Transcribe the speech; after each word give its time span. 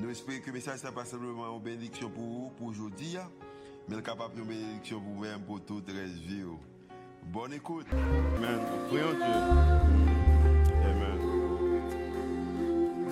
Nous 0.00 0.10
espérons 0.10 0.38
que 0.40 0.46
le 0.46 0.52
message 0.52 0.84
n'est 0.84 0.92
pas 0.92 1.04
simplement 1.04 1.56
une 1.56 1.60
bénédiction 1.60 2.08
pour 2.08 2.22
vous, 2.22 2.52
pour 2.56 2.68
aujourd'hui, 2.68 3.16
mais 3.88 4.00
capable 4.00 4.36
de 4.36 4.42
bénédiction 4.42 5.00
pour 5.00 5.14
vous-même, 5.14 5.40
pour 5.40 5.60
toute 5.64 5.88
la 5.88 6.04
vie. 6.04 6.44
Bonne 7.24 7.54
écoute. 7.54 7.86
Amen. 8.36 8.60
Prions 8.88 9.10
Dieu. 9.10 9.34
Amen. 10.84 11.18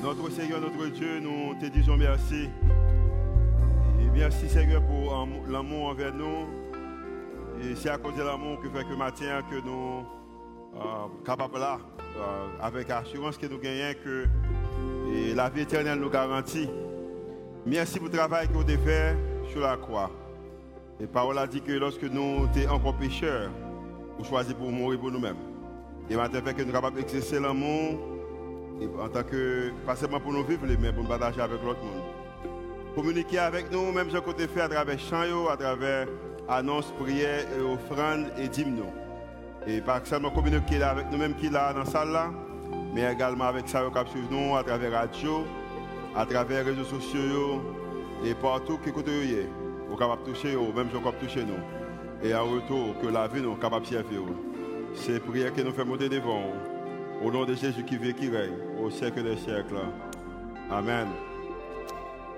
Notre 0.00 0.30
Seigneur, 0.30 0.60
notre 0.60 0.86
Dieu, 0.86 1.18
nous 1.18 1.54
te 1.60 1.66
disons 1.66 1.96
merci. 1.96 2.48
Et 4.00 4.10
merci 4.14 4.48
Seigneur 4.48 4.80
pour 4.82 5.26
l'amour 5.48 5.88
envers 5.88 6.14
nous. 6.14 6.46
Et 7.62 7.74
c'est 7.74 7.90
à 7.90 7.98
cause 7.98 8.14
de 8.14 8.22
l'amour 8.22 8.60
que 8.60 8.68
fait 8.68 8.84
que 8.84 8.94
matin 8.94 9.42
que 9.50 9.56
nous 9.56 10.04
sommes 10.72 11.24
capables 11.24 11.58
là, 11.58 11.80
euh, 12.16 12.46
avec 12.60 12.90
assurance 12.90 13.36
que 13.36 13.46
nous 13.46 13.58
gagnons 13.58 13.98
que 14.04 14.26
la 15.34 15.48
vie 15.48 15.62
éternelle 15.62 15.98
nous 15.98 16.10
garantit. 16.10 16.68
Merci 17.66 17.98
pour 17.98 18.06
le 18.06 18.16
travail 18.16 18.46
que 18.46 18.52
vous 18.52 18.62
avez 18.62 18.78
fait 18.78 19.16
sur 19.50 19.60
la 19.60 19.76
croix. 19.76 20.08
Et 21.00 21.06
parole 21.08 21.36
a 21.36 21.48
dit 21.48 21.60
que 21.60 21.72
lorsque 21.72 22.04
nous 22.04 22.46
étions 22.54 22.70
encore 22.70 22.94
pécheurs, 22.94 23.50
vous 24.16 24.24
choisissez 24.24 24.54
pour 24.54 24.70
mourir 24.70 25.00
pour 25.00 25.10
nous-mêmes. 25.10 25.36
Et 26.08 26.14
maintenant, 26.14 26.40
que 26.40 26.62
nous 26.62 26.66
sommes 26.66 26.72
capables 26.72 26.96
d'exercer 26.96 27.40
l'amour, 27.40 27.98
en 29.00 29.08
tant 29.08 29.24
que, 29.24 29.72
pas 29.84 29.96
seulement 29.96 30.20
pour 30.20 30.32
nous 30.32 30.44
vivre, 30.44 30.64
mais 30.80 30.92
pour 30.92 31.02
nous 31.02 31.08
partager 31.08 31.40
avec 31.40 31.60
l'autre 31.64 31.82
monde. 31.82 32.04
Communiquer 32.94 33.40
avec 33.40 33.72
nous, 33.72 33.90
même 33.90 34.10
ce 34.10 34.18
côté 34.18 34.46
fait 34.46 34.60
à 34.60 34.68
travers 34.68 35.00
chants, 35.00 35.48
à 35.50 35.56
travers 35.56 36.06
annonces, 36.48 36.94
prières, 37.00 37.46
offrandes 37.68 38.26
et 38.38 38.46
dîmes. 38.46 38.84
Et 39.66 39.80
pas 39.80 40.00
seulement 40.04 40.30
communiquer 40.30 40.80
avec 40.84 41.10
nous-mêmes 41.10 41.34
qui 41.34 41.50
là 41.50 41.72
dans 41.72 41.80
la 41.80 41.84
salle 41.84 42.16
mais 42.94 43.12
également 43.12 43.44
avec 43.44 43.68
ça, 43.68 43.82
qui 44.06 44.18
nous 44.30 44.56
à 44.56 44.62
travers 44.62 44.90
la 44.90 45.00
radio, 45.00 45.44
à 46.16 46.24
travers 46.24 46.64
les 46.64 46.70
réseaux 46.70 46.84
sociaux 46.84 47.62
et 48.24 48.34
partout 48.34 48.78
qui 48.78 48.92
côté 48.92 49.46
vous 49.86 49.92
êtes 49.92 49.98
capable 49.98 50.24
de 50.24 50.32
toucher, 50.32 50.56
même 50.56 50.88
je 50.92 50.96
capable 50.96 51.18
toucher 51.18 51.44
nous. 51.44 52.28
Et 52.28 52.34
en 52.34 52.44
retour, 52.46 52.98
que 53.00 53.06
la 53.06 53.28
vie 53.28 53.40
nous 53.40 53.54
capable 53.56 53.84
de 53.84 53.90
servir. 53.90 54.20
C'est 54.94 55.20
prière 55.20 55.52
que 55.52 55.60
nous 55.60 55.70
faisons 55.70 55.86
monter 55.86 56.08
devant. 56.08 56.52
Au 57.22 57.30
nom 57.30 57.44
de 57.44 57.54
Jésus 57.54 57.84
qui 57.84 57.96
vit, 57.96 58.14
qui 58.14 58.28
règne, 58.28 58.56
au 58.82 58.90
siècle 58.90 59.22
des 59.22 59.36
siècles. 59.36 59.76
Amen. 60.70 61.08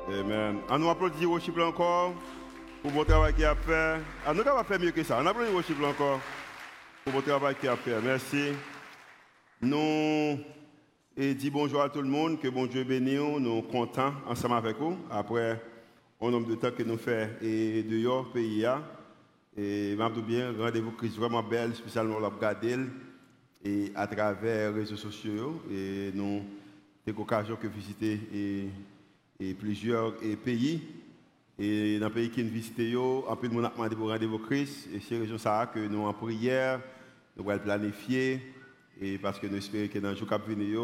Amen. 0.09 0.59
On 0.71 0.79
nous 0.79 0.91
applaudit 0.91 1.27
worship 1.27 1.59
encore 1.59 2.13
pour 2.83 2.91
votre 2.91 3.11
travail 3.11 3.35
qu'il 3.35 3.45
a 3.45 3.55
fait. 3.55 3.97
On 4.27 4.35
nous 4.35 4.43
va 4.43 4.65
faire 4.65 4.81
mieux 4.81 4.91
que 4.91 5.03
ça. 5.03 5.19
On 5.21 5.27
applaudit 5.27 5.53
worship 5.53 5.83
encore 5.83 6.21
pour 7.05 7.13
votre 7.15 7.27
travail 7.27 7.55
qu'il 7.55 7.69
a 7.69 7.77
fait. 7.77 8.01
Merci. 8.03 8.53
Nous 9.63 10.39
et 11.21 11.35
dit 11.35 11.51
bonjour 11.51 11.83
à 11.83 11.89
tout 11.89 12.01
le 12.01 12.07
monde, 12.07 12.39
que 12.39 12.47
bon 12.47 12.67
Dieu 12.67 12.85
bénisse 12.85 13.19
nous, 13.19 13.63
contents 13.63 14.13
ensemble 14.25 14.55
avec 14.55 14.77
vous, 14.79 14.97
après 15.11 15.61
un 16.21 16.31
nombre 16.31 16.47
de 16.47 16.55
temps 16.55 16.71
que 16.71 16.85
nous 16.85 16.97
faisons 16.97 17.33
et 17.43 17.83
dehors, 17.83 18.31
pays, 18.31 18.65
et 19.57 19.97
je 19.99 20.21
bien, 20.21 20.55
rendez-vous 20.57 20.93
Christ 20.93 21.17
vraiment 21.17 21.43
belle, 21.43 21.75
spécialement 21.75 22.21
la 22.21 22.31
et 23.65 23.91
à 23.97 24.07
travers 24.07 24.71
les 24.71 24.79
réseaux 24.79 24.97
sociaux, 24.97 25.61
et 25.69 26.13
nous 26.15 26.41
avons 27.09 27.19
l'occasion 27.19 27.59
de 27.61 27.67
visiter 27.67 28.71
et, 29.41 29.55
plusieurs 29.55 30.15
pays, 30.45 30.81
et 31.59 31.99
dans 31.99 32.07
les 32.07 32.15
pays 32.15 32.31
qui 32.31 32.45
nous 32.45 32.51
visitent, 32.51 32.97
un 33.29 33.35
peu 33.35 33.49
de 33.49 33.55
monde 33.55 33.65
a 33.65 33.71
demandé 33.71 33.97
pour 33.97 34.09
rendez-vous 34.11 34.39
Christ, 34.39 34.89
et 34.95 35.01
c'est 35.01 35.19
raison 35.19 35.37
ça 35.37 35.69
que 35.75 35.81
nous 35.81 36.07
en 36.07 36.13
prière, 36.13 36.81
nous 37.37 37.51
allons 37.51 37.59
planifier, 37.59 38.41
et 39.01 39.19
parce 39.19 39.39
que 39.39 39.47
nous 39.47 39.57
espérons 39.57 39.89
que 39.89 39.99
dans 39.99 40.11
le 40.11 40.17
jour 40.17 40.29
qui 40.29 40.55
venir, 40.55 40.81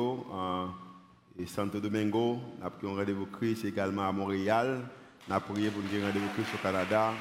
et 1.38 1.46
Santo 1.46 1.80
Domingo, 1.80 2.38
nous 2.60 2.66
avons 2.66 2.94
un 2.94 3.00
rendez-vous 3.00 3.26
Christ 3.26 3.64
également 3.64 4.08
à 4.08 4.12
Montréal. 4.12 4.82
Nous 5.26 5.34
avons 5.34 5.52
prié 5.52 5.68
pour 5.70 5.82
nous 5.82 6.02
un 6.02 6.06
rendez-vous 6.06 6.28
Christ 6.34 6.50
au 6.54 6.62
Canada. 6.62 7.12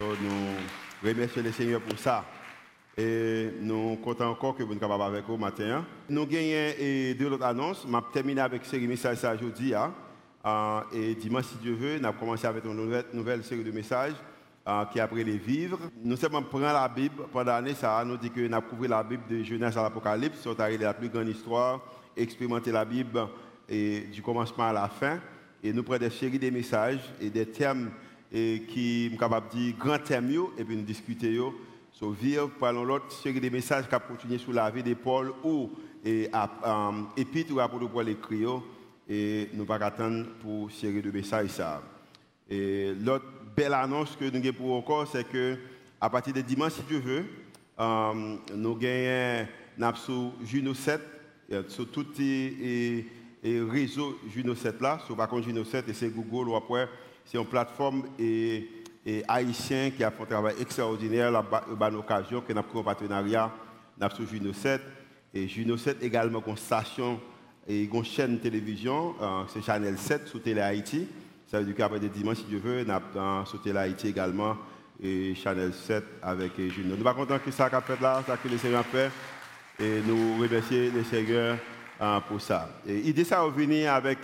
nous 0.00 1.06
remercions 1.06 1.42
le 1.42 1.52
Seigneur 1.52 1.82
pour 1.82 1.98
ça. 1.98 2.24
Et 2.96 3.50
nous 3.60 3.96
comptons 4.02 4.24
encore 4.24 4.56
que 4.56 4.62
vous 4.62 4.72
êtes 4.72 4.80
capables 4.80 5.02
avec 5.02 5.26
vous 5.26 5.36
matin. 5.36 5.84
Nous 6.08 6.26
gagnons 6.26 6.72
deux 7.18 7.30
autres 7.30 7.44
annonces. 7.44 7.84
Je 7.86 7.92
vais 7.92 7.98
terminer 8.12 8.40
avec 8.40 8.64
série 8.64 8.86
message 8.86 9.18
aujourd'hui. 9.34 9.74
Hein. 9.74 9.92
Et 10.94 11.14
dimanche, 11.14 11.44
si 11.44 11.56
Dieu 11.56 11.74
veut, 11.74 11.98
nous 11.98 12.06
avons 12.06 12.18
commencé 12.18 12.46
avec 12.46 12.64
une 12.64 13.02
nouvelle 13.12 13.44
série 13.44 13.64
de 13.64 13.70
messages. 13.70 14.14
Euh, 14.70 14.84
qui 14.84 15.00
après 15.00 15.24
les 15.24 15.36
vivre. 15.36 15.78
Nous 16.04 16.16
sommes 16.16 16.44
pris 16.44 16.60
la 16.60 16.88
Bible 16.88 17.24
pendant 17.32 17.50
l'année, 17.50 17.74
ça 17.74 18.04
nous 18.04 18.16
dit 18.16 18.30
que 18.30 18.40
nous 18.40 18.54
avons 18.54 18.68
couvert 18.68 18.90
la 18.90 19.02
Bible 19.02 19.24
de 19.28 19.42
Genèse 19.42 19.76
à 19.76 19.82
l'Apocalypse, 19.82 20.38
c'est 20.44 20.78
la 20.78 20.94
plus 20.94 21.08
grande 21.08 21.28
histoire, 21.28 21.80
expérimenter 22.16 22.70
la 22.70 22.84
Bible 22.84 23.26
et 23.68 24.02
du 24.12 24.22
commencement 24.22 24.68
à 24.68 24.72
la 24.72 24.88
fin. 24.88 25.18
Et 25.64 25.72
nous 25.72 25.82
prenons 25.82 25.98
des 25.98 26.10
séries 26.10 26.38
de 26.38 26.50
messages 26.50 27.00
et 27.20 27.30
des 27.30 27.46
thèmes 27.46 27.90
et 28.32 28.62
qui 28.68 29.10
sont 29.10 29.16
capables 29.16 29.48
de 29.48 29.58
dire 29.58 29.74
grands 29.76 29.98
thèmes 29.98 30.30
et 30.56 30.62
puis 30.62 30.76
nous 30.76 30.82
discuter 30.82 31.36
sur 31.90 32.10
vivre. 32.12 32.50
Parlons 32.60 32.84
l'autre 32.84 33.10
série 33.10 33.40
de 33.40 33.48
messages 33.48 33.88
qui 33.88 33.94
a 33.96 33.98
continué 33.98 34.38
sur 34.38 34.52
la 34.52 34.70
vie 34.70 34.84
de 34.84 34.94
Paul 34.94 35.32
ou 35.42 35.68
et, 36.04 36.30
euh, 36.32 36.90
épître 37.16 37.52
ou 37.52 37.58
apôtre 37.58 37.88
Paul 37.88 38.08
écrit 38.08 38.44
et 39.08 39.48
nous 39.52 39.64
pas 39.64 39.76
attendre 39.76 40.26
pour 40.40 40.70
série 40.70 41.02
de 41.02 41.10
messages. 41.10 41.60
Et 42.48 42.92
l'autre 42.94 43.39
belle 43.60 43.74
annonce 43.74 44.16
que 44.16 44.24
nous 44.24 44.38
avons 44.38 44.52
pour 44.54 44.74
encore, 44.74 45.06
c'est 45.06 45.28
que 45.28 45.58
à 46.00 46.08
partir 46.08 46.32
de 46.32 46.40
dimanche, 46.40 46.72
si 46.72 46.82
Dieu 46.88 46.98
veut, 46.98 47.26
euh, 47.78 48.36
nous 48.56 48.74
gagnons 48.74 49.94
sur 49.96 50.32
Juno 50.42 50.72
7, 50.72 50.98
sur 51.68 51.90
tous 51.90 52.06
les, 52.18 53.06
réseaux 53.44 54.18
Juno 54.32 54.54
7 54.54 54.80
là, 54.80 54.98
sur 55.04 55.14
contre 55.14 55.42
Juno 55.42 55.62
7 55.62 55.90
et 55.90 55.92
c'est 55.92 56.08
Google 56.08 56.48
ou 56.48 56.56
après, 56.56 56.88
c'est 57.26 57.36
une 57.36 57.44
plateforme 57.44 58.04
et, 58.18 58.66
haïtien 59.28 59.90
qui 59.90 60.04
a 60.04 60.10
fait 60.10 60.22
un 60.22 60.26
travail 60.26 60.54
extraordinaire, 60.58 61.30
la 61.30 61.42
bonne 61.42 61.96
occasion, 61.96 62.40
que 62.40 62.54
nous 62.54 62.60
avons 62.60 62.68
pris 62.68 62.78
un 62.78 62.82
partenariat 62.82 63.52
sur 64.14 64.26
Juno 64.26 64.54
7. 64.54 64.80
Et 65.34 65.48
Juno 65.48 65.76
7 65.76 66.02
également 66.02 66.42
une 66.46 66.56
station 66.56 67.20
et 67.68 67.82
une 67.82 68.04
chaîne 68.04 68.36
de 68.36 68.40
télévision, 68.40 69.14
euh, 69.20 69.42
c'est 69.48 69.62
Channel 69.62 69.98
7 69.98 70.28
sur 70.28 70.42
Télé 70.42 70.62
Haïti. 70.62 71.06
Ça 71.50 71.58
veut 71.58 71.64
dire 71.64 71.74
qu'après 71.74 71.98
des 71.98 72.08
dimanches, 72.08 72.36
si 72.36 72.44
Dieu 72.44 72.60
veut, 72.62 72.84
nous 72.84 72.92
avons 72.92 73.44
sauté 73.44 73.72
l'Haïti 73.72 74.06
également 74.06 74.56
et 75.02 75.34
Chanel 75.34 75.72
7 75.72 76.04
avec 76.22 76.52
Juno. 76.56 76.94
Nous 76.96 77.02
sommes 77.02 77.14
contents 77.14 77.40
que 77.44 77.50
ça 77.50 77.64
a 77.64 77.80
fait 77.80 78.00
là, 78.00 78.22
ça 78.24 78.36
que 78.36 78.46
le 78.46 78.56
Seigneur 78.56 78.82
a 78.82 78.84
fait. 78.84 79.10
Et 79.80 80.00
nous 80.06 80.40
remercions 80.40 80.92
le 80.94 81.02
Seigneur 81.02 81.56
hein, 81.98 82.22
pour 82.28 82.40
ça. 82.40 82.68
Et 82.86 83.00
l'idée, 83.00 83.24
ça 83.24 83.44
est 83.44 83.50
venir 83.50 83.92
avec 83.92 84.18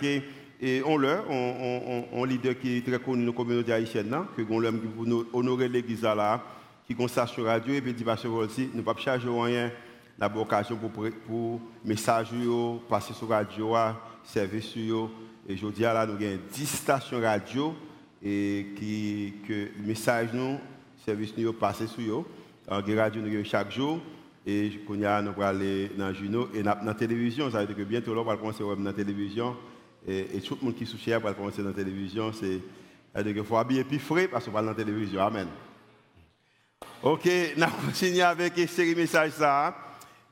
et 0.61 0.81
on 0.85 0.95
leur, 0.95 1.29
on, 1.29 2.23
leader 2.23 2.57
qui 2.57 2.77
est 2.77 2.87
très 2.87 2.97
connu 2.97 3.25
dans 3.25 3.31
la 3.31 3.37
communauté 3.37 3.73
haïtienne, 3.73 4.15
que 4.37 4.41
on 4.49 4.61
pour 4.77 5.05
nous 5.05 5.27
honorer 5.33 5.67
l'église 5.67 6.03
là, 6.03 6.41
qui 6.87 6.95
constate 6.95 7.27
sur 7.27 7.43
radio, 7.43 7.73
et 7.73 7.81
puis 7.81 7.93
dit, 7.93 8.05
pasteur 8.05 8.31
aussi, 8.31 8.69
nous 8.71 8.79
ne 8.79 8.85
pas 8.85 8.95
charger 8.95 9.27
rien, 9.29 9.69
la 10.17 10.33
occasion 10.33 10.77
pour, 10.77 10.91
pour 11.27 11.61
passer 12.87 13.13
sur 13.13 13.27
radio, 13.27 13.75
service 14.23 14.65
sur 14.65 15.11
et 15.47 15.55
je 15.55 15.65
dis 15.67 15.81
là, 15.81 16.05
nous 16.05 16.15
avons 16.15 16.39
10 16.51 16.65
stations 16.65 17.21
radio 17.21 17.73
et 18.21 18.67
qui, 18.75 19.35
que 19.47 19.69
le 19.79 19.87
message 19.87 20.29
nous, 20.33 20.59
service 21.05 21.37
nous 21.37 21.53
passe 21.53 21.85
sur 21.85 22.19
eux. 22.19 22.25
En 22.67 22.81
radio, 22.81 23.21
nous 23.21 23.33
avons 23.33 23.45
chaque 23.45 23.71
jour. 23.71 23.99
Et 24.45 24.71
nous 24.89 25.05
allons 25.05 25.41
aller 25.41 25.91
dans 25.97 26.13
Juno 26.13 26.49
et 26.53 26.63
dans 26.63 26.77
la 26.83 26.93
télévision. 26.93 27.49
Ça 27.49 27.61
veut 27.61 27.67
dire 27.67 27.77
que 27.77 27.83
bientôt, 27.83 28.17
on 28.17 28.23
va 28.23 28.35
commencer 28.35 28.61
dans 28.61 28.75
la 28.75 28.93
télévision. 28.93 29.55
Et, 30.05 30.41
tout 30.41 30.57
le 30.59 30.65
monde 30.65 30.75
qui 30.75 30.85
soucié 30.85 31.17
va 31.17 31.33
commencer 31.33 31.61
dans 31.61 31.69
la 31.69 31.75
télévision. 31.75 32.31
C'est, 32.33 32.61
dire 33.23 33.33
qu'il 33.33 33.43
faut 33.43 33.57
habiller 33.57 33.85
plus 33.85 33.99
frais 33.99 34.27
parce 34.27 34.45
qu'on 34.45 34.51
va 34.51 34.61
dans 34.61 34.67
la 34.67 34.75
télévision. 34.75 35.21
Amen. 35.21 35.47
Ok, 37.03 37.29
nous 37.55 37.65
continuons 37.85 38.25
avec 38.25 38.57
une 38.57 38.67
série 38.67 38.95
message 38.95 39.31
ça. 39.31 39.75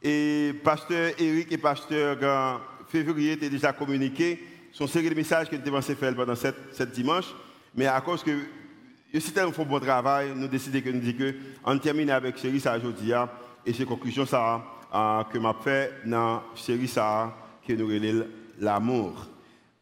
Et 0.02 0.54
pasteur 0.62 1.14
Eric 1.18 1.52
et 1.52 1.58
pasteur 1.58 2.62
Février 2.88 3.34
étaient 3.34 3.50
déjà 3.50 3.74
communiqués 3.74 4.40
son 4.76 4.88
série 4.88 5.10
de 5.10 5.16
messages 5.16 5.50
que 5.50 5.56
nous 5.56 5.62
devons 5.62 5.82
faire 5.82 6.14
pendant 6.14 6.36
cette, 6.36 6.92
dimanche. 6.92 7.34
Mais 7.76 7.88
à 7.88 8.02
cause 8.02 8.22
que 8.22 8.32
si 9.18 9.40
un 9.40 9.48
bon 9.48 9.80
travail, 9.80 10.34
nous 10.36 10.50
décidons 10.50 10.82
que 10.82 10.90
nous 10.90 11.00
disons 11.00 11.18
que 11.18 11.36
on 11.64 11.78
termine 11.78 12.10
avec 12.10 12.38
série 12.38 12.60
ça 12.60 12.78
aujourd'hui 12.78 13.14
hein. 13.14 13.30
et 13.66 13.72
c'est 13.72 13.86
conclusion 13.86 14.26
ça 14.26 14.62
hein, 14.92 15.26
que 15.32 15.38
m'a 15.38 15.56
fait 15.64 15.94
dans 16.06 16.44
série 16.56 16.90
ça 16.90 17.34
que 17.66 17.72
nous 17.72 17.88
relève 17.88 18.28
l'amour. 18.60 19.28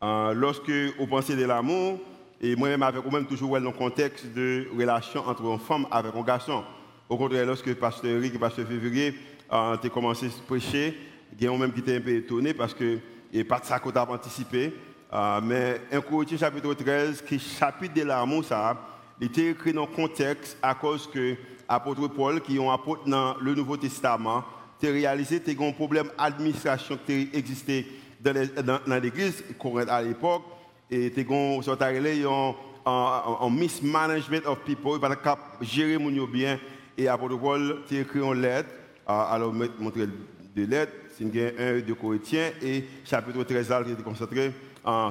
Euh, 0.04 0.34
lorsque 0.36 0.70
vous 0.70 1.08
pensez 1.08 1.36
de 1.36 1.46
l'amour, 1.46 2.00
Et 2.40 2.56
moi-même, 2.56 2.84
avec 2.84 3.04
vous-même, 3.04 3.26
toujours 3.26 3.60
dans 3.60 3.72
le 3.72 3.72
contexte 3.72 4.28
de 4.36 4.68
relation 4.78 5.28
entre 5.28 5.44
une 5.44 5.58
femme 5.58 5.88
avec 5.90 6.14
un 6.14 6.22
garçon. 6.22 6.64
Au 7.10 7.18
contraire, 7.18 7.48
lorsque 7.48 7.74
Pasteur 7.74 8.18
Eric 8.18 8.36
et 8.36 8.38
Pasteur 8.38 8.68
Février 8.68 9.16
ont 9.50 9.78
commencé 9.92 10.28
à 10.28 10.48
prêcher, 10.48 10.96
il 11.36 11.44
y 11.44 11.48
a 11.48 11.58
même 11.58 11.74
qui 11.74 11.80
était 11.80 11.96
un 11.96 12.02
peu 12.02 12.12
étonné 12.12 12.54
parce 12.54 12.76
que 12.76 13.00
et 13.34 13.44
pas 13.44 13.60
de 13.60 13.66
ça 13.66 13.80
qu'on 13.80 13.92
a 13.92 14.06
anticipé. 14.08 14.74
Euh, 15.12 15.42
mais 15.44 15.82
un 15.92 16.02
Corinthiens 16.02 16.38
chapitre 16.38 16.74
13, 16.74 17.24
qui 17.24 17.40
chapitre 17.40 17.96
de 17.96 18.04
l'amour, 18.04 18.46
ça, 18.46 18.78
il 19.20 19.28
était 19.28 19.50
écrit 19.50 19.74
dans 19.74 19.88
le 19.88 19.96
contexte 19.96 20.58
à 20.62 20.76
cause 20.76 21.10
que 21.12 21.36
l'apôtre 21.70 22.08
Paul, 22.08 22.42
qui 22.42 22.58
est 22.58 22.68
apôtre 22.70 23.08
dans 23.08 23.36
le 23.40 23.56
Nouveau 23.56 23.78
Testament, 23.78 24.44
a 24.84 24.92
réalisé 24.92 25.40
qu'il 25.40 25.60
y 25.60 25.64
a 25.64 25.68
un 25.68 25.72
problème 25.72 26.10
d'administration 26.18 26.98
qui 27.06 27.30
existait 27.34 27.86
dans 28.22 29.02
l'église 29.02 29.44
à 29.88 30.02
l'époque. 30.02 30.44
Et 30.92 31.08
il 31.08 32.22
y 32.22 32.26
a 32.26 32.54
un 32.86 33.50
mismanagement 33.50 34.46
of 34.46 34.60
people, 34.60 35.00
il 35.02 35.18
pas 35.18 35.38
gérer 35.62 35.98
les 35.98 36.28
bien. 36.28 36.60
Et 36.98 37.06
l'apôtre 37.06 37.38
Paul 37.40 37.84
a 37.90 37.96
écrit 37.96 38.20
une 38.20 38.42
lettre, 38.42 38.70
euh, 39.10 39.24
alors 39.32 39.54
montrer 39.54 40.08
deux 40.56 40.66
lettres, 40.66 40.94
c'est 41.18 41.26
1 41.26 41.82
de 41.82 41.94
Corinthiens, 41.94 42.52
et 42.62 42.84
chapitre 43.06 43.44
13, 43.44 43.74
il 43.88 43.92
est 43.94 44.04
concentré 44.04 44.52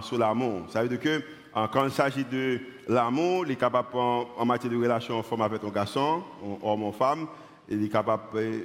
sur 0.03 0.19
l'amour. 0.19 0.67
Ça 0.71 0.83
veut 0.83 0.89
dire 0.89 1.01
que 1.01 1.23
quand 1.73 1.85
il 1.85 1.91
s'agit 1.91 2.25
de 2.25 2.61
l'amour, 2.89 3.45
il 3.47 3.53
est 3.53 3.57
capable 3.57 3.89
en, 3.95 4.45
matière 4.45 4.73
de 4.73 4.77
relation 4.77 5.23
femme 5.23 5.43
avec 5.43 5.63
un 5.63 5.71
garçon, 5.71 6.23
homme 6.63 6.85
ou 6.85 6.93
femme, 6.93 7.27
il 7.69 7.85
est 7.85 7.89
capable 7.89 8.23
de 8.35 8.41
euh, 8.41 8.63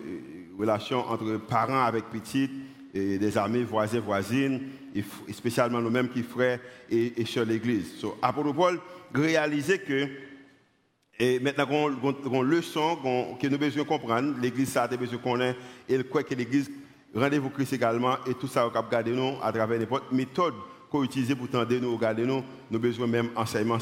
relation 0.60 1.00
entre 1.07 1.38
parents 1.38 1.84
avec 1.86 2.06
petites, 2.06 2.51
et 2.94 3.18
des 3.18 3.38
amis, 3.38 3.63
voisins, 3.63 4.00
voisines, 4.00 4.62
et 4.95 5.04
spécialement 5.33 5.80
nous-mêmes 5.80 6.10
qui 6.10 6.24
frères 6.24 6.60
et, 6.90 7.25
sur 7.25 7.45
l'Église. 7.45 7.98
So, 8.00 8.18
Apôtre 8.22 8.54
Paul 8.54 8.80
réaliser 9.13 9.80
que 9.80 10.07
et 11.19 11.40
maintenant 11.40 11.66
qu'on 11.66 12.44
une 12.44 12.50
leçon 12.50 12.98
que 13.40 13.48
nous 13.48 13.56
avons 13.56 13.66
besoin 13.66 13.83
de 13.83 13.88
comprendre, 13.88 14.36
l'Église 14.40 14.69
ça 14.69 14.83
a 14.83 14.88
besoin 14.88 15.18
de 15.18 15.24
connaître, 15.24 15.60
et 15.90 16.04
quoi 16.04 16.24
que 16.24 16.33
l'Église 16.33 16.69
rendez-vous 17.15 17.50
Christ 17.50 17.74
également, 17.74 18.18
et 18.25 18.33
tout 18.33 18.48
ça, 18.48 18.68
on 18.68 18.69
va 18.69 18.86
garder 18.89 19.12
nous 19.12 19.36
à 19.42 19.51
travers 19.51 19.80
n'importe 19.80 20.12
méthode 20.12 20.54
qu'on 20.89 21.04
utilise 21.04 21.33
pour 21.36 21.50
tendre 21.50 21.74
nous, 21.75 21.95
regarder 21.95 22.25
nous, 22.25 22.44
nous 22.69 22.80
besoin 22.80 23.07
même 23.07 23.30
enseignement. 23.36 23.77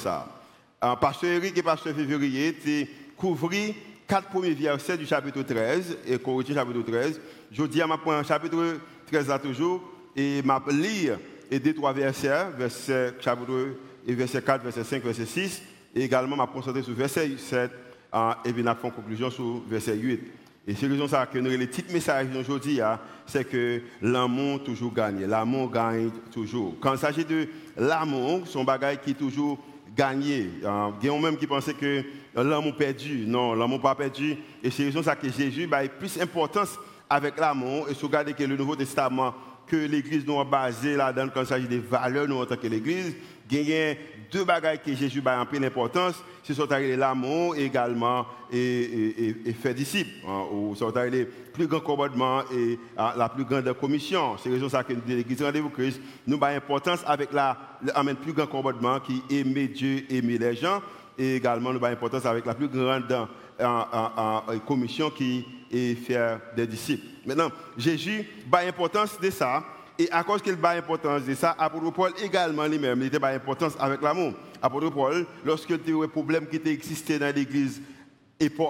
Euh, 0.84 0.96
pasteur 0.96 1.32
Eric 1.32 1.58
et 1.58 1.64
Pasteur 1.64 1.96
Février, 1.96 2.56
tu 2.62 2.88
couvrir 3.18 3.74
quatre 4.08 4.30
premiers 4.30 4.54
versets 4.54 4.98
du 4.98 5.06
chapitre 5.06 5.42
13, 5.42 5.98
et 6.08 6.18
Corinthiens 6.18 6.56
chapitre 6.56 6.82
13. 6.82 7.22
Je 7.52 7.64
dis 7.64 7.82
à 7.82 7.88
ma 7.88 7.98
point 7.98 8.24
chapitre 8.24 8.80
13 9.08 9.28
là 9.28 9.40
toujours, 9.40 9.82
et 10.16 10.42
m'a 10.44 10.62
lire 10.70 11.18
et 11.52 11.60
deux, 11.60 11.74
trois 11.74 11.94
versets, 11.94 12.46
verset, 12.58 13.14
chapitre, 13.20 13.76
et 14.08 14.14
verset 14.14 14.42
4, 14.42 14.64
verset 14.64 14.84
5, 14.84 15.04
verset 15.04 15.26
6, 15.26 15.62
et 15.96 16.04
également 16.04 16.36
m'a 16.36 16.48
concentré 16.48 16.84
sur 16.84 16.94
verset 16.94 17.32
7, 17.38 17.72
euh, 18.14 18.32
et 18.44 18.54
puis 18.54 18.64
m'a 18.64 18.76
fait 18.76 18.88
une 18.88 18.94
conclusion 18.94 19.30
sur 19.30 19.62
verset 19.68 19.96
8. 19.96 20.22
Et 20.68 20.74
c'est 20.74 20.88
raison 20.88 21.08
ça 21.08 21.28
que 21.28 21.38
nous, 21.38 21.52
le 21.52 21.68
petit 21.68 21.84
message 21.94 22.28
d'aujourd'hui, 22.30 22.82
hein, 22.82 23.00
c'est 23.28 23.48
que 23.48 23.82
l'amour 24.02 24.64
toujours 24.64 24.92
gagne. 24.92 25.26
L'amour 25.26 25.70
gagne 25.70 26.10
toujours. 26.32 26.76
Quand 26.80 26.94
il 26.94 27.00
s'agit 27.00 27.26
de 27.26 27.48
l'amour, 27.78 28.42
c'est 28.48 28.60
un 28.60 28.64
bagage 28.64 28.98
qui 29.04 29.12
est 29.12 29.16
toujours 29.16 29.60
gagné. 29.96 30.50
Il 30.62 31.08
y 31.08 31.10
a 31.10 31.20
même 31.20 31.38
qui 31.38 31.46
pensaient 31.46 31.76
que 31.76 32.04
l'amour 32.36 32.76
perdu. 32.76 33.26
Non, 33.28 33.54
l'amour 33.54 33.80
pas 33.80 33.94
perdu. 33.94 34.38
Et 34.64 34.72
c'est 34.72 34.86
raison 34.86 35.04
ça 35.04 35.16
que 35.16 35.30
Jésus 35.30 35.70
a 35.72 35.88
plus 35.88 36.18
d'importance 36.18 36.80
avec 37.08 37.40
l'amour. 37.40 37.88
Et 37.88 37.94
si 37.94 38.04
regardez 38.04 38.34
que 38.34 38.44
le 38.44 38.58
Nouveau 38.58 38.76
Testament, 38.76 39.36
que 39.68 39.76
l'Église 39.76 40.26
nous 40.26 40.40
a 40.40 40.44
basé 40.44 40.96
là-dedans 40.96 41.30
quand 41.34 41.42
il 41.42 41.48
s'agit 41.48 41.68
des 41.68 41.80
valeurs 41.80 42.28
nous 42.28 42.42
en 42.42 42.46
tant 42.46 42.56
que 42.56 42.68
l'Église, 42.68 43.16
il 43.52 43.70
y 43.70 43.74
a 43.74 43.94
deux 44.32 44.44
bagages 44.44 44.80
que 44.86 44.94
Jésus 44.94 45.22
a 45.26 45.42
en 45.42 45.46
pleine 45.46 45.66
importance, 45.66 46.24
c'est 46.44 46.54
sont 46.54 46.68
l'amour 46.70 47.56
également 47.56 48.26
et, 48.52 49.44
et, 49.46 49.54
faire 49.54 49.74
disciple, 49.74 50.12
hein, 50.28 50.46
ou 50.52 50.76
sont 50.76 50.94
les 51.12 51.26
plus 51.26 51.68
grands 51.68 51.80
commandements 51.80 52.42
et 52.54 52.80
hein, 52.98 53.14
la 53.18 53.30
plus 53.30 53.46
grande 53.46 53.72
commission. 53.74 54.38
C'est 54.38 54.50
raison 54.50 54.70
ça 54.70 54.84
que 54.84 54.94
l'Église 55.08 55.42
Rendez-vous 55.42 55.70
Christ 55.70 56.00
nous 56.28 56.38
avons 56.38 56.56
importance 56.56 57.04
avec 57.06 57.34
la, 57.34 57.58
le 57.82 58.14
plus 58.14 58.34
grand 58.34 58.48
commandement 58.48 59.00
qui 59.00 59.24
aimer 59.30 59.68
Dieu, 59.68 60.06
aimer 60.10 60.38
les 60.38 60.56
gens, 60.56 60.82
et 61.18 61.36
également 61.36 61.72
nous 61.72 61.84
avons 61.84 61.94
importance 61.94 62.26
avec 62.26 62.46
la 62.46 62.54
plus 62.54 62.68
grande 62.68 63.12
hein, 63.60 64.44
commission 64.68 65.10
qui 65.10 65.46
est 65.72 65.96
faire 65.96 66.40
des 66.56 66.68
disciples. 66.68 67.06
Maintenant, 67.26 67.50
Jésus 67.78 68.26
a 68.52 68.60
importance 68.60 69.20
de 69.20 69.30
ça. 69.30 69.64
Et 69.98 70.12
à 70.12 70.24
cause 70.24 70.42
qu'il 70.42 70.58
a 70.62 70.70
importance 70.72 71.24
de 71.24 71.34
ça, 71.34 71.56
Apôtre 71.58 71.92
Paul 71.92 72.12
également 72.22 72.66
lui-même, 72.66 73.02
il 73.02 73.08
était 73.08 73.24
importance 73.24 73.76
avec 73.80 74.02
l'amour. 74.02 74.34
Apôtre 74.62 74.90
Paul, 74.90 75.26
lorsque 75.46 75.70
il 75.70 75.88
y 75.88 75.92
eu 75.92 76.04
un 76.04 76.08
problème 76.08 76.48
qui 76.48 76.58
existait 76.66 77.18
dans 77.18 77.34
l'église 77.34 77.82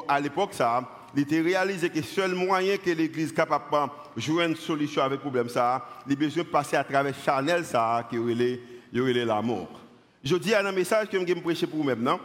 à 0.07 0.19
l'époque, 0.19 0.53
ça, 0.53 0.87
il 1.15 1.23
était 1.23 1.41
réalisé 1.41 1.89
que 1.89 1.97
le 1.97 2.03
seul 2.03 2.35
moyen 2.35 2.77
que 2.77 2.91
l'église 2.91 3.31
est 3.31 3.35
capable 3.35 3.65
de 4.15 4.21
jouer 4.21 4.45
une 4.45 4.55
solution 4.55 5.01
avec 5.01 5.17
le 5.17 5.21
problème, 5.21 5.49
ça, 5.49 5.83
il 6.05 6.13
a 6.13 6.15
besoin 6.15 6.43
de 6.43 6.49
passer 6.49 6.75
à 6.75 6.83
travers 6.83 7.15
Chanel, 7.15 7.65
ça, 7.65 8.05
qui 8.09 8.19
aurait 8.19 9.25
l'amour. 9.25 9.67
Je 10.23 10.35
dis 10.35 10.53
à 10.53 10.65
un 10.65 10.71
message 10.71 11.07
que 11.09 11.19
je 11.19 11.25
vais 11.25 11.41
prêcher 11.41 11.65
pour 11.65 11.79
vous 11.79 11.83
maintenant. 11.83 12.19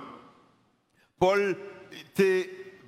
Paul 1.18 1.56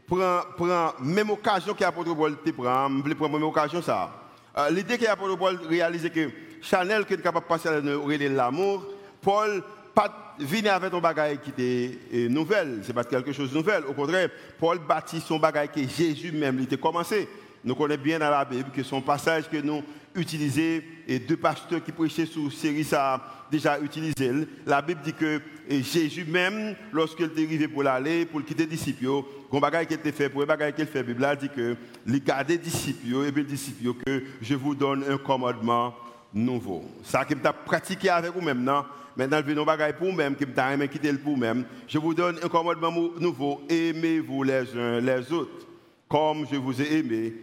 prend, 0.06 0.40
prend 0.56 0.92
même 1.00 1.30
occasion 1.30 1.72
qu'apôtre 1.72 2.14
Paul 2.14 2.36
prend, 2.36 2.90
je 2.90 3.28
même 3.28 3.42
occasion 3.44 3.80
ça. 3.80 4.21
Euh, 4.56 4.70
l'idée 4.70 4.98
que 4.98 5.04
l'apôtre 5.04 5.36
Paul 5.36 5.58
réalisé 5.68 6.10
que 6.10 6.30
Chanel 6.60 7.04
qui 7.04 7.14
est 7.14 7.22
capable 7.22 7.46
de 7.46 7.48
passer 7.48 7.68
à 7.68 7.80
l'amour, 7.80 8.84
Paul 9.20 9.62
pas 9.94 10.34
venir 10.38 10.74
avec 10.74 10.92
un 10.92 11.00
bagage 11.00 11.38
qui 11.42 11.50
était 11.50 11.98
euh, 12.14 12.28
nouvelle, 12.28 12.80
c'est 12.82 12.92
pas 12.92 13.04
quelque 13.04 13.32
chose 13.32 13.50
de 13.50 13.56
nouvel. 13.56 13.84
Au 13.86 13.92
contraire, 13.92 14.28
Paul 14.58 14.78
bâtit 14.78 15.20
son 15.20 15.38
bagage 15.38 15.68
que 15.74 15.80
Jésus 15.86 16.32
même 16.32 16.60
était 16.60 16.76
commencé. 16.76 17.28
Nous 17.64 17.74
connaissons 17.74 18.02
bien 18.02 18.18
dans 18.18 18.30
la 18.30 18.44
Bible 18.44 18.70
que 18.74 18.82
son 18.82 19.00
passage 19.00 19.48
que 19.48 19.58
nous 19.58 19.82
utilisons 20.14 20.82
et 21.06 21.18
deux 21.18 21.36
pasteurs 21.36 21.82
qui 21.82 21.92
prêchaient 21.92 22.26
sur 22.26 22.52
série 22.52 22.84
ça 22.84 23.22
déjà 23.50 23.78
utilisé. 23.80 24.32
La 24.66 24.80
Bible 24.80 25.00
dit 25.04 25.12
que 25.12 25.40
Jésus 25.68 26.24
même, 26.24 26.74
lorsqu'il 26.92 27.26
est 27.26 27.44
arrivé 27.44 27.68
pour 27.68 27.82
l'aller, 27.82 28.24
pour 28.24 28.42
quitter 28.44 28.64
les 28.64 28.70
disciples, 28.70 29.06
bagage 29.52 29.86
qui 29.86 29.94
était 29.94 30.12
fait, 30.12 30.28
pour 30.28 30.44
bagage 30.46 30.74
qu'il 30.74 30.86
fait, 30.86 31.02
la 31.02 31.34
Bible 31.34 31.38
dit 31.40 31.48
que 31.48 31.76
il 32.06 32.24
garder 32.24 32.54
les 32.54 32.58
disciples 32.58 33.26
et 33.26 33.30
les 33.30 33.44
disciples 33.44 33.94
que 34.04 34.22
je 34.40 34.54
vous 34.54 34.74
donne 34.74 35.04
un 35.08 35.18
commandement 35.18 35.94
nouveau. 36.32 36.84
Ça 37.04 37.24
qui 37.24 37.34
m'a 37.34 37.52
pratiqué 37.52 38.08
avec 38.08 38.32
vous 38.32 38.40
maintenant. 38.40 38.86
Maintenant, 39.14 39.42
je 39.46 39.52
vais 39.52 39.64
bagage 39.64 39.94
pour 39.96 40.08
vous-même, 40.08 40.34
qui 40.34 40.46
m'a 40.46 40.86
quitter 40.88 41.12
pour 41.12 41.34
vous-même. 41.34 41.64
Je 41.86 41.98
vous 41.98 42.14
donne 42.14 42.38
un 42.42 42.48
commandement 42.48 42.90
nouveau. 43.20 43.60
Aimez-vous 43.68 44.42
les 44.42 44.74
uns 44.74 45.00
les 45.00 45.30
autres. 45.30 45.66
Comme 46.08 46.46
je 46.50 46.56
vous 46.56 46.80
ai 46.80 46.98
aimé, 46.98 47.34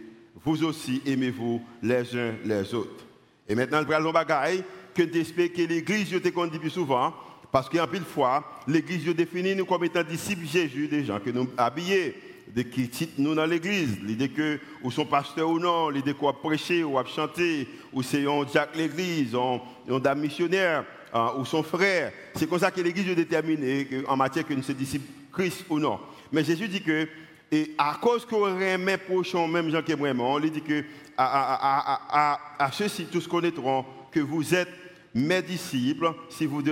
vous 0.44 0.64
aussi 0.64 1.02
aimez-vous 1.06 1.62
les 1.82 2.16
uns 2.16 2.34
les 2.44 2.74
autres. 2.74 3.04
Et 3.48 3.54
maintenant, 3.54 3.82
vais 3.82 3.94
un 3.94 4.12
bagage 4.12 4.62
que 4.94 5.02
j'espère 5.12 5.52
que 5.52 5.62
l'Église, 5.62 6.10
je 6.10 6.18
te 6.18 6.48
dit 6.48 6.58
plus 6.58 6.70
souvent, 6.70 7.12
parce 7.52 7.68
qu'en 7.68 7.86
pile 7.86 8.02
fois, 8.02 8.44
l'Église, 8.66 9.04
définit 9.12 9.54
nous 9.54 9.64
comme 9.64 9.84
étant 9.84 10.02
disciples 10.02 10.46
Jésus, 10.46 10.88
des 10.88 11.04
gens 11.04 11.18
que 11.18 11.30
nous 11.30 11.48
habillés, 11.56 12.14
de 12.54 12.62
qui 12.62 12.88
titrent 12.88 13.12
nous 13.18 13.34
dans 13.34 13.46
l'Église. 13.46 13.98
L'idée 14.02 14.28
que, 14.28 14.58
ou 14.82 14.90
sont 14.90 15.04
pasteurs 15.04 15.48
ou 15.48 15.58
non, 15.58 15.88
l'idée 15.88 16.14
qu'on 16.14 16.32
prêcher 16.32 16.82
ou 16.84 16.96
chanter, 17.06 17.68
ou 17.92 18.02
c'est 18.02 18.26
un 18.26 18.44
diacre 18.44 18.76
l'Église, 18.76 19.34
un 19.34 19.98
dame 19.98 20.20
missionnaire, 20.20 20.84
hein, 21.12 21.32
ou 21.38 21.44
son 21.44 21.62
frère. 21.62 22.12
C'est 22.34 22.48
comme 22.48 22.58
ça 22.58 22.70
que 22.70 22.80
l'Église 22.80 23.08
est 23.08 23.14
déterminée 23.14 23.86
en 24.06 24.16
matière 24.16 24.46
que 24.46 24.54
nous 24.54 24.62
sommes 24.62 24.76
disciples 24.76 25.06
Christ 25.32 25.64
ou 25.68 25.78
non. 25.78 26.00
Mais 26.32 26.44
Jésus 26.44 26.68
dit 26.68 26.82
que, 26.82 27.08
et 27.52 27.74
à 27.78 27.96
cause 28.00 28.24
qu'on 28.24 28.42
remet 28.42 28.98
prochain, 28.98 29.46
même 29.48 29.70
qui 29.82 29.92
vraiment, 29.94 30.34
on 30.34 30.38
lui 30.38 30.50
dit 30.50 30.62
que 30.62 30.84
à, 31.16 32.70
ceux-ci 32.72 33.06
tous 33.06 33.26
connaîtront 33.26 33.84
que 34.10 34.20
vous 34.20 34.54
êtes 34.54 34.70
mes 35.14 35.42
disciples 35.42 36.12
si 36.28 36.46
vous, 36.46 36.62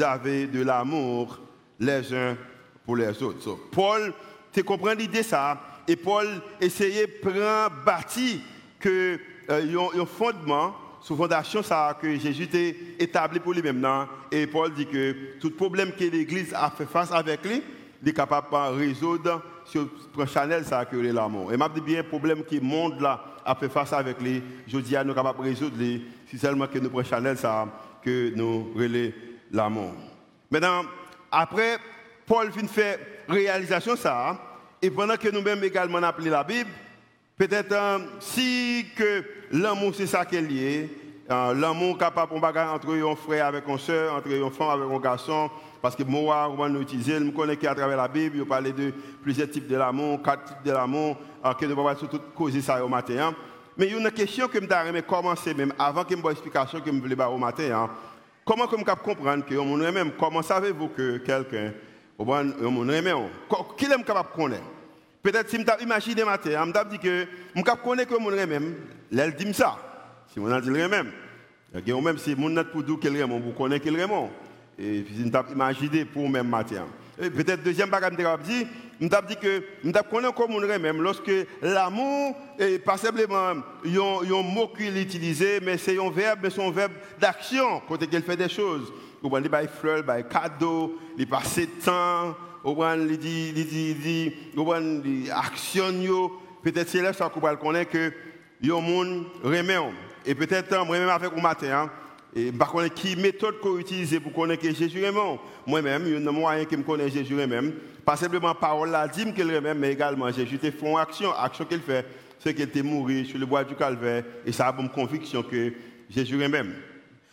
avez 0.00 0.46
de 0.46 0.62
l'amour 0.62 1.40
les 1.78 2.12
uns 2.12 2.36
pour 2.84 2.96
les 2.96 3.22
autres. 3.22 3.56
Paul, 3.70 4.12
tu 4.52 4.62
comprends 4.64 4.92
l'idée 4.92 5.22
ça, 5.22 5.60
et 5.86 5.96
Paul 5.96 6.26
essayait 6.60 7.06
de 7.06 7.28
prendre 7.28 7.84
bâti 7.84 8.40
que 8.78 9.18
euh, 9.48 10.00
un 10.00 10.06
fondement, 10.06 10.74
sous 11.00 11.16
fondation 11.16 11.62
ça 11.62 11.96
que 12.00 12.18
Jésus 12.18 12.48
a 12.52 13.02
établi 13.02 13.40
pour 13.40 13.54
lui-même. 13.54 13.86
Et 14.30 14.46
Paul 14.46 14.72
dit 14.74 14.86
que 14.86 15.38
tout 15.40 15.50
problème 15.50 15.92
que 15.92 16.04
l'Église 16.04 16.52
a 16.52 16.70
fait 16.70 16.86
face 16.86 17.10
avec 17.12 17.44
lui, 17.44 17.62
est 18.06 18.12
capable 18.12 18.48
de 18.50 18.78
résoudre 18.78 19.42
sur 19.64 19.88
Chanel 20.26 20.64
ça 20.64 20.84
que 20.84 20.96
l'amour. 20.96 21.52
Et 21.52 21.56
m'a 21.56 21.68
dit 21.68 21.80
bien 21.80 22.02
problème 22.02 22.42
le 22.50 22.60
monde 22.60 23.00
là 23.00 23.22
a 23.44 23.54
fait 23.54 23.68
face 23.68 23.92
avec 23.92 24.20
lui, 24.20 24.42
je 24.66 24.78
dis 24.78 24.96
à 24.96 25.04
nous 25.04 25.14
capables 25.14 25.38
de 25.38 25.44
résoudre 25.44 25.76
les 25.78 26.02
c'est 26.30 26.38
seulement 26.38 26.66
que 26.66 26.78
nous 26.78 26.90
prenons 26.90 27.04
Chanel 27.04 27.36
ça 27.36 27.66
que 28.02 28.32
nous 28.34 28.72
relais 28.74 29.14
l'amour. 29.50 29.92
Maintenant, 30.50 30.82
après, 31.30 31.78
Paul 32.26 32.50
vient 32.50 32.68
faire 32.68 32.98
réalisation 33.28 33.96
ça, 33.96 34.38
et 34.80 34.90
pendant 34.90 35.16
que 35.16 35.28
nous-mêmes 35.28 35.62
également 35.64 35.98
appelé 35.98 36.30
la 36.30 36.44
Bible, 36.44 36.70
peut-être 37.36 37.72
euh, 37.72 37.98
si 38.20 38.86
que 38.96 39.24
l'amour 39.52 39.94
c'est 39.94 40.06
ça 40.06 40.24
qui 40.24 40.36
est 40.36 40.90
Euh, 41.30 41.54
l'amour 41.54 41.96
capable 41.96 42.34
de 42.34 42.40
bagarre 42.40 42.74
entre 42.74 42.90
un 42.90 43.14
frère 43.14 43.46
avec 43.46 43.62
un 43.68 43.78
soeur, 43.78 44.16
entre 44.16 44.26
une 44.32 44.50
femme 44.50 44.70
avec 44.70 44.90
un 44.90 44.98
garçon. 44.98 45.48
Parce 45.80 45.96
que 45.96 46.02
moi, 46.02 46.48
on 46.50 46.56
va 46.56 46.68
je 46.68 47.30
connais 47.30 47.56
qu'à 47.56 47.74
travers 47.74 47.96
la 47.96 48.08
Bible, 48.08 48.36
il 48.36 48.44
parle 48.44 48.72
de 48.72 48.92
plusieurs 49.22 49.48
types 49.48 49.66
de 49.66 49.76
l'amour, 49.76 50.20
quatre 50.22 50.44
types 50.44 50.62
de 50.64 50.72
l'amour, 50.72 51.16
euh, 51.44 51.54
que 51.54 51.64
nous 51.64 51.74
pouvons 51.74 51.94
pas 51.94 52.18
causer 52.34 52.60
ça 52.60 52.84
au 52.84 52.88
matin. 52.88 53.14
Hein. 53.18 53.34
Mais 53.78 53.86
il 53.86 53.92
y 53.92 53.94
a 53.94 53.98
une 53.98 54.10
question 54.10 54.46
que 54.46 54.58
je 54.58 54.60
voudrais 54.60 55.02
commencer 55.02 55.54
même 55.54 55.72
avant 55.78 56.04
que 56.04 56.14
je 56.14 56.20
me 56.20 56.30
explication 56.30 56.80
que 56.80 56.92
je 56.92 56.96
voulais 56.96 57.24
au 57.24 57.38
matin. 57.38 57.70
Hein. 57.72 57.90
Comment 58.44 58.64
je 58.70 58.76
peux 58.76 58.94
comprendre 58.94 59.44
que 59.46 59.54
mon 59.54 59.76
même, 59.76 60.12
comment 60.18 60.42
savez-vous 60.42 60.88
que 60.88 61.18
quelqu'un, 61.18 61.72
mon 62.18 62.84
même, 62.84 63.28
qui 63.78 63.84
est 63.86 64.04
capable 64.04 64.30
de 64.30 64.36
connaître? 64.36 64.62
Peut-être 65.22 65.48
si 65.48 65.56
je 65.56 65.82
imagine 65.82 66.24
matin, 66.24 66.50
je 66.50 66.68
me 66.68 66.90
dis 66.90 66.98
que 66.98 67.26
je 67.54 67.62
connais 67.82 68.06
que 68.06 68.18
mon 68.18 68.30
même, 68.30 68.74
elle 69.16 69.34
dit 69.34 69.54
ça. 69.54 69.78
Si 70.32 70.38
on 70.38 70.50
a 70.50 70.60
dit 70.60 70.68
le 70.68 70.88
même. 70.88 71.10
Même 71.72 72.18
si 72.18 72.34
mon 72.34 72.64
pour 72.64 72.82
dire 72.82 72.98
qu'elle 73.00 73.16
est 73.16 73.22
vous 73.22 73.52
connaissez 73.52 73.80
qu'elle 73.80 73.98
est 73.98 74.06
Et 74.80 75.02
puis, 75.02 75.14
je 75.18 75.52
imaginé 75.52 76.04
pour 76.06 76.28
même 76.28 76.48
matin. 76.48 76.86
Peut-être 77.18 77.62
deuxième 77.62 77.90
bagage, 77.90 78.12
je 78.16 78.42
dit, 78.42 78.66
je 78.98 79.06
dit 79.06 79.36
que 79.36 79.62
je 79.84 79.90
connais 80.10 80.32
comme 80.32 80.54
on 80.54 80.60
même 80.78 81.02
lorsque 81.02 81.30
l'amour 81.60 82.34
est 82.58 82.78
pas 82.78 82.96
simplement 82.96 83.52
un 83.84 84.42
mot 84.42 84.68
qu'il 84.68 84.96
utilise, 84.96 85.44
mais 85.62 85.76
c'est 85.76 85.98
un 86.00 86.10
verbe, 86.10 86.40
mais 86.42 86.48
c'est 86.48 86.64
un 86.66 86.70
verbe 86.70 86.92
d'action, 87.20 87.82
quand 87.86 87.98
il 88.00 88.22
fait 88.22 88.36
des 88.36 88.48
choses. 88.48 88.90
Vous 89.22 89.30
il 89.36 89.68
fleurs, 89.68 90.02
il 90.18 90.24
cadeaux, 90.24 90.98
il 91.18 91.26
passe 91.26 91.60
temps, 91.84 92.34
il 92.64 93.18
dit, 93.18 93.52
il 93.54 93.66
dit, 93.66 93.90
il 93.90 94.00
dit, 94.00 94.34
il 94.56 95.30
actionne, 95.30 96.08
peut-être 96.62 96.88
c'est 96.88 97.02
là 97.02 97.12
connaître 97.58 97.90
que 97.90 98.12
remet. 99.44 99.76
Et 100.24 100.34
peut-être, 100.34 100.86
moi-même 100.86 101.10
avec 101.10 101.34
vous 101.34 101.40
matin, 101.40 101.84
hein, 101.84 101.90
et 102.34 102.52
par 102.52 102.70
contre, 102.70 102.94
qui 102.94 103.16
méthode 103.16 103.58
qu'on 103.60 103.78
utilise 103.78 104.18
pour 104.20 104.32
connaître 104.32 104.62
Jésus 104.62 105.02
est 105.02 105.12
Moi-même, 105.66 106.04
il 106.06 106.12
y 106.12 106.26
a 106.26 106.28
un 106.28 106.32
moyen 106.32 106.64
qui 106.64 106.76
me 106.76 106.82
connaît 106.84 107.10
Jésus 107.10 107.34
même. 107.34 107.72
Pas 108.04 108.16
simplement 108.16 108.54
parole 108.54 108.90
la 108.90 109.08
qu'il 109.08 109.50
est 109.50 109.60
même, 109.60 109.78
mais 109.78 109.92
également 109.92 110.30
Jésus 110.30 110.58
fait 110.58 110.72
une 110.80 110.96
action. 110.96 111.32
Action 111.32 111.64
qu'il 111.64 111.80
fait, 111.80 112.06
c'est 112.38 112.54
qu'il 112.54 112.64
était 112.64 112.82
mort 112.82 113.08
sur 113.24 113.38
le 113.38 113.46
bois 113.46 113.64
du 113.64 113.74
calvaire. 113.74 114.24
Et 114.46 114.52
ça 114.52 114.68
a 114.68 114.80
une 114.80 114.88
conviction 114.88 115.42
que 115.42 115.72
Jésus 116.08 116.40
est 116.40 116.48
même. 116.48 116.72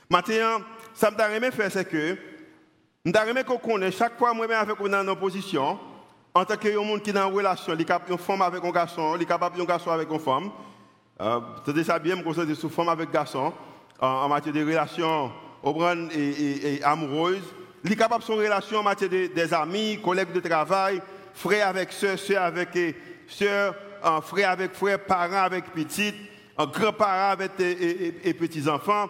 Maintenant, 0.10 0.62
ça 0.96 1.12
me 1.12 1.18
fait 1.18 1.52
faire, 1.52 1.72
c'est 1.72 1.88
que, 1.88 2.18
je 3.06 3.34
veux 3.34 3.44
qu'on 3.44 3.58
connaisse 3.58 3.98
chaque 3.98 4.18
fois, 4.18 4.34
moi-même 4.34 4.58
avec 4.58 4.80
vous 4.80 4.90
dans 4.90 5.08
une 5.08 5.16
position, 5.16 5.78
en 6.34 6.44
tant 6.44 6.58
que 6.58 6.76
monde 6.76 7.04
qui 7.04 7.12
est 7.12 7.20
en 7.20 7.30
relation, 7.30 7.74
il 7.74 7.82
est 7.82 7.86
capable 7.86 8.14
une 8.14 8.18
femme 8.18 8.42
avec 8.42 8.64
un 8.64 8.72
garçon, 8.72 9.16
il 9.16 9.22
est 9.22 9.26
capable 9.26 9.62
un 9.62 9.66
garçon 9.66 9.92
avec 9.92 10.10
une 10.10 10.20
femme. 10.20 10.50
Euh, 11.20 11.40
c'est 11.66 11.84
ça 11.84 12.00
bien, 12.00 12.16
me 12.16 12.24
concentrer 12.24 12.56
sur 12.56 12.72
femme 12.72 12.90
avec 12.90 13.12
garçon 13.12 13.54
en, 14.00 14.28
matière 14.28 14.54
de 14.54 14.66
relations 14.66 15.32
et, 16.16 16.80
amoureuses. 16.84 17.54
Il 17.84 17.92
est 17.92 17.96
capable 17.96 18.22
de 18.22 18.28
son 18.28 18.36
relation 18.36 18.80
en 18.80 18.84
matière 18.84 19.10
de, 19.10 19.28
des 19.28 19.54
amis, 19.54 20.00
collègues 20.04 20.34
de 20.34 20.40
travail, 20.40 21.02
frères 21.34 21.68
avec 21.68 21.92
soeurs, 21.92 22.20
soeurs 22.20 22.44
avec 22.44 22.70
soeurs, 23.28 23.76
frères 24.24 24.52
avec 24.52 24.74
frères, 24.74 25.00
parents 25.00 25.44
avec 25.44 25.66
petites, 25.66 26.16
grands-parents 26.58 27.32
avec 27.32 27.52
et, 27.60 28.34
petits-enfants. 28.34 29.08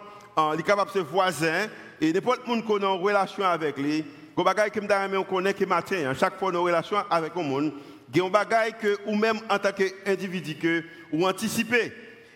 Il 0.54 0.60
est 0.60 0.64
capable 0.64 0.92
de 0.92 1.00
ses 1.00 1.04
voisins 1.04 1.68
et 2.00 2.14
n'importe 2.14 2.44
qui 2.44 2.62
qu'on 2.64 2.82
a 2.84 2.88
en 2.88 2.98
relation 2.98 3.44
avec 3.44 3.78
lui. 3.78 4.06
Il 4.38 4.44
y 4.44 4.48
a 4.48 4.70
des 4.70 5.18
on 5.18 5.24
connaît 5.24 5.54
que 5.54 5.66
matin, 5.66 6.14
chaque 6.14 6.38
fois 6.38 6.52
nos 6.52 6.62
relations 6.62 6.98
avec 7.10 7.36
le 7.36 7.42
monde, 7.42 7.74
il 8.14 8.22
y 8.22 8.22
a 8.22 8.46
des 8.46 8.72
que 8.80 8.98
ou 9.08 9.16
même 9.16 9.38
en 9.50 9.58
tant 9.58 9.72
qu'individu 9.72 10.56
que 10.56 10.84
ou 11.12 11.28
anticiper. 11.28 11.92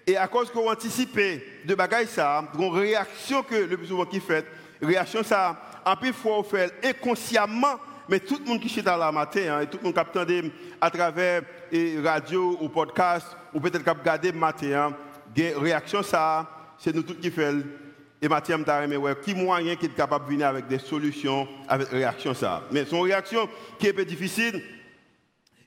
Et 0.08 0.18
à 0.18 0.28
cause 0.28 0.52
qu'on 0.52 0.70
anticipe 0.70 1.20
de 1.66 1.76
bagaille 1.76 2.08
ça, 2.08 2.44
une 2.58 2.74
réaction 2.74 3.44
que 3.44 3.56
le 3.56 3.78
plus 3.78 3.88
souvent 3.88 4.06
qui 4.06 4.20
fait, 4.20 4.46
réaction 4.82 5.24
ça, 5.24 5.62
un 5.86 5.96
peu 5.96 6.12
fois 6.12 6.40
on 6.40 6.44
fait 6.44 6.74
inconsciemment, 6.84 7.80
mais 8.10 8.20
tout 8.20 8.40
le 8.40 8.46
monde 8.46 8.60
qui 8.60 8.80
est 8.80 8.88
à 8.88 8.98
la 8.98 9.12
matin, 9.12 9.42
hein, 9.58 9.62
et 9.62 9.68
tout 9.68 9.78
le 9.78 9.84
monde 9.84 9.94
qui 9.94 10.00
a 10.00 10.42
à 10.82 10.90
travers 10.90 11.44
et 11.72 12.00
radio 12.04 12.58
ou 12.60 12.70
podcast, 12.70 13.28
ou 13.54 13.60
peut-être 13.60 13.84
qui 13.84 13.90
a 13.90 13.94
regardé 13.94 14.32
matin, 14.32 14.92
hein, 14.92 14.96
réaction 15.58 16.04
ça, 16.04 16.50
c'est 16.78 16.94
nous 16.94 17.04
tous 17.04 17.16
qui 17.16 17.32
faisons. 17.32 17.64
Et 18.24 18.28
Mathieu 18.28 18.56
m'a 18.56 19.16
qui 19.16 19.34
moyen 19.34 19.76
qui 19.76 19.88
est 19.88 19.96
capable 19.96 20.26
de 20.26 20.32
venir 20.32 20.48
avec 20.48 20.68
des 20.68 20.78
solutions, 20.78 21.48
avec 21.68 21.88
réaction 21.90 22.36
ça? 22.36 22.62
Mais 22.72 22.86
son 22.86 23.02
réaction 23.02 23.50
qui 23.80 23.88
est 23.88 23.90
un 23.90 23.96
peu 23.96 24.06
difficile, 24.06 24.62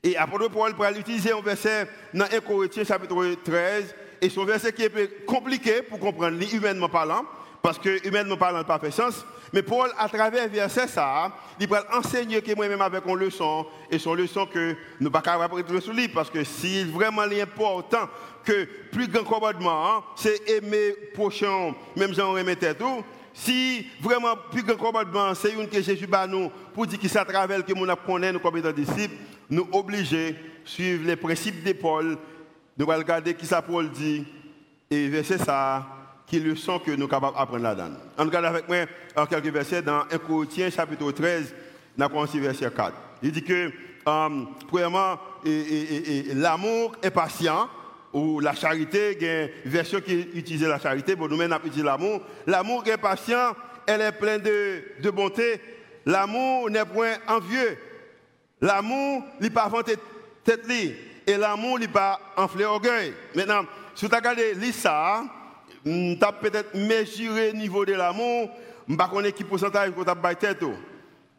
et 0.01 0.15
apôtre 0.15 0.49
Paul 0.49 0.73
pour 0.73 0.85
utiliser 0.85 1.33
un 1.33 1.41
verset 1.41 1.89
dans 2.13 2.25
1 2.25 2.39
Corinthiens 2.39 2.85
chapitre 2.85 3.35
13, 3.43 3.95
et 4.21 4.29
son 4.29 4.45
verset 4.45 4.73
qui 4.73 4.83
est 4.83 5.25
compliqué 5.25 5.81
pour 5.81 5.99
comprendre, 5.99 6.37
humainement 6.53 6.89
parlant, 6.89 7.25
parce 7.61 7.79
que 7.79 8.07
humainement 8.07 8.37
parlant, 8.37 8.63
pas 8.63 8.79
fait 8.79 8.91
sens. 8.91 9.25
Mais 9.53 9.61
Paul, 9.61 9.89
à 9.97 10.09
travers 10.09 10.47
verset 10.49 10.87
ça, 10.87 11.31
il 11.59 11.67
va 11.67 11.85
enseigner 11.97 12.41
que 12.41 12.55
moi-même 12.55 12.81
avec 12.81 13.05
une 13.05 13.15
leçon, 13.15 13.65
et 13.89 13.97
son 13.97 14.13
leçon 14.13 14.45
que 14.45 14.75
nous 14.99 15.07
ne 15.07 15.09
pouvons 15.09 15.23
pas 15.23 15.43
apprendre 15.43 15.79
sur 15.79 15.93
lui, 15.93 16.07
parce 16.07 16.29
que 16.29 16.43
si 16.43 16.83
vraiment 16.83 17.21
important 17.21 18.09
que 18.43 18.67
plus 18.91 19.07
grand 19.07 19.23
commandement, 19.23 19.97
hein, 19.97 20.03
c'est 20.15 20.49
aimer 20.49 20.91
prochain, 21.13 21.73
même 21.95 22.13
gens 22.13 22.37
aimer 22.37 22.55
tête 22.55 22.77
tout. 22.77 23.03
Si 23.33 23.87
vraiment 23.99 24.35
plus 24.51 24.63
grand 24.63 24.77
commandement, 24.77 25.33
c'est 25.35 25.51
une 25.51 25.67
que 25.67 25.81
Jésus 25.81 26.07
bat 26.07 26.25
nous 26.25 26.49
pour 26.73 26.87
dire 26.87 26.99
qu'il 26.99 27.09
s'attraverse 27.09 27.63
que 27.63 27.73
nous 27.73 27.87
connaissons 28.05 28.39
comme 28.39 28.57
étant 28.57 28.71
disciples, 28.71 29.15
nous 29.49 29.67
obliger 29.73 30.35
suivre 30.63 31.05
les 31.05 31.15
principes 31.15 31.63
de 31.63 31.73
Paul 31.73 32.17
nous 32.77 32.89
allons 32.89 32.99
regarder 32.99 33.33
qui 33.33 33.45
ça 33.45 33.61
Paul 33.61 33.89
dit 33.89 34.25
et 34.89 35.07
verset 35.07 35.37
ça, 35.37 35.85
qui 36.27 36.39
leçon 36.39 36.79
que 36.79 36.91
nous 36.91 37.01
sommes 37.01 37.09
capables 37.09 37.37
d'apprendre 37.37 37.63
là-dedans. 37.63 37.89
On 38.17 38.23
regarde 38.23 38.45
avec 38.45 38.67
moi 38.67 38.85
quelques 39.27 39.53
versets 39.53 39.81
dans 39.81 40.01
1 40.11 40.17
Corinthiens 40.19 40.69
chapitre 40.69 41.11
13, 41.11 41.53
nous 41.97 42.05
avons 42.05 42.25
verset 42.25 42.69
4. 42.69 42.93
Il 43.23 43.31
dit 43.31 43.43
que, 43.43 43.71
um, 44.05 44.47
premièrement, 44.67 45.17
l'amour 46.33 46.95
est 47.01 47.11
patient, 47.11 47.69
ou 48.13 48.39
la 48.39 48.53
charité, 48.53 49.17
il 49.19 49.25
y 49.25 49.29
a 49.29 49.43
une 49.43 49.49
version 49.65 49.99
qui 49.99 50.13
utilise 50.33 50.63
la 50.63 50.79
charité, 50.79 51.15
bon, 51.15 51.27
nous-mêmes, 51.27 51.53
on 51.53 51.83
l'amour. 51.83 52.21
L'amour 52.47 52.83
est 52.87 52.97
patient, 52.97 53.53
elle 53.85 53.99
est 53.99 54.11
pleine 54.13 54.41
de, 54.41 55.01
de 55.01 55.09
bonté. 55.09 55.59
L'amour 56.05 56.69
n'est 56.69 56.85
point 56.85 57.15
envieux. 57.27 57.77
L'amour 58.61 59.23
n'est 59.41 59.49
pas 59.49 59.67
vanté 59.67 59.95
tête 60.45 60.65
et 61.27 61.37
l'amour 61.37 61.79
n'est 61.79 61.87
pas 61.87 62.19
enflé 62.35 62.65
orgueil. 62.65 63.13
Maintenant, 63.35 63.65
si 63.93 64.07
tu 64.07 64.13
as 64.13 64.17
regardé 64.17 64.71
ça, 64.71 65.23
tu 65.83 66.17
as 66.21 66.31
peut-être 66.31 66.75
mesuré 66.75 67.51
le 67.51 67.57
niveau 67.57 67.85
de 67.85 67.93
l'amour, 67.93 68.49
je 68.87 68.93
ne 68.93 68.97
sais 68.97 69.09
pas 69.09 69.31
qui 69.31 69.43
pourcentage 69.43 69.91
tu 69.93 70.09
as 70.09 70.35
tête. 70.35 70.63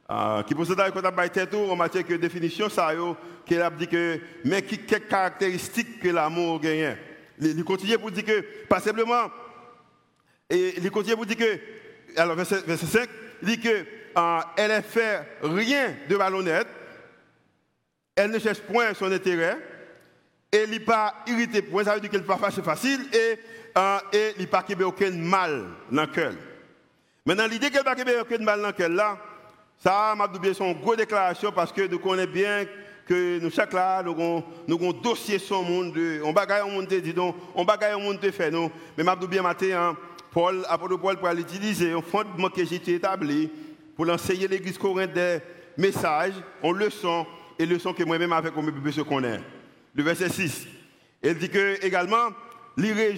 Uh, 0.09 0.45
qui 0.47 0.55
pourcentage 0.55 0.93
tête 1.33 1.55
en 1.55 1.75
matière 1.75 2.05
de 2.05 2.17
définition, 2.17 2.69
ça 2.69 2.93
qu'il 3.45 3.61
a 3.61 3.71
dit 3.71 3.89
que, 3.89 4.21
mais 4.45 4.63
qui, 4.63 4.79
quelles 4.79 5.07
caractéristiques 5.07 6.01
que 6.01 6.09
l'amour 6.09 6.61
gagne? 6.61 6.97
Il 7.41 7.65
continue 7.65 7.99
pour 7.99 8.11
dire 8.11 8.25
que, 8.25 8.41
pas 8.69 8.81
simplement, 8.81 9.31
il 10.49 10.91
continue 10.91 11.17
pour 11.17 11.27
dire 11.27 11.37
que, 11.37 12.21
alors 12.21 12.37
verset, 12.37 12.63
5, 12.67 13.09
il 13.43 13.49
dit 13.49 13.61
que, 13.61 13.83
uh, 14.17 14.43
elle 14.57 14.77
ne 14.77 14.81
fait 14.81 15.27
rien 15.43 15.95
de 16.09 16.17
malhonnête, 16.17 16.69
elle 18.15 18.31
ne 18.31 18.39
cherche 18.39 18.61
point 18.61 18.95
son 18.95 19.11
intérêt, 19.13 19.59
et 20.53 20.65
il 20.65 20.71
n'est 20.71 20.81
pas 20.81 21.15
irrité. 21.27 21.63
Point, 21.63 21.85
ça 21.85 21.95
veut 21.95 22.01
dire 22.01 22.11
qu'elle 22.11 22.21
n'est 22.21 22.27
pas 22.27 22.39
facile 22.39 23.01
et, 23.13 23.39
euh, 23.77 23.99
il 24.37 24.41
n'est 24.41 24.47
pas 24.47 24.65
aucun 24.85 25.11
mal 25.11 25.67
dans 25.91 26.03
le 26.03 26.09
cœur. 26.09 26.33
Maintenant, 27.25 27.47
l'idée 27.47 27.71
qu'elle 27.71 27.85
n'a 27.85 27.95
pas 27.95 28.21
aucun 28.23 28.39
mal 28.39 28.61
dans 28.61 28.69
le 28.69 28.73
cœur 28.73 28.89
là, 28.89 29.19
ça 29.79 30.15
m'a 30.17 30.29
dit 30.29 30.55
son 30.55 30.73
gros 30.73 30.97
déclaration 30.97 31.53
parce 31.53 31.73
que 31.73 31.87
nous 31.87 31.99
connaissons 31.99 32.31
bien 32.31 32.65
que 33.07 33.39
nous 33.39 33.51
chaque 33.51 33.73
là 33.73 34.03
nous 34.03 34.13
avons 34.13 34.45
nous 34.67 34.93
dossier 34.95 35.39
sur 35.39 35.63
le 35.63 35.69
monde 35.69 35.99
on 36.25 36.33
bagaille 36.33 36.63
on 36.63 36.71
monde 36.71 36.89
dit 36.89 37.13
donc 37.13 37.37
on 37.55 37.65
bagaille 37.65 37.95
on 37.95 38.01
monde 38.01 38.19
fait 38.33 38.51
nous 38.51 38.71
mais 38.97 39.05
m'a 39.05 39.15
bien 39.15 39.43
matin 39.43 39.67
hein, 39.73 39.97
Paul 40.33 40.65
apôtre 40.69 40.97
Paul 40.97 41.17
pour 41.19 41.29
l'utiliser 41.29 41.93
un 41.93 42.03
fondement 42.03 42.49
que 42.49 42.65
j'ai 42.65 42.77
établi 42.95 43.51
pour 43.95 44.07
l'enseigner 44.07 44.49
l'église 44.49 44.77
corinthienne 44.77 45.13
des 45.13 45.39
messages 45.77 46.35
en 46.63 46.73
leçons 46.73 47.27
et 47.59 47.67
leçons 47.67 47.93
que 47.93 48.03
moi-même 48.03 48.33
avec 48.33 48.57
on 48.57 48.65
peut 48.65 48.91
se 48.91 49.03
connaître 49.03 49.45
le 49.97 50.03
verset 50.03 50.29
6. 50.29 50.67
Elle 51.23 51.39
dit 51.39 51.49
que 51.49 51.85
également, 51.85 52.29
euh, 52.79 53.15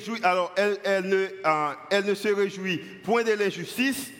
elle 1.90 2.04
ne 2.06 2.14
se 2.14 2.28
réjouit 2.28 2.78
point 3.02 3.25
de 3.25 3.32
l'injustice, 3.32 4.11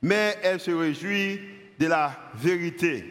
mais 0.00 0.36
elle 0.42 0.58
se 0.58 0.70
réjouit 0.70 1.40
de 1.78 1.86
la 1.86 2.12
vérité. 2.34 3.04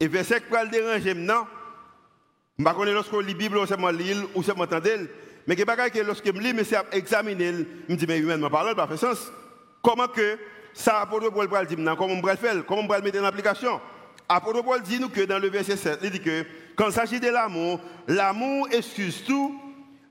Et 0.00 0.08
verset 0.08 0.40
qui 0.40 0.50
va 0.50 0.64
le 0.64 0.70
déranger 0.70 1.14
maintenant, 1.14 1.46
je 2.58 2.62
ne 2.62 2.68
sais 2.68 2.74
pas 2.74 2.84
lorsque 2.84 3.12
lit 3.12 3.32
la 3.32 3.34
Bible, 3.34 3.58
ou 3.58 3.66
seulement 3.66 3.90
lire, 3.90 4.16
ou 4.34 4.42
seulement 4.42 4.64
entendre, 4.64 5.06
mais 5.46 5.56
que 5.56 6.00
lorsque 6.00 6.26
je 6.26 6.40
lis, 6.40 6.52
mais 6.52 6.64
c'est 6.64 6.76
examiner, 6.92 7.52
je 7.88 7.92
me 7.92 7.96
dis, 7.96 8.06
mais 8.06 8.18
humainement 8.18 8.50
parlant, 8.50 8.74
ça 8.74 8.88
fait 8.88 8.96
sens. 8.96 9.30
Comment 9.82 10.08
que 10.08 10.38
ça, 10.72 11.00
apôtre 11.00 11.30
Paul 11.30 11.48
dire 11.66 11.78
comment 11.96 12.14
on 12.14 12.20
va 12.20 12.32
le 12.32 12.38
faire, 12.38 12.66
comment 12.66 12.82
on 12.82 12.86
va 12.86 12.98
le 12.98 13.04
mettre 13.04 13.20
en 13.20 13.24
application? 13.24 13.80
Apôtre 14.28 14.62
Paul 14.62 14.82
dit 14.82 14.98
nous 14.98 15.10
que 15.10 15.20
dans 15.20 15.38
le 15.38 15.48
verset 15.48 15.76
7, 15.76 16.00
il 16.02 16.10
dit 16.10 16.20
que 16.20 16.44
quand 16.76 16.88
il 16.88 16.92
s'agit 16.92 17.20
de 17.20 17.28
l'amour, 17.28 17.80
l'amour 18.08 18.68
excuse 18.72 19.24
tout, 19.24 19.58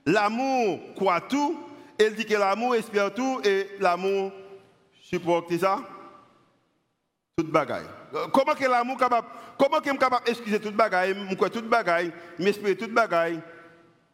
l'amour 0.06 0.80
croit 0.94 1.20
tout, 1.20 1.58
il 1.98 2.14
dit 2.14 2.24
que 2.24 2.34
l'amour 2.34 2.74
espère 2.74 3.12
tout 3.12 3.40
et 3.44 3.68
l'amour 3.80 4.32
supporte 5.02 5.56
ça 5.58 5.80
toute 7.36 7.50
bagaille. 7.50 7.86
Comment 8.32 8.54
que 8.54 8.64
l'amour 8.64 8.96
capable 8.96 9.26
comment 9.58 9.80
que 9.80 9.96
capable 9.96 10.28
excuser 10.28 10.60
toute 10.60 10.74
bagaille, 10.74 11.14
me 11.14 11.48
toute 11.48 11.68
bagaille, 11.68 12.12
m'espérer 12.38 12.76
toute 12.76 12.92
bagaille 12.92 13.40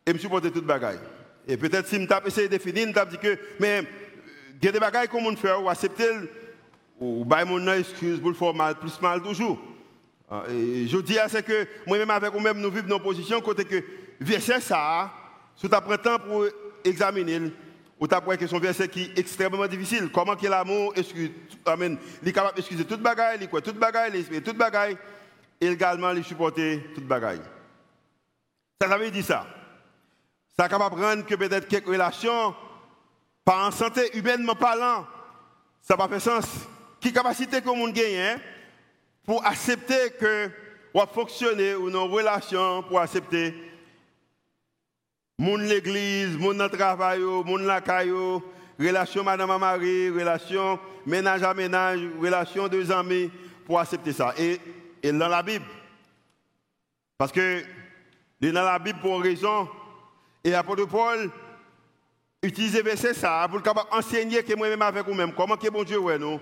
et 0.06 0.12
me 0.12 0.18
supporter 0.18 0.50
toute 0.50 0.66
bagaille. 0.66 0.98
Et 1.46 1.56
peut-être 1.56 1.86
si 1.88 1.96
je 1.96 2.26
essayé 2.26 2.48
de 2.48 2.56
définir, 2.56 2.88
je 2.88 3.10
dit 3.10 3.18
que 3.18 3.38
mais 3.58 3.82
il 4.60 4.64
y 4.64 4.68
a 4.68 4.72
des 4.72 4.80
bagailles 4.80 5.08
qu'on 5.08 5.34
faire 5.36 5.62
ou 5.62 5.68
accepter 5.68 6.10
ou 6.98 7.24
bailler 7.24 7.48
mon 7.48 7.72
excuse 7.72 8.20
pour 8.20 8.30
le 8.30 8.36
faire 8.36 8.54
mal, 8.54 8.74
plus 8.74 9.00
mal 9.00 9.22
toujours. 9.22 9.58
Ah, 10.30 10.44
et 10.48 10.86
je 10.86 10.96
dis 10.98 11.18
c'est 11.28 11.44
que 11.44 11.66
moi-même 11.86 12.10
avec 12.10 12.32
vous-même 12.32 12.58
nous 12.60 12.70
vivons 12.70 12.86
dans 12.86 12.98
une 12.98 13.02
position 13.02 13.40
côté 13.40 13.64
que 13.64 13.82
verset 14.20 14.60
ça, 14.60 15.10
si 15.56 15.68
tu 15.68 15.98
temps 15.98 16.18
pour 16.18 16.46
examiner, 16.84 17.52
ou 17.98 18.06
tu 18.06 18.14
que 18.38 18.46
son 18.46 18.60
verset 18.60 18.88
qui 18.88 19.02
est 19.02 19.18
extrêmement 19.18 19.66
difficile. 19.66 20.08
Comment 20.12 20.36
que 20.36 20.46
l'amour 20.46 20.94
il 20.96 22.28
est 22.28 22.32
capable 22.32 22.56
d'excuser 22.56 22.84
toute 22.84 23.02
bagaille, 23.02 23.38
il 23.40 23.48
quoi 23.48 23.60
toute 23.60 23.76
bagaille, 23.76 24.12
il 24.14 24.20
espère 24.20 24.42
toute 24.42 24.56
bagaille, 24.56 24.96
et 25.60 25.66
également 25.66 26.12
il 26.12 26.24
supporter 26.24 26.92
toute 26.94 27.06
bagaille. 27.06 27.42
Ça, 28.80 28.88
ça 28.88 28.96
veut 28.96 29.10
dire 29.10 29.24
ça. 29.24 29.46
Ça 30.56 30.68
capable 30.68 30.96
de 30.96 31.04
rendre 31.04 31.26
que 31.26 31.34
peut-être 31.34 31.68
quelques 31.68 31.88
relations, 31.88 32.54
par 33.44 33.66
en 33.66 33.70
santé, 33.70 34.16
humainement 34.16 34.54
parlant, 34.54 35.06
ça 35.82 35.96
n'a 35.96 36.08
pas 36.08 36.20
sens. 36.20 36.44
Quelle 37.00 37.12
capacité 37.12 37.60
que 37.60 37.66
le 37.66 37.74
monde 37.74 37.92
gagne 37.92 38.16
hein, 38.16 38.36
pour 39.24 39.44
accepter 39.46 40.10
que 40.18 40.50
ou 40.94 41.00
fonctionner 41.12 41.74
ou 41.74 41.90
nos 41.90 42.08
relations 42.08 42.82
pour 42.82 43.00
accepter 43.00 43.54
mon 45.38 45.56
l'église, 45.56 46.36
mon 46.36 46.68
travail, 46.68 47.20
mon 47.20 47.56
la 47.56 47.80
caillou, 47.80 48.42
relation 48.78 49.24
madame 49.24 49.50
à 49.50 49.58
mari, 49.58 50.10
relation 50.10 50.78
ménage 51.06 51.42
à 51.42 51.54
ménage, 51.54 52.00
relation 52.20 52.68
deux 52.68 52.92
amis 52.92 53.30
pour 53.64 53.80
accepter 53.80 54.12
ça. 54.12 54.34
Et, 54.36 54.60
dans 55.12 55.28
la 55.28 55.42
Bible, 55.42 55.64
parce 57.16 57.32
que 57.32 57.62
dans 58.40 58.52
la 58.52 58.78
Bible 58.78 58.98
pour 59.00 59.22
raison, 59.22 59.66
et 60.44 60.50
l'apôtre 60.50 60.84
Paul 60.86 61.30
utilise 62.42 62.76
verset 62.82 63.14
ça 63.14 63.48
pour 63.50 63.62
enseigner 63.92 64.42
que 64.42 64.54
moi-même 64.54 64.82
avec 64.82 65.06
vous-même, 65.06 65.32
comment 65.32 65.56
que 65.56 65.68
bon 65.70 65.84
Dieu 65.84 65.98
ouais 65.98 66.18
nous, 66.18 66.38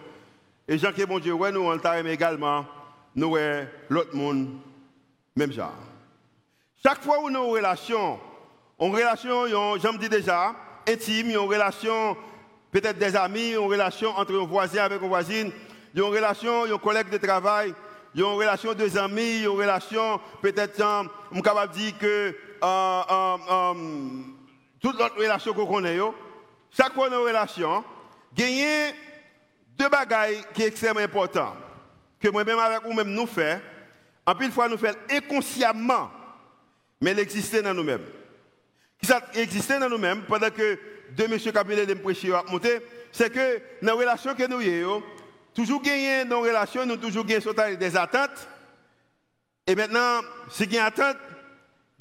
et 0.69 0.77
Jean 0.77 0.93
que 0.93 1.03
bon 1.05 1.19
Dieu 1.19 1.33
ouais 1.33 1.51
nous, 1.51 1.63
on 1.63 1.73
le 1.73 2.09
également, 2.09 2.67
nous 3.15 3.37
l'autre 3.89 4.15
monde, 4.15 4.49
même 5.35 5.51
genre. 5.51 5.73
Chaque 6.85 7.03
fois 7.03 7.21
où 7.21 7.31
nous 7.31 7.39
avons 7.39 7.49
une 7.49 7.55
relation, 7.55 8.21
une 8.79 8.95
relation, 8.95 9.47
j'aime 9.79 9.97
dis 9.97 10.11
déjà, 10.11 10.55
intime, 10.87 11.31
une 11.31 11.39
relation 11.39 12.17
peut-être 12.71 12.99
des 12.99 13.17
amis, 13.17 13.53
une 13.53 13.67
relation 13.67 14.11
entre 14.11 14.39
un 14.39 14.45
voisin 14.45 14.83
avec 14.83 15.01
une 15.01 15.09
voisine, 15.09 15.51
une 15.95 16.03
relation, 16.03 16.65
un 16.65 16.79
collègue 16.79 17.09
de 17.09 17.17
travail, 17.17 17.75
une 18.15 18.25
relation 18.25 18.75
de 18.75 18.99
amis, 18.99 19.41
une 19.41 19.49
relation 19.49 20.21
peut-être, 20.43 20.77
je 20.77 21.35
suis 21.35 21.43
capable 21.43 21.73
de 21.73 21.79
dire 21.79 21.99
que 21.99 22.37
euh, 22.63 23.01
euh, 23.11 23.37
euh, 23.51 23.75
toute 24.81 24.99
notre 24.99 25.17
relation 25.17 25.55
qu'on 25.55 25.67
connaît, 25.67 25.99
chaque 26.71 26.93
fois 26.93 27.09
une 27.09 27.15
relation, 27.15 27.83
gagner 28.35 28.93
deux 29.79 29.89
bagailles 29.89 30.43
qui 30.53 30.63
sont 30.63 30.69
extrêmement 30.69 31.01
importantes, 31.01 31.57
que 32.21 32.29
moi-même 32.29 32.59
avec 32.59 32.83
vous-même 32.83 33.11
nous 33.11 33.27
faisons, 33.27 33.61
en 34.27 34.35
de 34.35 34.51
fois 34.51 34.69
nous 34.69 34.79
faisons 34.79 34.99
inconsciemment, 35.11 36.11
mais 37.01 37.13
elle 37.13 37.21
existe 37.21 37.63
dans 37.63 37.75
nous-mêmes 37.75 38.05
qui 39.01 39.41
existait 39.41 39.79
dans 39.79 39.89
nous-mêmes 39.89 40.23
pendant 40.23 40.51
que 40.51 40.79
deux 41.11 41.29
messieurs 41.29 41.53
cabinets 41.53 41.87
de 41.87 41.95
prêcher 41.95 42.33
à 42.35 42.43
monter, 42.51 42.81
c'est 43.13 43.33
que 43.33 43.59
dans 43.83 43.93
la 43.93 43.95
relation 43.95 44.35
que 44.35 44.47
nous 44.47 44.61
avons, 44.61 45.03
toujours 45.55 45.83
gagner 45.83 46.25
dans 46.25 46.43
la 46.43 46.49
relation, 46.49 46.85
nous 46.85 46.97
toujours 46.97 47.25
gagner 47.25 47.77
des 47.77 47.97
attentes. 47.97 48.49
Et 49.67 49.75
maintenant, 49.75 50.21
si 50.51 50.65
il 50.65 50.75
y 50.75 50.79
a 50.79 50.87
attente, 50.87 51.17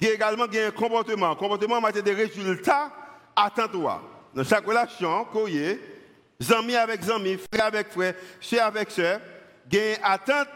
il 0.00 0.06
y 0.06 0.10
a 0.10 0.14
également 0.14 0.44
un 0.44 0.70
comportement. 0.70 1.34
Comportement 1.36 1.76
en 1.76 1.90
des 1.90 2.12
résultats 2.12 2.92
attentes. 3.34 3.72
Dans 4.34 4.44
chaque 4.44 4.66
relation, 4.66 5.26
amis 6.50 6.76
avec 6.76 7.08
amis, 7.08 7.36
frère 7.52 7.66
avec 7.66 7.90
frère, 7.90 8.14
soeur 8.40 8.66
avec 8.66 8.90
a 8.98 9.18
une 9.72 9.96
attente 10.02 10.48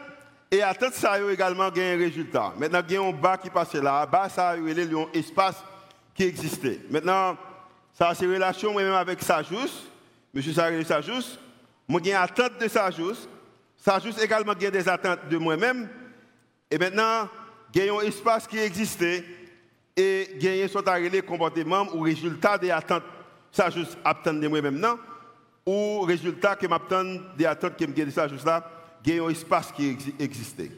et 0.51 0.63
attente 0.63 0.95
ça 0.95 1.13
a 1.13 1.31
également 1.31 1.65
un 1.65 1.97
résultat. 1.97 2.53
Maintenant, 2.57 2.83
il 2.89 2.95
y 2.95 2.97
a 2.97 3.03
un 3.03 3.11
bas 3.11 3.37
qui 3.37 3.51
passe 3.51 3.75
là, 3.75 4.07
bas 4.07 4.29
ça 4.29 4.51
a 4.51 4.57
un 4.57 5.07
espace 5.13 5.57
qui 6.15 6.25
existait. 6.25 6.81
Maintenant, 6.89 7.37
ça 7.93 8.13
c'est 8.15 8.27
relation 8.27 8.73
moi-même 8.73 8.95
avec 8.95 9.23
Sajous, 9.23 9.89
M. 10.35 10.43
Saré 10.43 10.85
Sajous. 10.85 11.39
Moi 11.89 12.01
j'ai 12.05 12.15
attente 12.15 12.59
de 12.61 12.69
Sajous. 12.69 13.29
Sajous 13.77 14.21
également 14.23 14.53
a 14.53 14.71
des 14.71 14.89
attentes 14.89 15.29
de 15.29 15.37
moi-même. 15.37 15.89
Et 16.71 16.79
maintenant, 16.79 17.29
il 17.75 17.85
y 17.85 17.89
un 17.89 18.01
espace 18.01 18.47
qui 18.47 18.59
existait 18.59 19.25
et 19.97 20.37
y 20.41 20.63
a 20.63 20.65
un 20.65 21.21
comportement 21.23 21.87
ou 21.93 22.03
résultat 22.03 22.57
des 22.57 22.71
attentes 22.71 23.03
Sajous 23.51 23.97
attend 24.05 24.35
de 24.35 24.47
moi-même 24.47 24.79
ou 25.67 26.01
résultat 26.01 26.57
que 26.57 26.67
m'attend 26.67 27.05
des 27.37 27.47
attentes 27.47 27.77
que 27.77 27.85
me 27.85 27.93
de 27.93 28.11
Sajous 28.11 28.45
là, 28.45 28.69
il 29.05 29.15
y 29.15 29.19
a 29.19 29.25
un 29.25 29.29
espace 29.29 29.73
qui 29.73 29.97
existait. 30.19 30.71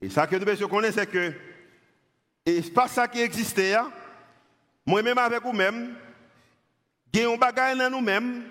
Et 0.00 0.10
ça 0.10 0.26
que 0.26 0.36
nous 0.36 0.44
devons 0.44 0.68
connaître 0.68 0.98
c'est 0.98 1.06
que 1.06 1.32
ça 2.88 3.08
qui 3.08 3.20
existait. 3.20 3.74
Hein. 3.74 3.90
Moi-même 4.84 5.18
avec 5.18 5.42
vous-même, 5.42 5.94
il 7.12 7.20
y 7.20 7.24
a 7.24 7.30
un 7.30 7.36
bagage 7.36 7.78
dans 7.78 7.90
nous-mêmes, 7.90 8.42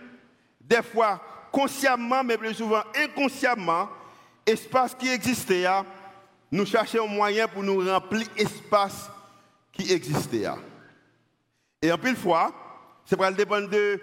des 0.61 0.81
fois 0.81 1.19
consciemment, 1.51 2.23
mais 2.23 2.37
plus 2.37 2.53
souvent 2.53 2.83
inconsciemment, 2.95 3.89
espace 4.45 4.95
qui 4.95 5.09
existait, 5.09 5.65
hein. 5.65 5.85
nous 6.51 6.65
cherchons 6.65 7.03
un 7.03 7.07
moyen 7.07 7.47
pour 7.47 7.63
nous 7.63 7.85
remplir 7.85 8.27
l'espace 8.37 9.09
qui 9.73 9.91
existait. 9.91 10.45
Hein. 10.45 10.59
Et 11.81 11.91
en 11.91 11.97
de 11.97 12.15
fois, 12.15 12.53
c'est 13.05 13.17
pour 13.17 13.29
dépendre 13.31 13.69
de 13.69 13.99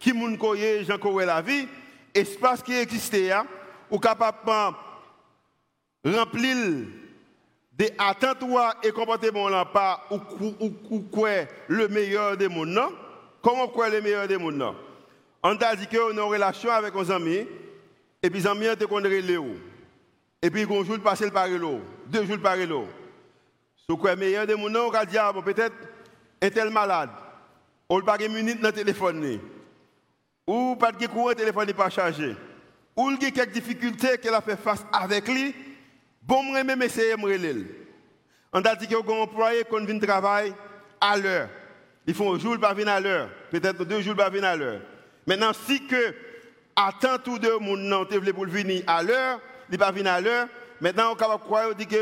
qui 0.00 0.12
moun 0.12 0.36
koye, 0.40 0.82
Jean 0.84 0.98
koye 0.98 1.26
la 1.26 1.40
vie, 1.40 1.68
espace 2.14 2.62
qui 2.62 2.72
existait, 2.74 3.32
ou 3.90 3.98
capable 3.98 4.74
de 6.02 6.16
remplir 6.16 6.56
des 7.72 7.92
attentes 7.98 8.44
et 8.82 8.90
comportements 8.90 9.48
là 9.48 9.64
pas 9.64 10.02
ou, 10.10 11.00
quoi 11.10 11.30
le 11.68 11.88
meilleur 11.88 12.36
des 12.36 12.48
mondes 12.48 12.78
comment 13.42 13.68
quoi 13.68 13.88
le 13.88 14.00
meilleur 14.00 14.26
des 14.28 14.36
mondes 14.36 14.74
on 15.42 15.56
t'a 15.56 15.74
dit 15.74 15.86
qu'on 15.86 16.08
a 16.08 16.12
une 16.12 16.20
relation 16.20 16.70
avec 16.70 16.94
nos 16.94 17.10
amis 17.10 17.46
et 18.22 18.30
puis 18.30 18.40
les 18.40 18.46
amis 18.46 18.66
te 18.78 18.84
connaissent 18.84 19.24
Léo 19.24 19.46
et 20.42 20.50
puis 20.50 20.62
un 20.62 20.84
jour 20.84 20.98
passe 21.02 21.22
par 21.30 21.48
l'eau 21.48 21.80
deux 22.06 22.26
jours 22.26 22.40
par 22.42 22.56
l'eau 22.56 22.86
ce 23.88 23.94
quoi 23.94 24.14
le 24.14 24.20
meilleur 24.20 24.46
des 24.46 24.56
mondes 24.56 24.76
on 24.76 24.90
va 24.90 25.06
dire 25.06 25.22
ah, 25.24 25.42
peut-être 25.42 25.74
tel 26.48 26.70
malade. 26.70 27.10
Ou 27.90 28.00
pas 28.00 28.16
une 28.22 28.32
minute 28.32 28.60
dans 28.60 28.68
le 28.68 28.74
téléphone 28.74 29.40
ou 30.50 30.76
pas 30.76 30.90
de 30.90 31.06
courant 31.06 31.32
téléphone 31.32 31.66
n'est 31.66 31.72
pas 31.72 31.90
chargé 31.90 32.34
ou 32.96 33.10
il 33.10 33.22
y 33.22 33.26
a 33.26 33.30
quelques 33.30 33.52
difficultés 33.52 34.18
qu'elle 34.18 34.34
a 34.34 34.40
fait 34.40 34.56
face 34.56 34.84
avec 34.92 35.28
lui 35.28 35.54
Bon, 36.22 36.42
moi, 36.42 36.62
même 36.62 36.82
essayer 36.82 37.16
de 37.16 37.20
me 37.20 37.66
On 38.52 38.60
a 38.60 38.76
dit 38.76 38.86
que 38.86 38.94
un 38.94 39.22
employé 39.22 39.64
qui 39.64 39.86
vient 39.86 39.98
travailler 39.98 40.52
à 41.00 41.16
l'heure. 41.16 41.48
Ils 42.06 42.14
font 42.14 42.34
un 42.34 42.38
jour, 42.38 42.58
pas 42.58 42.74
venir 42.74 42.92
à 42.92 43.00
l'heure. 43.00 43.30
Peut-être 43.50 43.84
deux 43.84 44.00
jours, 44.00 44.16
pas 44.16 44.28
venir 44.28 44.48
à 44.48 44.56
l'heure. 44.56 44.80
Maintenant, 45.26 45.52
si 45.52 45.86
que, 45.86 46.14
attend 46.76 47.18
tous 47.24 47.38
deux 47.38 47.58
monde 47.58 48.06
pour 48.34 48.46
venir 48.46 48.82
à 48.86 49.02
l'heure, 49.02 49.40
il 49.70 49.78
pas 49.78 49.92
venir 49.92 50.12
à 50.12 50.20
l'heure. 50.20 50.48
Maintenant, 50.80 51.12
on 51.12 51.16
peut 51.16 51.24
croire 51.44 51.74
dit 51.74 51.86
que 51.86 51.96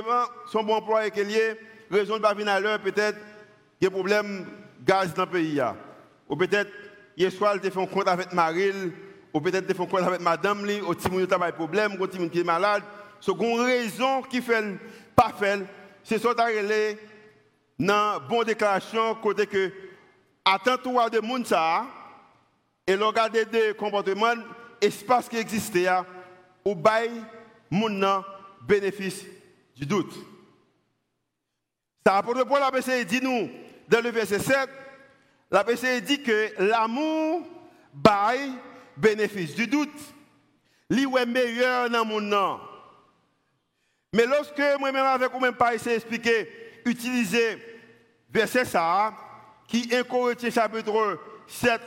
son 0.50 0.62
bon 0.62 0.76
employé 0.76 1.10
qui 1.10 1.20
est 1.20 1.58
raison 1.90 2.16
de 2.16 2.22
pas 2.22 2.34
venir 2.34 2.52
à 2.52 2.60
l'heure, 2.60 2.80
peut-être 2.80 3.18
il 3.80 3.84
y 3.84 3.86
a 3.86 3.90
problème 3.90 4.46
gaz 4.84 5.14
dans 5.14 5.24
le 5.24 5.30
pays. 5.30 5.60
Ou 6.28 6.36
peut-être, 6.36 6.70
hier 7.18 7.32
soir, 7.32 7.56
il 7.62 7.70
fait 7.70 7.80
un 7.80 7.86
compte 7.86 8.08
avec 8.08 8.32
Maril, 8.32 8.92
ou 9.34 9.40
peut-être 9.40 9.66
il 9.68 9.74
fait 9.74 9.82
un 9.82 9.86
compte 9.86 10.02
avec 10.02 10.20
madame, 10.20 10.62
ou 10.62 10.66
il 10.66 10.76
y 10.76 11.32
a 11.32 11.46
un 11.46 11.52
problème, 11.52 12.00
ou 12.00 12.06
il 12.06 12.38
est 12.38 12.44
malade. 12.44 12.84
Ce 13.20 13.32
qu'on 13.32 13.56
raison 13.56 14.22
qui 14.22 14.40
fait 14.40 14.78
pas 15.16 15.32
faire, 15.36 15.58
c'est 16.04 16.18
ça 16.18 16.28
relé 16.28 16.96
dans 17.78 18.20
bonne 18.28 18.46
déclaration 18.46 19.16
côté 19.16 19.46
que 19.46 19.72
attends-toi 20.44 21.10
de 21.10 21.18
monde 21.18 21.46
ça 21.46 21.84
et 22.86 22.94
regarder 22.94 23.44
des 23.44 23.74
comportements 23.74 24.34
espace 24.80 25.28
qui 25.28 25.36
existait 25.36 25.88
ou 26.64 26.74
bail 26.74 27.10
mon 27.70 28.22
bénéfice 28.62 29.24
du 29.76 29.84
doute. 29.84 30.14
Ça 32.06 32.16
apporte 32.16 32.44
pour 32.44 32.58
la 32.58 32.70
BCE 32.70 33.04
dit 33.04 33.20
nous 33.20 33.50
dans 33.88 34.02
le 34.02 34.10
verset 34.10 34.38
7 34.38 34.56
la 35.50 35.64
BCE 35.64 36.02
dit 36.02 36.22
que 36.22 36.52
l'amour 36.58 37.46
bail 37.92 38.52
bénéfice 38.96 39.54
du 39.54 39.66
doute. 39.66 39.88
Lui 40.90 41.06
est 41.18 41.26
meilleur 41.26 41.90
dans 41.90 42.04
mon 42.04 42.20
nom. 42.20 42.60
Mais 44.12 44.26
lorsque 44.26 44.62
moi-même 44.78 45.04
avec 45.04 45.30
vous-même 45.32 45.54
pas 45.54 45.74
essayer 45.74 45.96
d'expliquer, 45.96 46.48
utiliser 46.84 47.58
verset 48.30 48.64
ça, 48.64 49.14
qui 49.66 49.88
est 49.92 50.06
Corinthiens 50.06 50.50
chapitre 50.50 51.18
7, 51.46 51.80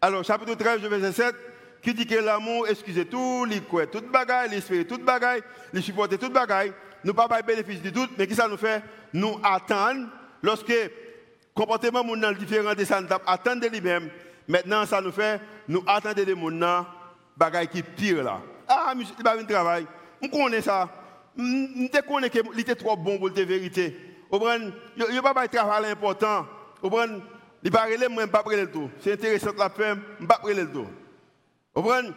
alors 0.00 0.24
chapitre 0.24 0.54
13, 0.54 0.80
verset 0.80 1.12
7, 1.12 1.34
qui 1.80 1.94
dit 1.94 2.06
que 2.06 2.16
l'amour 2.16 2.66
excusez 2.68 3.06
tout, 3.06 3.46
il 3.50 3.64
croit 3.64 3.86
toute 3.86 4.10
bagaille, 4.10 4.48
il 4.52 4.58
espère 4.58 4.86
toute 4.86 5.04
bagaille, 5.04 5.42
il 5.72 5.82
supporte 5.82 6.18
toute 6.18 6.32
bagaille. 6.32 6.72
Nous 7.04 7.14
pas 7.14 7.28
pas 7.28 7.42
bénéfice 7.42 7.82
du 7.82 7.92
tout, 7.92 8.06
mais 8.16 8.26
qui 8.26 8.34
ça 8.34 8.46
nous 8.46 8.56
fait? 8.56 8.82
Nous 9.12 9.40
attendre 9.42 10.08
lorsque 10.42 10.72
comportement 11.54 12.04
mon 12.04 12.32
différent 12.32 12.74
de 12.74 12.84
ça. 12.84 13.00
Maintenant 14.48 14.86
ça 14.86 15.00
nous 15.00 15.12
fait 15.12 15.40
nous 15.68 15.82
attendre 15.86 16.24
de 16.24 16.34
mon 16.34 16.84
qui 17.70 17.82
pire 17.82 18.22
là. 18.22 18.40
Ah, 18.68 18.94
monsieur, 18.94 19.14
il 19.18 19.24
va 19.24 19.42
travail. 19.44 19.86
On 20.22 20.28
connaît 20.28 20.62
ça. 20.62 20.88
On 21.38 21.88
connaît 22.08 22.30
qu'il 22.30 22.60
était 22.60 22.74
trop 22.74 22.96
bon 22.96 23.18
pour 23.18 23.28
la 23.28 23.44
vérité. 23.44 23.96
Il 24.32 25.10
n'y 25.10 25.18
a 25.18 25.22
pas 25.22 25.48
travail 25.48 25.90
important. 25.90 26.46
Il 26.82 26.90
ne 26.90 27.70
pas 27.70 27.84
relève, 27.84 28.10
moi, 28.10 28.26
pas 28.26 28.42
le 28.50 28.70
tout. 28.70 28.90
C'est 29.00 29.12
intéressant 29.12 29.52
la 29.56 29.70
femme, 29.70 30.02
pas 30.26 30.40
le 30.44 30.66
tout. 30.68 30.86
Vous 31.74 31.82
comprenez? 31.82 32.10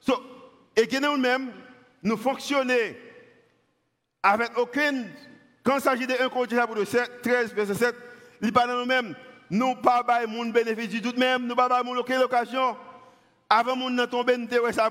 So, 0.00 0.14
Et 0.74 0.86
que 0.86 0.98
nous-mêmes, 0.98 1.52
nous 2.02 2.16
fonctionnons 2.16 2.74
avec 4.22 4.56
aucune. 4.58 5.06
Quand 5.62 5.76
il 5.76 5.82
s'agit 5.82 6.06
de 6.06 6.14
1 6.14 6.28
Corinthiens 6.28 6.66
13, 7.22 7.52
verset 7.54 7.74
7, 7.74 7.94
nous-mêmes. 8.40 9.14
Nous 9.50 9.74
pas 9.76 10.02
de 10.02 10.26
mon 10.26 10.46
bénéfice 10.46 11.00
tout 11.00 11.14
même, 11.16 11.46
nous 11.46 11.54
pas 11.54 11.68
de 11.68 11.98
aucune 11.98 12.16
occasion. 12.18 12.76
Avant 13.48 13.76
de 13.76 13.90
nous 13.90 14.06
ça 14.72 14.90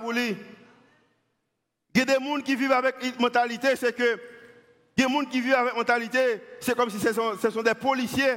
des 2.05 2.13
gens 2.13 2.41
qui 2.43 2.55
vivent 2.55 2.71
avec 2.71 3.19
mentalité, 3.19 3.75
c'est 3.75 3.95
que. 3.95 4.19
Des 4.97 5.03
gens 5.03 5.25
qui 5.25 5.41
vivent 5.41 5.55
avec 5.55 5.75
mentalité, 5.75 6.41
c'est 6.61 6.75
comme 6.75 6.89
si 6.89 6.99
ce 6.99 7.11
sont, 7.13 7.61
des 7.61 7.73
policiers. 7.73 8.35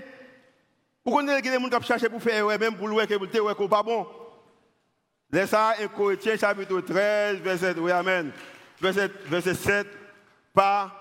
Vous 1.04 1.12
connaissez 1.14 1.42
des 1.42 1.56
qui 1.56 2.08
pour 2.08 2.22
faire, 2.22 2.46
même 2.58 2.76
pour 2.76 2.88
louer, 2.88 3.06
que 3.06 3.14
bon? 3.82 4.06
Laissez 5.30 5.46
ça, 5.48 5.74
1 5.80 5.88
Corinthiens 5.88 6.36
chapitre 6.36 6.80
13, 6.80 7.38
verset, 7.38 7.74
Amen. 7.92 8.32
Verset, 8.80 9.10
verset 9.26 9.54
7, 9.54 9.86
pas 10.54 10.92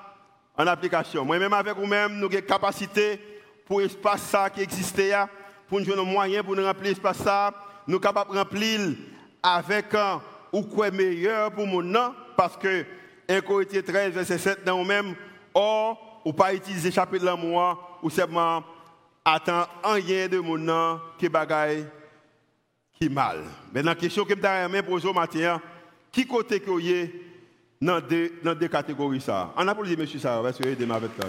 en 0.57 0.67
application. 0.67 1.25
Moi-même 1.25 1.53
avec 1.53 1.75
vous-même, 1.75 2.17
nous 2.19 2.27
avons 2.27 2.71
pour 3.67 3.81
l'espace 3.81 4.21
ça 4.23 4.49
qui 4.49 4.61
existait, 4.61 5.13
pour 5.67 5.79
nous 5.79 5.85
donner 5.85 6.03
moyens 6.05 6.45
pour 6.45 6.55
nous 6.55 6.63
remplir 6.63 6.89
l'espace 6.89 7.17
ça, 7.17 7.53
nous 7.85 7.99
capables 7.99 8.31
de 8.31 8.37
remplir 8.37 8.79
avec 9.43 9.93
un 9.93 10.21
ou 10.51 10.61
quoi 10.63 10.89
meilleur 10.89 11.51
pour 11.51 11.67
mon 11.67 11.81
nom, 11.81 12.13
parce 12.35 12.57
que 12.57 12.85
1 13.29 13.41
Corinthiens 13.41 13.81
13, 13.81 14.13
verset 14.13 14.37
7, 14.37 14.63
dans 14.63 14.77
nous-mêmes, 14.77 15.13
or, 15.53 16.21
ou 16.23 16.31
pas 16.31 16.53
utiliser 16.53 16.91
chapitre 16.91 17.25
l'amour, 17.25 17.99
ou 18.01 18.09
seulement 18.09 18.63
attendre 19.25 19.67
rien 19.83 20.27
de 20.27 20.39
mon 20.39 20.57
nom 20.57 20.99
qui 21.17 21.27
bagaille 21.27 21.85
qui 22.99 23.09
mal. 23.09 23.43
Maintenant, 23.73 23.91
la 23.91 23.95
question 23.95 24.23
que 24.23 24.33
je 24.33 24.71
vais 24.71 24.81
poser 24.81 25.07
au 25.07 25.13
matin, 25.13 25.61
qui 26.11 26.25
côté 26.25 26.59
que 26.59 26.69
vous 26.69 26.81
dans 27.79 27.99
deux, 27.99 28.31
dans 28.43 28.55
deux 28.55 28.67
catégories 28.67 29.21
ça? 29.21 29.53
On 29.55 29.67
a 29.67 29.75
pour 29.75 29.83
dire, 29.83 29.97
monsieur 29.99 30.19
Sarah, 30.19 30.41
parce 30.41 30.57
que 30.57 30.63
vous 30.63 30.93
avec 30.93 31.11
ça. 31.19 31.27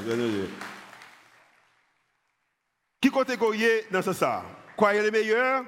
Qui 3.00 3.10
côté 3.10 3.36
dans 3.90 4.02
ce 4.02 4.12
ça 4.12 4.44
est 4.92 5.02
le 5.02 5.10
meilleur? 5.10 5.64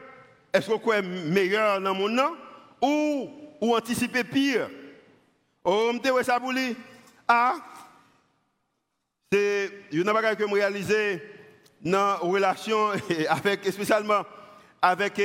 Est-ce 0.52 0.68
que 0.68 0.72
vous 0.72 0.92
êtes 0.92 1.04
meilleur 1.04 1.80
dans 1.80 1.94
mon 1.94 2.08
nom? 2.08 2.36
Ou, 2.82 3.30
ou 3.60 3.76
anticiper 3.76 4.24
pire? 4.24 4.68
Oh, 5.64 5.92
je 5.92 6.22
ça 6.22 6.40
pour 6.40 6.52
lui. 6.52 6.76
Ah, 7.28 7.54
c'est 9.30 9.70
une 9.92 10.04
chose 10.04 10.36
que 10.36 10.44
je 10.44 10.54
réalisé 10.54 11.22
dans 11.82 11.98
la 11.98 12.14
relation 12.16 12.90
avec, 13.28 13.64
spécialement 13.66 14.24
avec 14.82 15.18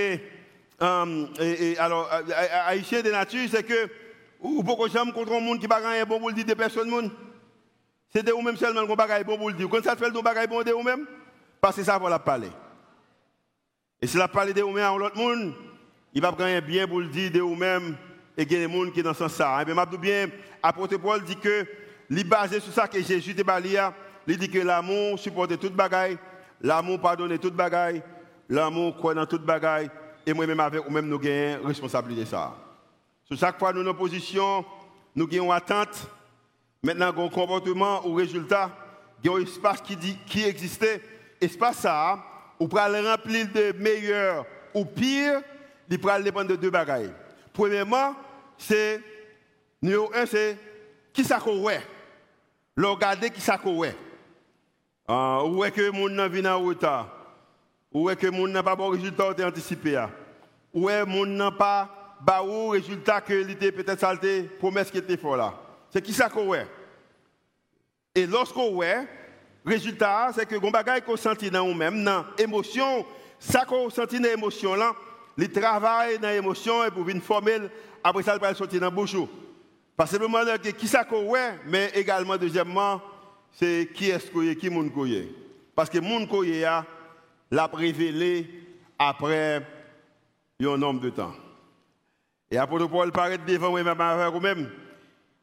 euh, 0.81 1.27
et, 1.39 1.77
alors, 1.77 2.09
haïtien 2.67 3.01
de 3.01 3.09
nature, 3.09 3.47
c'est 3.49 3.63
que, 3.63 3.89
ou 4.41 4.61
beaucoup 4.61 4.87
de 4.87 4.93
gens 4.93 5.09
contre 5.11 5.33
un 5.33 5.39
monde 5.39 5.59
qui 5.59 5.67
n'a 5.67 5.79
pas 5.79 6.05
bon 6.05 6.19
pour 6.19 6.29
le 6.29 6.35
dire 6.35 6.45
des 6.45 6.55
personnes. 6.55 7.11
C'est 8.13 8.23
de 8.23 8.31
vous-même 8.31 8.57
seulement 8.57 8.85
qu'on 8.85 8.95
n'a 8.95 9.23
bon 9.23 9.37
pour 9.37 9.49
le 9.49 9.55
dire. 9.55 9.69
Quand 9.69 9.83
ça 9.83 9.95
fait 9.95 10.09
le 10.09 10.21
bagaille 10.21 10.47
bon 10.47 10.61
de 10.61 10.71
vous-même, 10.71 11.07
parce 11.65 11.77
que 11.77 11.83
ça 11.83 11.97
va 11.97 12.11
la 12.11 12.19
parler. 12.19 12.51
Et 13.99 14.05
si 14.05 14.17
la 14.17 14.27
parler 14.27 14.53
de 14.53 14.61
vous-même 14.61 14.83
à 14.83 14.95
l'autre 14.95 15.17
monde, 15.17 15.51
il 16.13 16.21
va 16.21 16.31
gagner 16.31 16.61
bien 16.61 16.87
pour 16.87 16.99
le 16.99 17.07
dire 17.07 17.31
de 17.31 17.39
vous-même 17.39 17.97
et 18.37 18.43
il 18.43 18.51
y 18.51 18.91
qui 18.91 18.99
sont 18.99 19.03
dans 19.03 19.15
ce 19.15 19.27
sens. 19.27 19.61
Et 19.63 19.65
bien, 19.65 19.85
bien, 19.99 20.29
apôtre 20.61 20.97
Paul 20.97 21.23
dit 21.23 21.35
que, 21.37 21.65
il 22.11 22.23
basé 22.29 22.59
sur 22.59 22.71
ça 22.71 22.87
que 22.87 23.01
Jésus 23.01 23.33
te 23.33 23.41
balia, 23.41 23.95
il 24.27 24.37
dit 24.37 24.47
que 24.47 24.59
l'amour 24.59 25.17
supporte 25.17 25.57
toute 25.57 25.73
bagaille, 25.73 26.19
l'amour 26.61 27.01
pardonne 27.01 27.35
toute 27.39 27.55
bagaille, 27.55 28.03
l'amour 28.47 28.95
croit 28.95 29.15
dans 29.15 29.25
toute 29.25 29.43
bagaille, 29.43 29.89
et 30.23 30.33
moi-même 30.33 30.59
avec 30.59 30.83
vous-même, 30.85 31.07
nous 31.07 31.15
avons 31.15 31.67
responsabilité 31.67 32.25
de 32.25 32.27
ça. 32.27 32.53
Sur 33.23 33.39
chaque 33.39 33.57
fois, 33.57 33.73
nous 33.73 33.81
nos 33.81 33.95
positions, 33.95 34.63
nous 35.15 35.27
avons 35.33 35.51
attente. 35.51 36.11
Maintenant, 36.83 37.07
un 37.07 37.29
comportement 37.29 38.05
ou 38.05 38.13
résultat, 38.13 38.69
nous 39.23 39.31
avons 39.31 39.41
un 39.41 39.47
espace 39.47 39.81
qui, 39.81 39.95
dit, 39.95 40.15
qui 40.27 40.43
existait. 40.43 41.01
Espace 41.45 41.77
ça, 41.77 42.19
ou 42.59 42.67
pour 42.67 42.79
le 42.79 43.09
remplir 43.09 43.47
de 43.53 43.73
meilleur 43.77 44.45
ou 44.73 44.85
pire, 44.85 45.41
il 45.89 45.99
peut 45.99 46.23
dépendre 46.23 46.49
de 46.49 46.55
deux 46.55 46.69
bagailles. 46.69 47.11
Premièrement, 47.53 48.13
c'est, 48.57 49.01
numéro 49.81 50.11
un, 50.13 50.25
c'est 50.25 50.57
qui 51.13 51.23
ça 51.23 51.39
qu'on 51.39 51.67
Le 52.75 52.87
regarder 52.87 53.29
qui 53.29 53.41
ça 53.41 53.57
qu'on 53.57 53.81
ah, 55.07 55.43
Où 55.45 55.63
est 55.63 55.71
que 55.71 55.89
mon 55.91 56.09
monde 56.09 56.31
vient 56.31 56.55
en 56.55 56.59
retard 56.61 57.15
ou 57.95 58.09
est-ce 58.09 58.19
que 58.19 58.27
mon 58.27 58.45
n'a 58.45 58.61
pas 58.61 58.75
bon 58.75 58.89
résultat 58.89 59.33
anticipé 59.47 60.05
Ou 60.73 60.89
est-ce 60.89 61.05
que 61.05 61.09
mon 61.09 61.25
n'a 61.25 61.49
pas 61.49 62.17
bon 62.19 62.67
résultat 62.67 63.21
que 63.21 63.33
l'idée 63.33 63.71
peut-être 63.71 64.01
salté, 64.01 64.43
promesse 64.43 64.91
qui 64.91 64.97
était 64.97 65.15
fort 65.15 65.37
là. 65.37 65.53
C'est 65.89 66.01
qui 66.01 66.11
ça 66.11 66.27
qu'on 66.27 66.53
est 66.53 66.67
Et 68.13 68.27
lorsqu'on 68.27 68.83
est, 68.83 69.07
résultat, 69.65 70.31
c'est 70.33 70.45
que 70.45 70.55
les 70.55 70.61
choses 70.61 71.01
qu'on 71.05 71.17
senti 71.17 71.49
dans 71.49 71.65
nous-mêmes, 71.67 72.03
dans 72.03 72.25
l'émotion, 72.37 73.05
ça 73.39 73.65
qu'on 73.65 73.89
senti 73.89 74.19
dans 74.19 74.29
l'émotion 74.29 74.75
le 75.37 75.51
travail 75.51 76.17
dans 76.19 76.29
l'émotion 76.29 76.83
et 76.83 76.91
pour 76.91 77.07
une 77.09 77.21
formule, 77.21 77.69
après 78.03 78.23
ça, 78.23 78.35
il 78.35 78.41
va 78.41 78.53
sortir 78.53 78.79
dans 78.79 78.87
la 78.87 78.91
bouche. 78.91 79.15
Parce 79.97 80.11
que 80.11 80.17
moment 80.17 80.39
que 80.61 80.69
qui 80.69 80.87
ça 80.87 81.03
qu'on 81.03 81.35
est, 81.35 81.59
mais 81.65 81.91
également, 81.95 82.37
deuxièmement, 82.37 83.01
c'est 83.51 83.89
qui 83.93 84.09
est-ce 84.09 84.29
qu'on 84.29 84.43
est, 84.43 84.55
qui 84.55 84.67
est 84.67 84.69
ce 84.69 84.89
qu'on 84.89 85.05
est. 85.05 85.27
Parce 85.75 85.89
que 85.89 85.99
mon 85.99 86.25
qu'on 86.25 86.43
est, 86.43 86.61
l'a 86.61 87.69
révélé 87.73 88.47
après 88.97 89.65
un 90.61 90.77
nombre 90.77 91.01
de 91.01 91.09
temps. 91.09 91.33
Et 92.49 92.57
après 92.57 92.87
Paul 92.87 93.11
paraît 93.11 93.37
devant 93.37 93.71
moi-même 93.71 93.99
avec 93.99 94.33
vous-même. 94.33 94.69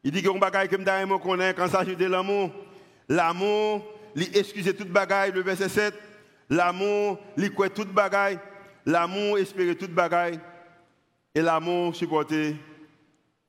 Il 0.05 0.11
dit 0.11 0.23
que 0.23 0.29
un 0.29 0.39
bagaille 0.39 0.69
que 0.69 0.77
je 0.77 1.23
connais 1.23 1.55
quand 1.55 1.69
s'agit 1.69 1.97
de 1.97 2.07
l'amour. 2.07 2.51
L'amour, 3.09 3.85
il 4.15 4.37
excuse 4.37 4.75
toute 4.77 4.91
bagaille, 4.91 5.33
le 5.33 5.43
verset 5.43 5.69
7. 5.69 5.95
L'amour, 6.51 7.19
il 7.37 7.53
croit 7.53 7.71
toute 7.71 7.93
bagaille. 7.93 8.39
L'amour 8.85 9.39
espère 9.39 9.77
toute 9.77 9.93
bagaille. 9.93 10.39
Et 11.35 11.41
l'amour 11.41 11.97
supporter 11.97 12.57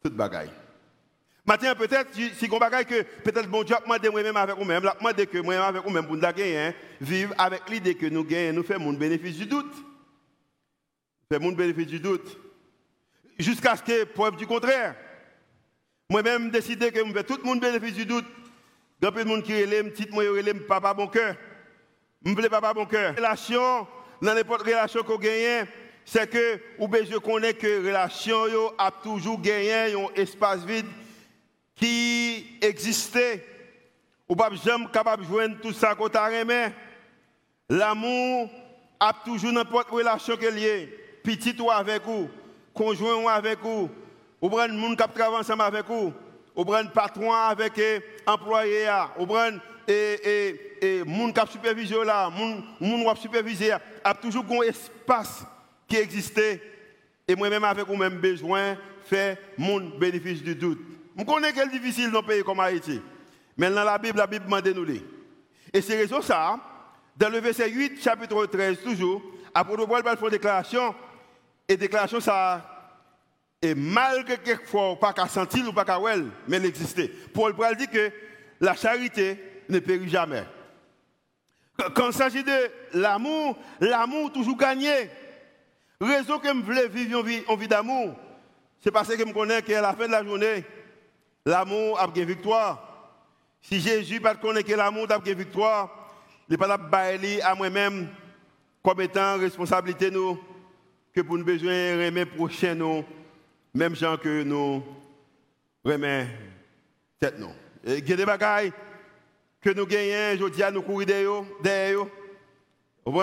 toute 0.01 0.13
bagaille. 0.13 0.51
Maintenant, 1.45 1.75
peut-être, 1.75 2.13
si 2.13 2.49
on 2.49 2.57
bagaille 2.57 2.85
que 2.85 3.01
peut-être 3.01 3.49
bon 3.49 3.63
Dieu 3.63 3.75
a 3.75 3.81
moi-même 3.85 4.37
avec 4.37 4.55
vous-même, 4.55 4.87
a 4.87 4.95
demandé 4.95 5.27
que 5.27 5.39
moi-même 5.39 5.63
avec 5.63 5.83
vous-même 5.83 6.05
pour 6.05 6.15
nous 6.15 6.25
hein, 6.25 6.73
vivre 7.01 7.33
avec 7.37 7.69
l'idée 7.69 7.95
que 7.95 8.05
nous 8.05 8.23
gagnons, 8.23 8.53
nous 8.53 8.63
faisons 8.63 8.93
bénéfice 8.93 9.37
du 9.37 9.45
doute. 9.45 9.73
Faisons 11.29 11.49
le 11.49 11.55
bénéfice 11.55 11.87
du 11.87 11.99
doute. 11.99 12.37
Jusqu'à 13.37 13.75
ce 13.75 13.83
que, 13.83 14.05
preuve 14.05 14.37
du 14.37 14.47
contraire, 14.47 14.95
moi-même 16.09 16.49
décidé 16.49 16.91
que 16.91 17.05
je 17.05 17.11
fais 17.11 17.23
tout 17.23 17.37
le 17.37 17.43
monde 17.43 17.59
bénéfice 17.59 17.95
du 17.95 18.05
doute. 18.05 18.25
Il 19.03 19.05
y 19.05 19.07
a 19.09 19.11
de 19.11 19.27
monde 19.27 19.43
qui 19.43 19.53
relève, 19.61 19.89
petit 19.91 20.09
moi, 20.13 20.23
relève 20.23 20.65
papa 20.65 20.93
bon 20.93 21.07
cœur. 21.07 21.35
Je 22.25 22.31
veux 22.31 22.49
papa 22.49 22.73
bon 22.73 22.85
cœur. 22.85 23.13
Relation, 23.13 23.85
dans 24.21 24.33
n'importe 24.33 24.61
relation 24.61 25.03
qu'on 25.03 25.17
gagne, 25.17 25.67
c'est 26.05 26.29
que, 26.29 26.57
ou 26.79 26.87
bien 26.87 27.01
je 27.03 27.17
connais 27.17 27.53
que 27.53 27.85
relation 27.85 28.71
a 28.77 28.91
toujours 28.91 29.41
gagné 29.41 29.93
un 29.93 30.07
espace 30.15 30.63
vide 30.63 30.85
qui 31.75 32.57
existait, 32.61 33.45
ou 34.29 34.37
pas 34.37 34.49
jamais 34.55 34.85
capable 34.85 35.23
de 35.23 35.27
joindre 35.27 35.57
tout 35.61 35.73
ça 35.73 35.95
qu'on 35.95 36.07
t'a 36.07 36.29
L'amour 37.67 38.49
a 39.01 39.11
toujours 39.25 39.51
n'importe 39.51 39.89
relation 39.89 40.35
y 40.39 40.63
ait, 40.63 40.85
petit 41.21 41.59
ou 41.59 41.69
avec 41.69 42.03
vous, 42.03 42.29
conjoint 42.73 43.21
ou 43.21 43.27
avec 43.27 43.59
vous, 43.59 43.89
ou 44.39 44.49
prendre 44.49 44.73
monde 44.75 44.95
qui 44.95 45.13
travaille 45.13 45.41
ensemble 45.41 45.63
avec 45.63 45.87
vous, 45.87 46.13
ou 46.55 46.65
prendre 46.65 46.91
patron 46.91 47.31
avec 47.31 47.73
employé, 48.25 48.87
ou 49.17 49.25
prendre 49.25 49.59
et 49.87 50.19
et 50.23 50.73
et 50.85 51.03
monde 51.03 51.33
qui 51.33 51.51
supervisé 51.51 51.95
là, 52.03 52.29
monde 52.29 52.63
monde 52.79 53.15
qui 53.15 53.21
supervisé 53.21 53.71
a 54.03 54.13
toujours 54.13 54.45
un 54.49 54.61
espace 54.61 55.45
qui 55.87 55.97
existait 55.97 56.61
et 57.27 57.35
moi-même 57.35 57.63
avec 57.63 57.87
vous 57.87 57.95
même 57.95 58.19
besoin 58.19 58.75
faire 59.05 59.37
mon 59.57 59.79
bénéfice 59.97 60.41
du 60.41 60.55
doute. 60.55 60.79
Je 61.17 61.23
connais 61.23 61.51
que 61.53 61.59
c'est 61.59 61.69
difficile 61.69 62.11
dans 62.11 62.19
un 62.19 62.23
pays 62.23 62.43
comme 62.43 62.59
Haïti. 62.59 63.01
Mais 63.57 63.69
dans 63.69 63.83
la 63.83 63.97
Bible, 63.97 64.17
la 64.17 64.27
Bible 64.27 64.45
demande 64.45 64.67
nous. 64.67 64.87
Et 65.71 65.81
c'est 65.81 65.95
raison 65.95 66.21
ça, 66.21 66.59
dans 67.15 67.29
le 67.29 67.39
verset 67.39 67.69
8, 67.69 68.01
chapitre 68.01 68.45
13, 68.45 68.79
toujours, 68.81 69.21
Apôtre 69.53 69.85
Paul 69.85 70.03
va 70.03 70.15
faire 70.15 70.25
une 70.25 70.31
déclaration, 70.31 70.95
et 71.67 71.77
déclaration, 71.77 72.19
ça, 72.19 72.72
et 73.63 73.73
malgré 73.75 74.37
quelquefois, 74.37 74.99
pas 74.99 75.13
qu'à 75.13 75.25
sentir 75.29 75.65
ou 75.65 75.71
pas 75.71 75.85
qu'à 75.85 75.97
well, 75.97 76.25
mais 76.49 76.57
elle 76.57 76.65
existait. 76.65 77.07
Paul 77.33 77.55
Paul 77.55 77.77
dit 77.77 77.87
que 77.87 78.11
la 78.59 78.75
charité 78.75 79.39
ne 79.69 79.79
périt 79.79 80.09
jamais. 80.09 80.43
Quand 81.95 82.07
il 82.07 82.13
s'agit 82.13 82.43
de 82.43 82.71
l'amour, 82.93 83.57
l'amour 83.79 84.33
toujours 84.33 84.57
gagné. 84.57 85.09
Raison 86.01 86.39
que 86.39 86.49
je 86.49 86.53
voulais 86.61 86.89
vivre 86.89 87.21
une 87.21 87.57
vie, 87.57 87.67
d'amour, 87.69 88.15
c'est 88.81 88.91
parce 88.91 89.07
que 89.07 89.17
je 89.17 89.31
connais 89.31 89.61
qu'à 89.61 89.79
la 89.79 89.93
fin 89.93 90.07
de 90.07 90.11
la 90.11 90.25
journée, 90.25 90.65
l'amour 91.45 91.97
a 92.01 92.07
gagné 92.07 92.25
victoire. 92.25 93.15
Si 93.61 93.79
Jésus 93.79 94.19
ne 94.19 94.33
connaît 94.33 94.63
que 94.63 94.73
l'amour 94.73 95.05
a 95.09 95.19
gagné 95.19 95.35
victoire, 95.35 95.89
il 96.49 96.51
n'est 96.51 96.57
pas 96.57 96.67
là 96.67 96.77
à 97.43 97.55
moi-même 97.55 98.09
comme 98.83 98.99
étant 98.99 99.37
responsabilité 99.37 100.11
nous, 100.11 100.37
que 101.13 101.21
pour 101.21 101.37
nous 101.37 101.45
besoin 101.45 101.71
de 101.71 102.05
remettre 102.05 102.35
prochain 102.35 102.75
nous, 102.75 103.05
même 103.73 103.95
gens 103.95 104.17
que 104.17 104.43
nous 104.43 104.83
remet 105.83 106.27
tête 107.19 107.39
nous. 107.39 107.51
Il 107.85 108.07
y 108.07 108.13
a 108.13 108.15
des 108.15 108.25
bagailles 108.25 108.71
que 109.59 109.71
nous 109.71 109.85
gagnons, 109.85 110.37
je 110.39 110.49
dis 110.49 110.63
à 110.63 110.71
nous 110.71 110.81
courir 110.81 111.07
derrière. 111.07 112.05
Il 113.05 113.15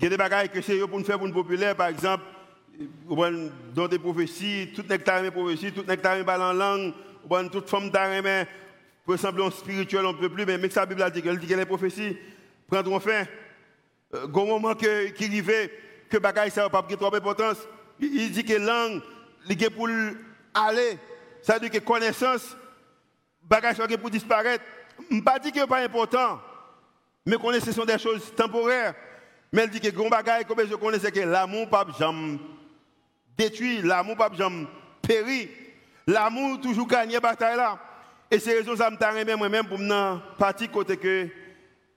y 0.00 0.06
a 0.06 0.08
des 0.08 0.16
bagailles 0.16 0.48
que 0.48 0.62
c'est 0.62 0.78
pour 0.78 0.98
nous 0.98 1.04
faire 1.04 1.18
pour 1.18 1.28
nous 1.28 1.34
populaire, 1.34 1.76
par 1.76 1.88
exemple, 1.88 2.24
dans 3.74 3.88
des 3.88 3.98
prophéties, 3.98 4.72
tout 4.74 4.84
nectar 4.88 5.22
mes 5.22 5.30
prophéties, 5.30 5.72
tout 5.72 5.84
nectar 5.86 6.16
mes 6.16 6.28
en 6.28 6.52
langue, 6.52 6.92
toute 7.50 7.68
forme 7.68 7.90
d'arrêt, 7.90 8.48
peut 9.06 9.16
sembler 9.16 9.50
spirituel, 9.50 10.06
on 10.06 10.12
ne 10.12 10.18
peut 10.18 10.30
plus, 10.30 10.46
mais, 10.46 10.56
mais 10.56 10.68
la 10.74 10.86
Bible 10.86 11.10
dit 11.12 11.22
qu'elle 11.22 11.38
dit 11.38 11.46
que 11.46 11.54
les 11.54 11.66
prophéties 11.66 12.16
prendront 12.66 13.00
fin. 13.00 13.26
Euh, 14.14 14.26
au 14.26 14.46
moment 14.46 14.74
que, 14.74 15.08
qui 15.10 15.24
arrivait, 15.24 15.70
que 16.14 16.18
bagaille 16.20 16.50
ça 16.50 16.68
pas 16.70 16.82
trop 16.82 17.10
d'importance, 17.10 17.58
il 17.98 18.30
dit 18.30 18.44
que 18.44 18.54
langue, 18.54 19.02
il 19.48 19.70
pour 19.70 19.88
aller, 20.54 20.98
ça 21.42 21.54
veut 21.54 21.60
dire 21.60 21.70
que 21.70 21.78
connaissance, 21.78 22.56
bagaille 23.42 23.74
ça 23.74 23.86
pour 23.98 24.10
disparaître. 24.10 24.64
Je 25.10 25.16
ne 25.16 25.20
pas 25.22 25.40
que 25.40 25.58
n'est 25.58 25.66
pas 25.66 25.82
important, 25.82 26.40
mais 27.26 27.36
connaissance 27.36 27.74
sont 27.74 27.84
des 27.84 27.98
choses 27.98 28.32
temporaires. 28.36 28.94
Mais 29.52 29.62
elle 29.62 29.70
dit 29.70 29.80
que 29.80 29.88
grand 29.88 30.08
bagaille, 30.08 30.44
comme 30.44 30.60
je 30.64 30.74
connais, 30.76 31.00
c'est 31.00 31.10
que 31.10 31.20
l'amour 31.20 31.68
pas 31.68 31.84
jamais 31.98 32.38
détruit, 33.36 33.82
l'amour 33.82 34.16
pas 34.16 34.30
jamais 34.32 34.66
péri. 35.02 35.50
L'amour 36.06 36.60
toujours 36.60 36.86
gagné 36.86 37.18
bataille 37.18 37.56
là. 37.56 37.78
Et 38.30 38.38
c'est 38.38 38.52
raison 38.52 38.76
ça 38.76 38.90
me 38.90 39.36
moi-même 39.36 39.66
pour 39.66 39.78
me 39.78 40.36
partir 40.36 40.70
côté 40.70 40.96
que 40.96 41.28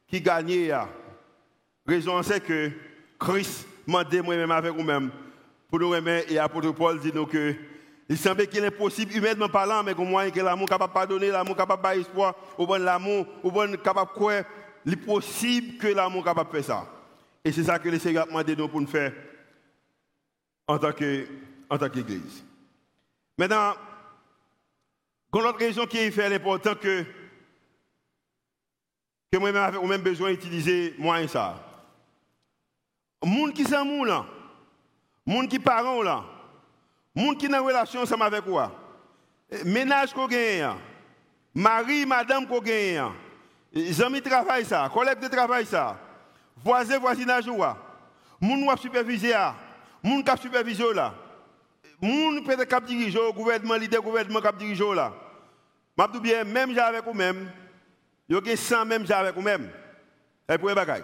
qui 0.07 0.21
gagne 0.21 0.73
Raison 1.85 2.23
c'est 2.23 2.39
que 2.39 2.71
Christ 3.19 3.67
m'a 3.87 4.03
dit 4.03 4.21
moi-même 4.21 4.51
avec 4.51 4.73
vous-même 4.73 5.11
pour 5.69 5.79
nous 5.79 5.89
remettre 5.89 6.31
et 6.31 6.37
apôtre 6.37 6.71
Paul 6.71 6.99
dit 6.99 7.11
nous 7.13 7.25
que 7.25 7.55
il 8.09 8.17
semble 8.17 8.47
qu'il 8.47 8.63
est 8.63 8.67
impossible, 8.67 9.17
humainement 9.17 9.49
parlant, 9.49 9.83
mais 9.83 9.93
comme 9.93 10.09
moyen 10.09 10.31
que 10.31 10.39
l'amour 10.39 10.69
capable 10.69 10.91
de 10.91 10.93
pardonner, 10.93 11.29
l'amour 11.29 11.57
capable 11.57 11.83
de 11.83 12.01
espoir, 12.01 12.35
au 12.57 12.65
bon 12.65 12.81
l'amour, 12.81 13.25
au 13.43 13.51
bon 13.51 13.75
capable 13.77 14.11
de 14.11 14.15
croire, 14.15 14.43
il 14.85 14.93
est 14.93 14.95
possible 14.95 15.77
que 15.77 15.87
l'amour 15.87 16.23
capable 16.23 16.49
de 16.49 16.61
faire 16.61 16.63
ça. 16.63 16.87
Et 17.43 17.51
c'est 17.51 17.65
ça 17.65 17.79
que 17.79 17.89
le 17.89 17.99
Seigneur 17.99 18.25
m'a 18.27 18.43
demandé 18.43 18.69
pour 18.69 18.79
nous 18.79 18.87
faire 18.87 19.11
en 20.67 20.77
tant 20.77 20.93
qu'Église. 20.93 22.45
Maintenant, 23.37 23.73
quand 25.29 25.41
l'autre 25.41 25.59
raison 25.59 25.85
qui 25.85 25.97
est 25.97 26.11
fait 26.11 26.29
l'important 26.29 26.75
que, 26.75 27.03
que 29.31 29.37
moi-même 29.37 29.73
j'ai 29.73 29.87
même 29.87 30.01
besoin 30.01 30.31
d'utiliser 30.31 30.95
moyen 30.97 31.27
ça. 31.27 31.66
Monde 33.23 33.53
qui 33.53 33.63
sont 33.63 33.83
moun 33.83 34.07
là, 34.07 34.25
monde 35.25 35.47
qui 35.49 35.59
parents 35.59 36.01
là, 36.01 36.23
monde 37.15 37.37
qui 37.37 37.47
dans 37.47 37.63
relation 37.63 38.01
ensemble 38.01 38.23
avec 38.23 38.43
quoi. 38.43 38.71
Ménage 39.65 40.13
qu'on 40.13 40.27
gagne, 40.27 40.69
mari, 41.53 42.05
madame 42.05 42.45
qu'on 42.45 42.61
gagne, 42.61 43.03
amis 44.05 44.21
travail 44.21 44.65
ça, 44.65 44.89
collègue 44.93 45.19
de 45.19 45.27
travail 45.27 45.65
ça, 45.65 45.97
voisin 46.63 46.99
voisinage 46.99 47.47
ou 47.47 47.57
monde 48.39 48.75
qui 48.75 48.81
superviser, 48.83 49.33
monde 50.03 50.23
qui 50.23 50.41
superviser 50.41 50.93
là. 50.93 51.13
Moun 51.99 52.43
peut-être 52.43 52.65
cap 52.65 52.85
diriger 52.85 53.17
au 53.17 53.33
gouvernement, 53.33 53.73
leader 53.73 54.03
gouvernement 54.03 54.41
cap 54.41 54.55
diriger 54.55 54.93
là. 54.93 55.11
M'a 55.97 56.07
bien 56.07 56.43
même 56.43 56.71
j'ai 56.71 56.79
avec 56.79 57.03
vous 57.03 57.13
même. 57.13 57.51
Yo 58.29 58.39
gen 58.43 58.55
100 58.55 58.85
même 58.85 59.07
j'ai 59.07 59.13
avec 59.13 59.33
vous 59.33 59.41
même. 59.41 59.67
Et 60.47 60.57
pour 60.59 60.73
bagay. 60.75 61.03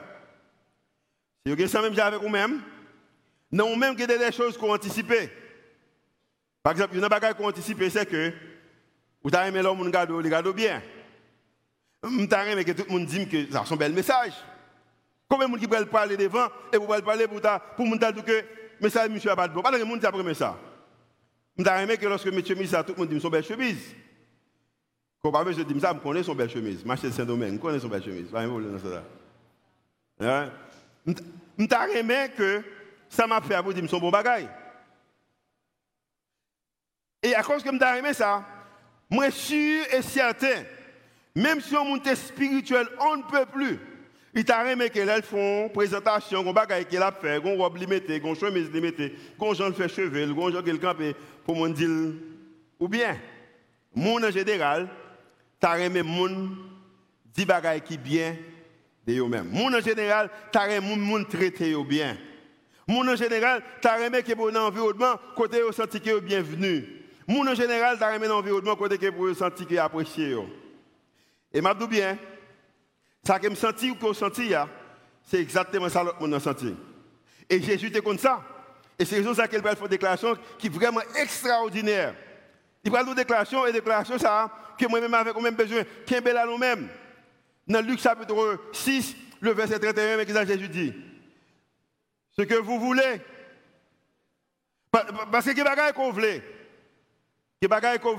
Si 1.46 1.50
yo 1.50 1.58
gen 1.58 1.68
100 1.68 1.82
même 1.82 2.00
avec 2.00 2.22
vous 2.22 2.30
même, 2.30 2.62
non 3.52 3.76
même 3.76 3.96
que 3.96 4.06
des 4.06 4.32
choses 4.32 4.58
qu'on 4.58 4.74
anticipe. 4.74 5.14
Par 6.62 6.72
exemple, 6.72 6.96
une 6.96 7.08
bagay 7.08 7.34
qu'on 7.36 7.50
anticipe 7.50 7.84
c'est 7.90 8.06
que 8.06 8.32
vous 9.22 9.36
avez 9.36 9.50
aimé 9.50 9.62
l'homme 9.62 9.84
il 9.84 10.30
garde 10.30 10.56
bien. 10.56 10.82
M'ta 12.04 12.46
aimé 12.50 12.64
que 12.64 12.72
tout 12.72 12.86
le 12.88 12.94
monde 12.94 13.06
dit 13.06 13.28
que 13.28 13.52
ça 13.52 13.64
son 13.66 13.76
bel 13.76 13.94
message. 13.94 14.34
Combien 15.28 15.48
de 15.48 15.52
monde 15.52 15.60
qui 15.60 15.68
peut 15.68 15.86
parler 15.86 16.16
devant 16.16 16.48
et 16.72 16.78
vous 16.78 16.86
pouvez 16.86 17.02
parler 17.02 17.28
pour 17.28 17.42
pour 17.76 17.86
monde 17.86 18.00
dire 18.00 18.24
que 18.24 18.44
message 18.80 19.10
monsieur 19.10 19.32
a 19.32 19.36
pas 19.36 19.48
de. 19.48 19.60
Pas 19.60 19.78
de 19.78 19.84
monde 19.84 20.00
qui 20.00 20.06
a 20.06 20.34
ça. 20.34 20.58
Je 21.58 21.84
aimé 21.84 21.98
que 21.98 22.08
lorsque 22.08 22.28
M. 22.28 22.42
Missa, 22.58 22.84
tout 22.84 22.94
le 22.94 23.00
monde 23.00 23.10
dit 23.10 23.20
son 23.20 23.30
belle 23.30 23.44
chemise. 23.44 23.94
Quand 25.22 25.52
je 25.52 25.62
dis 25.62 25.80
ça, 25.80 25.94
je 25.94 26.00
connais 26.00 26.24
son 26.24 26.36
belle 26.36 26.50
chemise. 26.50 26.84
Marché 26.84 27.10
Saint-Domingue, 27.12 27.54
je 27.54 27.60
connais 27.60 27.80
son 27.80 27.88
belle 27.88 28.04
chemise. 28.04 28.28
Pas 28.28 28.42
un 28.42 28.50
problème 28.50 28.80
ça. 28.80 29.04
Je 31.06 31.98
aimé 31.98 32.30
que 32.36 32.63
ça 33.10 33.28
m'a 33.28 33.42
fait 33.42 33.62
pour 33.62 33.74
dire 33.74 33.89
son 33.89 34.00
bon 34.00 34.10
bagaille. 34.10 34.50
Et 37.22 37.36
à 37.36 37.44
cause 37.44 37.63
que 37.63 37.70
je 37.70 37.98
aimé 38.00 38.13
ça, 38.13 38.46
moi 39.10 39.32
sûr 39.32 39.86
et 39.94 40.02
certain, 40.02 40.63
même 41.36 41.62
si 41.62 41.76
on 41.76 41.86
monte 41.86 42.13
spirituel, 42.16 42.88
on 43.00 43.18
ne 43.18 43.24
peut 43.24 43.46
plus. 43.46 43.80
Il 44.36 44.44
t'a 44.44 44.63
remis 44.63 44.89
qu'elles 44.89 45.22
font 45.22 45.70
présentation, 45.70 46.44
qu'on 46.44 46.54
bagaille 46.54 46.86
qu'elle 46.86 47.04
a 47.04 47.12
fait, 47.12 47.42
qu'on 47.42 47.56
robe 47.56 47.78
limitée, 47.78 48.20
qu'on 48.20 48.34
chemise 48.34 48.72
limitée, 48.72 49.16
qu'on 49.38 49.54
j'en 49.54 49.72
fait 49.72 49.88
cheveux, 49.88 50.34
qu'on 50.34 50.52
j'en 50.52 50.63
quelqu'un 50.63 50.96
pour 51.46 51.56
mon 51.56 51.70
dire 51.70 52.13
ou 52.80 52.88
bien 52.88 53.18
mon 53.96 54.24
en 54.24 54.32
général 54.32 54.89
t'a 55.60 55.74
remis 55.74 56.02
mon 56.02 56.50
dit 57.34 57.46
bagaille 57.46 57.82
qui 57.82 57.98
bien 57.98 58.36
de 59.06 59.20
eux-mêmes. 59.20 59.52
En 59.56 59.80
général 59.80 60.30
t'a 60.52 60.63
remis 60.63 60.96
mon 60.96 61.24
traité 61.24 61.76
bien. 61.84 62.18
Mon 62.88 63.08
en 63.08 63.16
général 63.16 63.63
t'a 63.82 63.96
remis 63.96 64.24
que 64.24 64.34
bon 64.34 64.56
environnement 64.56 65.20
côté 65.36 65.62
au 65.63 65.72
senti 65.72 66.02
que 66.02 66.20
bienvenu. 66.20 66.86
Mon 67.28 67.48
en 67.48 67.56
général 67.56 67.98
t'a 67.98 68.13
remis 68.13 68.28
environnement 68.28 68.76
côté 68.76 68.98
que 68.98 69.10
pour 69.10 69.34
senti 69.36 69.66
que 69.66 69.76
apprécié. 69.78 70.36
Et 71.54 71.62
m'a 71.62 71.74
dit 71.74 71.88
bien 71.88 72.18
ça 73.26 73.39
que 73.39 73.48
me 73.48 73.56
senti 73.56 73.92
ou 73.92 73.96
que 73.96 74.13
senti, 74.13 74.52
c'est 75.24 75.39
exactement 75.39 75.89
ça 75.89 76.04
que 76.04 76.32
je 76.32 76.39
senti. 76.39 76.76
Et 77.50 77.62
Jésus 77.62 77.88
était 77.88 78.02
comme 78.02 78.18
ça. 78.18 78.42
Et 79.00 79.06
c'est 79.06 79.18
raison 79.18 79.34
ça 79.34 79.48
qu'il 79.48 79.60
va 79.62 79.76
faire 79.76 79.84
une 79.84 79.89
déclaration 79.89 80.38
qui 80.58 80.68
est 80.68 80.70
vraiment 80.70 81.02
extraordinaire. 81.16 82.16
Il 82.84 82.92
va 82.92 83.00
faire 83.00 83.08
une 83.08 83.16
déclaration 83.16 83.66
et 83.66 83.70
une 83.70 83.76
déclaration 83.76 84.18
ça 84.18 84.52
que 84.78 84.86
moi-même 84.88 85.13
avec 85.13 85.34
moi-même 85.34 85.56
besoin 85.56 85.84
qu'un 86.06 86.22
bel 86.22 86.38
à 86.38 86.46
nous-mêmes. 86.46 86.89
Dans 87.67 87.86
Luc 87.86 87.99
chapitre 87.99 88.60
6, 88.73 89.15
le 89.41 89.52
verset 89.52 89.80
31, 89.80 90.17
mais 90.17 90.26
que 90.26 90.45
Jésus 90.45 90.69
dit? 90.69 90.93
Ce 92.32 92.41
que 92.41 92.56
vous 92.56 92.80
voulez. 92.80 93.21
Parce 94.91 95.45
que 95.45 95.52
quest 95.52 95.65
bagaille 95.65 95.93
qu'on 95.93 96.12
voulait. 96.12 96.43
Quel 97.60 97.69
bagaille 97.69 97.99
qu'on. 97.99 98.17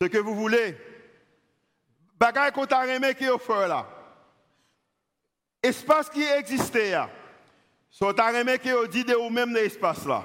Ce 0.00 0.04
que 0.06 0.18
vous 0.18 0.34
voulez 0.34 0.76
bagay 2.20 2.52
qu'on 2.52 2.66
t'a 2.66 2.82
remis 2.82 3.14
qui 3.14 3.26
offert 3.28 3.66
là. 3.66 3.86
Espace 5.62 6.10
qui 6.10 6.22
existait 6.22 6.92
là. 6.92 7.10
So 7.90 8.12
t'a 8.12 8.28
remis 8.28 8.58
qui 8.58 8.68
dit 8.90 9.04
de 9.04 9.14
ou 9.14 9.30
même 9.30 9.52
dans 9.52 9.60
l'espace 9.60 10.04
là. 10.06 10.24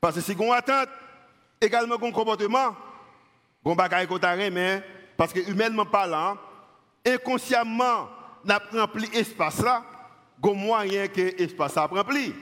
Parce 0.00 0.16
que 0.16 0.20
si 0.20 0.36
on 0.38 0.52
attend 0.52 0.84
également 1.60 1.96
comportement, 1.98 2.76
on 3.64 3.74
bagay 3.74 4.06
qu'on 4.06 4.18
t'a 4.18 4.36
parce 5.16 5.32
que 5.32 5.40
humainement 5.50 5.86
parlant, 5.86 6.36
inconsciemment 7.06 8.08
n'a 8.44 8.60
rempli 8.72 9.08
espace 9.14 9.62
là, 9.62 9.84
un 10.42 10.52
moyen 10.54 11.08
que 11.08 11.36
l'espace 11.38 11.76
a 11.76 11.86
rempli. 11.86 12.34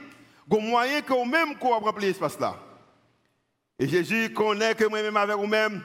Un 0.51 0.59
moyen 0.59 1.01
que 1.01 1.27
même 1.27 1.57
qu'on 1.57 1.79
rempli 1.79 2.07
l'espace 2.07 2.39
là. 2.39 2.55
Et 3.79 3.87
Jésus 3.87 4.31
connaît 4.33 4.75
que 4.75 4.85
moi-même 4.85 5.17
avec 5.17 5.35
vous-même, 5.35 5.83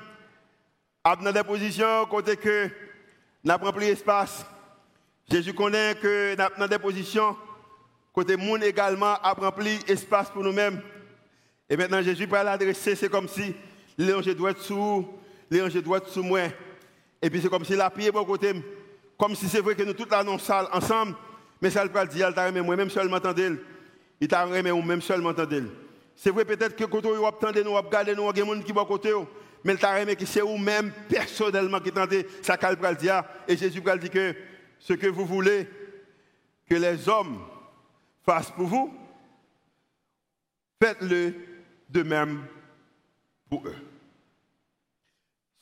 dans 1.05 1.33
des 1.33 1.45
positions 1.45 2.07
côté 2.07 2.37
que 2.37 2.71
n'a 3.43 3.57
rempli 3.57 3.87
l'espace. 3.87 4.45
Jésus 5.31 5.55
connaît 5.55 5.95
que 5.95 6.37
dans 6.59 6.67
des 6.67 6.79
positions 6.79 7.37
côté 8.13 8.37
monde 8.37 8.65
également 8.65 9.15
a 9.23 9.33
rempli 9.33 9.79
espace 9.87 10.31
pour 10.31 10.43
nous-mêmes. 10.43 10.81
Et 11.69 11.77
maintenant 11.77 12.03
Jésus 12.03 12.27
peut 12.27 12.43
l'adresser, 12.43 12.97
c'est 12.97 13.09
comme 13.09 13.29
si 13.29 13.55
l'ange 13.97 14.35
doit 14.35 14.51
être 14.51 14.61
sous, 14.61 15.09
l'ange 15.51 15.75
doit 15.83 15.99
être 15.99 16.09
sous 16.09 16.23
moi. 16.23 16.41
Et 17.23 17.31
puis 17.31 17.41
c'est 17.41 17.49
comme 17.49 17.65
si 17.65 17.77
la 17.77 17.91
pied 17.91 18.11
bon 18.11 18.25
côté 18.25 18.53
comme 19.21 19.37
si 19.37 19.49
c'est 19.49 19.61
vrai 19.61 19.75
que 19.75 19.83
nous 19.83 19.93
tous 19.93 20.09
là 20.11 20.25
ensemble, 20.73 21.15
mais 21.61 21.69
ça 21.69 21.85
le 21.85 21.91
pas 21.91 22.07
dire, 22.07 22.29
il 22.31 22.35
t'a 22.35 22.51
moi 22.51 22.75
même 22.75 22.89
seulement 22.89 23.19
entendre. 23.19 23.59
Il 24.19 24.29
t'a 24.29 24.47
remis 24.47 24.71
ou 24.71 24.81
même 24.81 25.03
seulement 25.03 25.29
entendre. 25.29 25.69
C'est 26.17 26.31
vrai 26.31 26.47
peut-être 26.47 26.75
que 26.75 26.85
quand 26.85 27.05
on 27.05 27.25
entend 27.25 27.53
nous, 27.53 27.71
on 27.71 27.75
regarde 27.83 28.09
nous, 28.17 28.29
a 28.29 28.33
des 28.33 28.41
gens 28.41 28.63
qui 28.63 28.73
vont 28.73 28.85
côté 28.87 29.13
mais 29.63 29.75
il 29.75 29.79
t'a 29.79 29.95
remis 29.95 30.17
que 30.17 30.25
c'est 30.25 30.41
vous-même 30.41 30.91
personnellement 31.07 31.81
qui 31.81 31.91
entendez 31.91 32.27
ça 32.41 32.57
qu'elle 32.57 32.79
le 32.81 32.97
dire 32.97 33.23
et 33.47 33.59
Jésus 33.59 33.81
va 33.81 33.99
dire 33.99 34.11
que 34.11 34.35
ce 34.79 34.95
que 34.95 35.07
vous 35.07 35.27
voulez 35.27 35.69
que 36.67 36.77
les 36.77 37.07
hommes 37.07 37.41
fassent 38.25 38.51
pour 38.53 38.67
vous, 38.67 38.95
faites-le 40.83 41.35
de 41.91 42.03
même 42.03 42.43
pour 43.51 43.67
eux. 43.67 43.77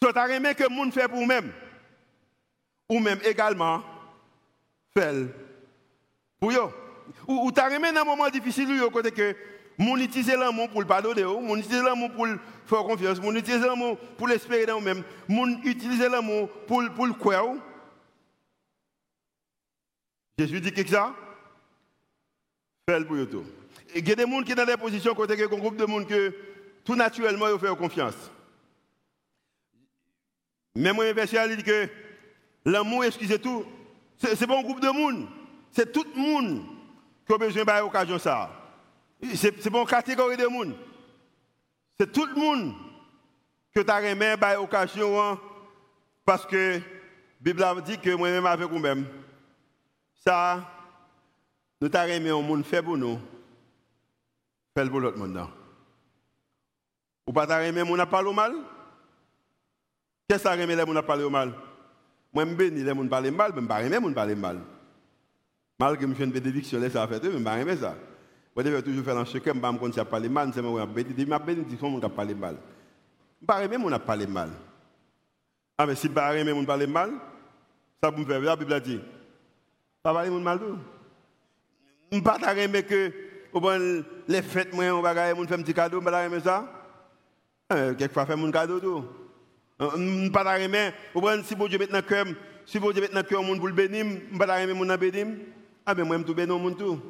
Ce 0.03 0.09
que 0.09 0.33
aimé 0.33 0.55
que 0.55 0.69
monde 0.71 0.93
fait 0.93 1.09
pour 1.09 1.19
vous-même, 1.19 1.53
ou 2.89 3.01
même 3.01 3.19
également, 3.25 3.83
faites 4.97 5.27
pour 6.39 6.53
eux. 6.53 6.73
Ou 7.27 7.51
tu 7.51 7.61
as 7.61 7.71
aimé 7.71 7.93
dans 7.93 8.03
un 8.03 8.05
moment 8.05 8.29
difficile, 8.29 8.71
où 8.83 8.91
côté 8.91 9.11
que 9.11 9.35
mon 9.77 9.97
utilise 9.97 10.29
l'amour 10.29 10.69
pour 10.69 10.81
le 10.81 10.87
pardonner, 10.87 11.25
mon 11.25 11.57
utilise 11.57 11.83
l'amour 11.83 12.11
pour 12.13 12.27
faire 12.27 12.85
confiance, 12.85 13.21
mon 13.21 13.35
utilise 13.35 13.63
l'amour 13.63 13.99
pour 14.17 14.29
l'espérer 14.29 14.67
dans 14.67 14.79
vous-même, 14.79 15.03
mon 15.27 15.49
utilise 15.65 16.01
l'amour 16.01 16.49
pour, 16.67 16.83
pour 16.95 17.07
le 17.07 17.15
croire. 17.15 17.55
Jésus 20.39 20.61
dit 20.61 20.73
que 20.73 20.87
ça, 20.87 21.13
faites 22.89 23.07
pour 23.07 23.17
eux. 23.17 23.29
Il 23.97 24.09
y 24.09 24.13
a 24.13 24.15
des 24.15 24.31
gens 24.31 24.43
qui 24.43 24.51
sont 24.51 24.57
dans 24.57 24.65
des 24.65 24.77
positions 24.77 25.15
côté 25.15 25.37
que 25.37 25.43
un 25.43 25.59
groupe 25.59 25.77
de 25.77 25.87
monde 25.87 26.07
que 26.07 26.33
tout 26.85 26.95
naturellement 26.95 27.49
ils 27.49 27.59
font 27.59 27.75
confiance. 27.75 28.31
Mais 30.79 30.93
moi, 30.93 31.13
verset 31.13 31.57
dit 31.57 31.63
que 31.65 31.89
l'amour, 32.65 33.05
excusez 33.05 33.41
tout, 33.41 33.65
c'est 34.17 34.47
pas 34.47 34.57
un 34.57 34.63
groupe 34.63 34.81
de 34.81 34.89
monde. 34.91 35.27
C'est 35.73 35.91
tout 35.91 36.07
le 36.15 36.21
monde 36.21 36.63
qui 37.27 37.33
a 37.33 37.37
besoin 37.37 37.65
de 37.65 37.81
l'occasion 37.81 38.17
ça. 38.17 38.49
C'est 39.35 39.71
pas 39.71 39.81
une 39.81 39.87
catégorie 39.87 40.37
de 40.37 40.47
monde. 40.47 40.77
C'est 41.99 42.13
tout 42.13 42.27
le 42.27 42.35
monde 42.37 42.75
que 43.75 43.81
tu 43.81 43.91
as 43.91 44.03
aimé 44.03 44.37
par 44.39 44.63
occasion 44.63 45.21
hein, 45.21 45.41
parce 46.25 46.47
que 46.47 46.75
la 46.77 46.81
Bible 47.41 47.83
dit 47.85 47.99
que 47.99 48.15
moi-même 48.15 48.47
avec 48.47 48.71
vous-même, 48.71 49.05
ça, 50.25 50.65
nous 51.81 51.89
t'avons 51.89 52.13
aimé 52.13 52.31
un 52.31 52.41
monde 52.41 52.65
fait 52.65 52.83
pour 52.83 52.97
nous, 52.97 53.19
fait 54.77 54.89
pour 54.89 55.01
l'autre 55.01 55.19
monde. 55.19 55.45
Ou 57.27 57.33
pas 57.33 57.49
t'as 57.49 57.65
aimé 57.65 57.83
mon 57.83 57.97
parlé 58.07 58.33
mal? 58.33 58.55
Qu'est-ce 60.29 60.43
que 60.43 60.49
ça 60.51 60.57
aimé 60.57 60.77
les 60.77 60.85
gens 60.85 61.31
mal? 61.31 61.55
Moi, 62.35 62.45
je 62.45 62.55
bénis 62.55 62.85
les 62.85 62.95
gens 62.95 63.07
parler 63.07 63.31
mal, 63.31 63.51
mais 63.53 63.57
je 63.57 63.63
ne 63.63 63.67
pas 63.67 63.83
aimer 63.83 63.99
les 63.99 64.15
parler 64.15 64.35
mal. 64.35 64.59
Malgré 65.79 66.05
que 66.05 66.11
je 66.11 66.15
fais 66.17 66.25
une 66.25 66.33
bénédiction, 66.33 66.79
ça 66.91 67.09
fait, 67.09 67.25
je 67.25 67.31
ne 67.31 67.43
pas 67.43 67.59
aimer 67.59 67.77
ça. 67.79 67.95
Je 68.55 68.81
toujours 68.83 69.05
faire 69.05 69.17
un 69.17 69.25
secret, 69.25 69.53
je 69.55 69.59
ne 69.59 69.93
sais 69.93 70.05
pas 70.05 70.05
parler 70.05 70.29
mal, 70.29 70.53
je 70.55 70.61
je 70.61 70.63
ne 70.63 72.09
parler 72.09 72.35
mal. 72.35 72.57
Je 73.41 73.47
pas 73.47 74.17
mal. 74.27 74.51
Ah, 75.79 75.87
mais 75.87 75.95
si 75.95 76.03
je 76.03 76.09
ne 76.09 76.15
pas 76.15 76.37
aimer 76.37 76.53
les 76.53 76.67
parler 76.67 76.87
mal, 76.87 77.11
ça 78.03 78.11
me 78.11 78.25
faire, 78.27 78.41
la 78.41 78.57
Bible 78.57 78.81
dit, 78.83 79.01
pas 80.03 80.13
parler 80.13 80.29
mal. 80.29 80.61
Je 82.13 82.19
ne 82.19 82.23
pas 82.23 82.55
aimer 82.55 82.83
que 82.83 83.13
les 84.29 84.43
fêtes, 84.43 84.75
moi, 84.75 84.85
on 84.93 85.01
va 85.01 85.31
un 85.31 85.63
petit 85.63 85.73
cadeau, 85.73 86.03
je 86.03 86.05
pas 86.05 86.41
ça. 86.41 86.71
Euh, 87.73 87.95
quelquefois, 87.95 88.27
faire 88.27 88.37
mon 88.37 88.51
cadeau. 88.51 89.28
Je 89.81 90.29
pas 90.31 90.59
aimer, 90.59 90.91
si 91.45 91.55
bon 91.55 91.69
Dieu 91.69 91.79
met 91.79 92.03
cœur, 92.03 92.27
si 92.67 92.79
bon 92.79 92.91
Dieu 92.91 93.01
met 93.01 93.09
dans 93.09 93.23
cœur 93.23 93.43
monde 93.43 93.59
pour 93.59 93.69
le 93.69 93.75
bénir, 93.75 94.05
je 94.33 94.39
pas 94.39 94.61
aimer 94.61 94.75
mon 94.75 94.97
bénir. 94.97 95.27
Ah 95.87 95.95
ben 95.95 96.05
moi 96.05 96.19
je 96.19 96.33
bénir 96.33 96.59
mon 96.59 96.75
tout. 96.75 97.01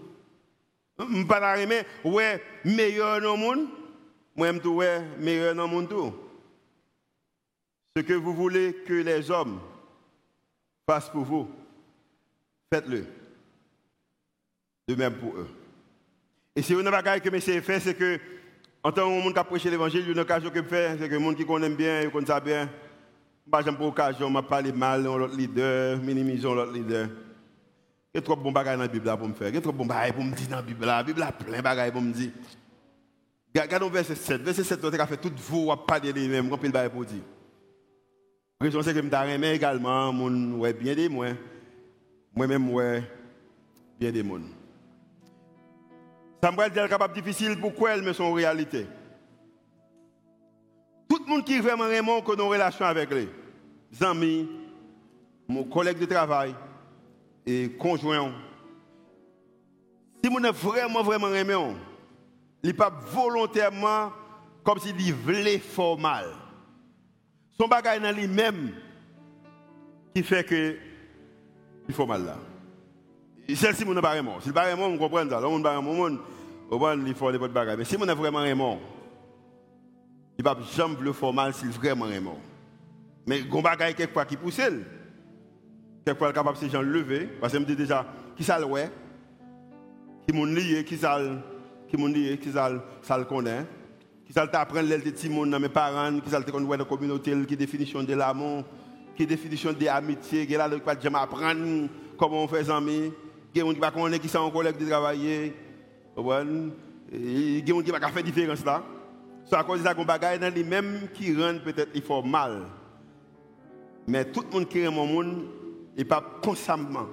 Je 0.98 1.24
pas 1.24 1.58
aimer 1.58 1.82
ouais 2.04 2.42
meilleur 2.64 3.20
dans 3.20 3.36
monde, 3.36 3.68
moi 4.36 4.52
je 4.52 4.68
ouais 4.68 5.02
meilleur 5.18 5.54
dans 5.54 5.66
monde 5.66 5.88
tout. 5.88 6.14
Ce 7.96 8.02
que 8.02 8.12
vous 8.12 8.34
voulez 8.34 8.74
que 8.86 8.92
les 8.92 9.30
hommes 9.30 9.60
fassent 10.86 11.10
pour 11.10 11.24
vous, 11.24 11.50
faites-le. 12.72 13.06
De 14.86 14.94
même 14.94 15.14
pour 15.14 15.36
eux. 15.36 15.48
Et 16.54 16.62
si 16.62 16.74
vous 16.74 16.82
n'avez 16.82 17.02
pas 17.02 17.20
que 17.20 17.30
monsieur 17.30 17.60
fait, 17.60 17.80
c'est 17.80 17.94
que 17.94 18.20
en 18.88 18.92
tant 18.92 19.02
que 19.02 19.22
monde 19.22 19.34
qui 19.34 19.38
a 19.38 19.44
prêché 19.44 19.68
l'évangile, 19.68 20.00
il 20.00 20.06
y 20.06 20.08
a 20.08 20.12
une 20.12 20.18
occasion 20.20 20.48
que 20.48 20.62
fais, 20.62 20.96
c'est 20.98 21.10
que 21.10 21.14
les 21.14 21.22
gens 21.22 21.34
qui 21.34 21.44
connaissent 21.44 21.76
bien, 21.76 22.00
ils 22.00 22.10
connaissent 22.10 22.42
bien. 22.42 22.70
Je 23.52 23.70
n'ai 23.70 23.76
pas 23.76 23.84
occasion, 23.84 24.34
je 24.34 24.40
parle 24.40 24.72
mal 24.72 25.02
de 25.02 25.08
l'autre 25.08 25.36
leader, 25.36 25.98
minimisons 25.98 26.54
l'autre 26.54 26.72
leader. 26.72 27.06
Il 28.14 28.16
y 28.16 28.18
a 28.18 28.22
trop 28.22 28.34
de 28.34 28.40
bons 28.40 28.50
bagages 28.50 28.78
dans 28.78 28.84
la 28.84 28.88
Bible 28.88 29.14
pour 29.18 29.28
me 29.28 29.34
faire. 29.34 29.48
Il 29.48 29.56
y 29.56 29.58
a 29.58 29.60
trop 29.60 29.72
de 29.72 29.76
bons 29.76 29.86
pour 29.86 30.24
me 30.24 30.34
dire 30.34 30.48
dans 30.48 30.56
la 30.56 30.62
Bible. 30.62 30.86
La 30.86 31.02
Bible 31.02 31.22
a 31.22 31.32
plein 31.32 31.58
de 31.58 31.62
bagages 31.62 31.92
pour 31.92 32.00
me 32.00 32.12
dire. 32.12 32.30
Regardons 33.54 33.90
verset 33.90 34.14
7. 34.14 34.40
Verset 34.40 34.64
7, 34.64 34.80
on 34.82 34.88
a 34.88 35.06
fait 35.06 35.16
tout 35.18 35.32
vous 35.36 35.70
à 35.70 35.86
parler 35.86 36.10
de 36.10 36.18
lui-même, 36.18 36.48
remplir 36.48 36.70
le 36.70 36.72
bagages 36.72 36.90
pour 36.90 37.04
dire. 37.04 37.22
La 38.58 38.64
raison, 38.64 38.80
c'est 38.80 38.94
que 38.94 39.02
je 39.02 39.04
me 39.04 39.44
également, 39.44 40.10
mon 40.14 40.60
ouais 40.60 40.72
bien 40.72 40.94
des 40.94 41.10
moi. 41.10 41.26
Moi-même, 42.34 42.70
ouais 42.70 43.02
bien 44.00 44.10
des 44.10 44.24
gens. 44.24 44.57
Ça 46.42 46.52
me 46.52 46.70
dire 46.70 46.88
capable 46.88 47.14
difficile 47.14 47.58
pourquoi 47.60 47.92
elle 47.92 48.02
mais 48.02 48.12
son 48.12 48.32
réalité. 48.32 48.86
Tout 51.08 51.18
le 51.24 51.30
monde 51.30 51.44
qui 51.44 51.58
vraiment 51.58 51.86
vraiment 51.86 52.20
que 52.20 52.36
nos 52.36 52.48
relations 52.48 52.84
avec 52.84 53.10
les 53.10 53.28
amis, 54.00 54.48
mon 55.48 55.64
collègue 55.64 55.98
de 55.98 56.06
travail 56.06 56.54
et 57.46 57.70
conjoint. 57.70 58.32
Si 60.22 60.30
vous 60.30 60.38
êtes 60.38 60.54
vraiment 60.54 61.02
vraiment 61.02 61.34
aimé, 61.34 61.54
il 62.62 62.68
n'est 62.68 62.74
pas 62.74 62.90
volontairement 62.90 64.12
comme 64.62 64.78
s'il 64.78 65.14
voulait 65.14 65.58
fort 65.58 65.98
mal. 65.98 66.26
Son 67.58 67.66
bagage 67.66 68.00
dans 68.00 68.14
lui-même 68.14 68.74
qui 70.14 70.22
fait 70.22 70.44
que 70.44 70.76
il 71.88 71.94
faut 71.94 72.06
mal 72.06 72.24
là. 72.24 72.36
Celle-ci, 73.54 73.84
mon 73.84 73.94
pas. 74.00 74.38
Si 74.40 74.48
le 74.48 74.54
pas 74.54 74.74
on 74.76 74.98
comprend 74.98 75.28
ça. 75.28 75.40
On 75.48 75.62
pas 75.62 75.80
vraiment, 75.80 76.18
on 76.70 76.78
il. 77.48 77.76
Mais 77.78 77.84
si 77.84 77.96
on 77.98 78.06
est 78.06 78.14
vraiment 78.14 78.40
vraiment, 78.40 78.78
il 80.38 80.44
va 80.44 80.56
jamais 80.76 80.96
le 81.00 81.12
formal 81.12 81.54
s'il 81.54 81.70
vraiment 81.70 82.06
vraiment. 82.06 82.38
Mais 83.26 83.40
il 83.40 83.46
y 83.46 83.58
a 83.58 83.62
bagages 83.62 83.94
quelquefois 83.94 84.24
qui 84.26 84.36
pousse. 84.36 84.60
Quelquefois, 86.04 86.32
capable 86.32 86.58
de 86.60 86.68
gens 86.68 86.82
lever. 86.82 87.26
Parce 87.40 87.52
que 87.52 87.58
je 87.58 87.62
me 87.62 87.68
dis 87.68 87.76
déjà, 87.76 88.06
qui 88.36 88.44
ça 88.44 88.58
le 88.58 88.66
qui 90.26 90.34
m'ont 90.34 90.44
lié, 90.44 90.84
qui 90.84 90.98
ça 90.98 91.18
qui 91.88 91.96
m'ont 91.96 92.06
lié, 92.06 92.38
qui 92.38 92.52
ça 92.52 92.68
le 92.68 93.24
connaît? 93.24 93.64
Qui 94.26 94.32
ça 94.34 94.46
t'apprendre 94.46 94.88
les 94.88 94.98
petits 94.98 95.30
monde 95.30 95.50
dans 95.50 95.58
mes 95.58 95.70
parents, 95.70 96.20
qui 96.20 96.30
la 96.30 96.84
communauté, 96.84 97.34
qui 97.46 97.56
définition 97.56 98.02
de 98.02 98.14
l'amour, 98.14 98.64
qui 99.16 99.26
définition 99.26 99.72
de 99.72 99.82
l'amitié, 99.82 100.46
qui 100.46 100.52
là, 100.52 100.68
jamais 101.00 101.18
apprendre 101.18 101.88
comment 102.18 102.44
on 102.44 102.48
fait 102.48 102.64
des 102.64 102.70
amis? 102.70 103.10
Il 103.54 103.58
y 103.58 103.60
a 103.60 103.64
des 103.64 103.80
gens 103.80 103.90
qui 103.90 104.00
ne 104.00 104.16
qui 104.18 104.28
sont 104.28 104.38
en 104.38 104.50
collègue 104.50 104.76
de 104.78 104.86
travailler. 104.86 105.54
Il 106.16 106.24
y 106.24 106.30
a 106.30 106.44
des 107.62 107.66
gens 107.66 107.80
qui 107.82 107.92
ne 107.92 108.22
différence 108.22 108.64
là. 108.64 108.82
C'est 109.44 109.56
à 109.56 109.64
cause 109.64 109.80
de 109.80 109.84
ça 109.84 109.94
qu'on 109.94 110.04
bagaille 110.04 110.38
dans 110.38 110.52
les 110.52 110.64
mêmes 110.64 111.08
qui 111.14 111.34
rendent 111.34 111.62
peut-être 111.62 111.90
il 111.94 112.02
faut 112.02 112.22
mal. 112.22 112.66
Mais 114.06 114.24
tout 114.26 114.42
le 114.42 114.50
monde 114.50 114.68
qui 114.68 114.80
aime 114.80 114.94
mon 114.94 115.06
monde, 115.06 115.44
il 115.96 116.06
pas 116.06 116.22
constamment 116.42 117.06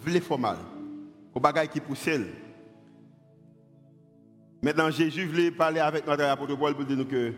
veut 0.00 0.20
faire 0.20 0.38
mal. 0.38 0.56
Au 1.34 1.40
bagaille 1.40 1.68
qui 1.68 1.80
pousse. 1.80 2.08
Maintenant, 4.60 4.90
Jésus 4.90 5.26
voulait 5.26 5.50
parler 5.50 5.80
avec 5.80 6.06
notre 6.06 6.24
apôtre 6.24 6.56
Paul 6.56 6.74
pour 6.74 6.84
dire 6.84 7.06
que 7.08 7.32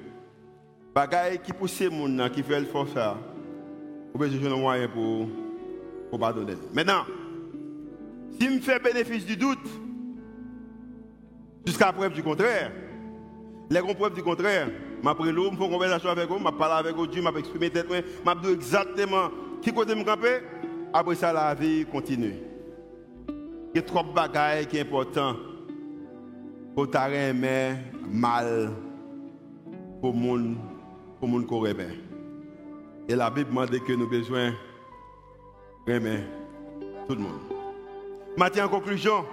bagaille 0.95 1.41
qui 1.41 1.53
pousse 1.53 1.81
le 1.81 1.91
monde, 1.91 2.31
qui 2.33 2.43
le 2.43 2.65
faire 2.65 2.89
ça, 2.93 3.19
vous 4.15 4.23
avez 4.23 4.37
besoin 4.37 4.57
de 4.57 4.61
moyen 4.61 4.89
pour, 4.89 5.29
pour 6.09 6.19
pardonner. 6.19 6.55
Maintenant, 6.73 7.05
je 8.41 8.47
me 8.49 8.61
fais 8.61 8.79
bénéfice 8.79 9.27
du 9.27 9.37
doute, 9.37 9.59
jusqu'à 11.67 11.93
preuve 11.93 12.13
du 12.13 12.23
contraire, 12.23 12.73
les 13.71 13.81
preuve 13.81 14.15
du 14.15 14.23
contraire, 14.23 14.69
je 15.03 15.09
prends 15.09 15.25
l'eau, 15.25 15.51
fais 15.51 15.65
une 15.65 15.71
conversation 15.71 16.11
avec 16.11 16.29
vous, 16.29 16.39
je 16.39 16.51
parle 16.57 16.87
avec 16.87 16.97
Dieu, 17.11 17.23
je 17.23 17.39
exprime 17.39 17.71
tête, 17.71 17.87
je 17.91 18.41
dis 18.41 18.53
exactement 18.53 19.31
qui 19.63 19.73
côté 19.73 19.95
me 19.95 20.05
camper. 20.05 20.41
Après 20.93 21.15
ça, 21.15 21.33
la 21.33 21.55
vie 21.55 21.87
continue. 21.87 22.35
Il 23.73 23.77
y 23.77 23.79
a 23.79 23.83
trop 23.83 24.03
de 24.03 24.13
bagailles 24.13 24.67
qui 24.67 24.77
sont 24.77 24.83
importantes 24.83 25.37
pour 26.75 26.91
t'arrêter 26.91 27.77
mal. 28.09 28.71
Pour 30.01 30.13
le 30.13 30.19
monde, 30.19 30.57
pour 31.21 31.29
le 31.29 31.35
monde 31.35 31.87
Et 33.09 33.15
la 33.15 33.31
Bible 33.31 33.51
demande 33.51 33.71
que 33.71 33.93
nous 33.93 34.05
avons 34.05 34.11
besoin 34.11 34.51
de 35.87 36.19
tout 37.07 37.15
le 37.15 37.21
monde. 37.21 37.60
Maintenant, 38.37 38.65
en 38.65 38.69
conclusion, 38.69 39.27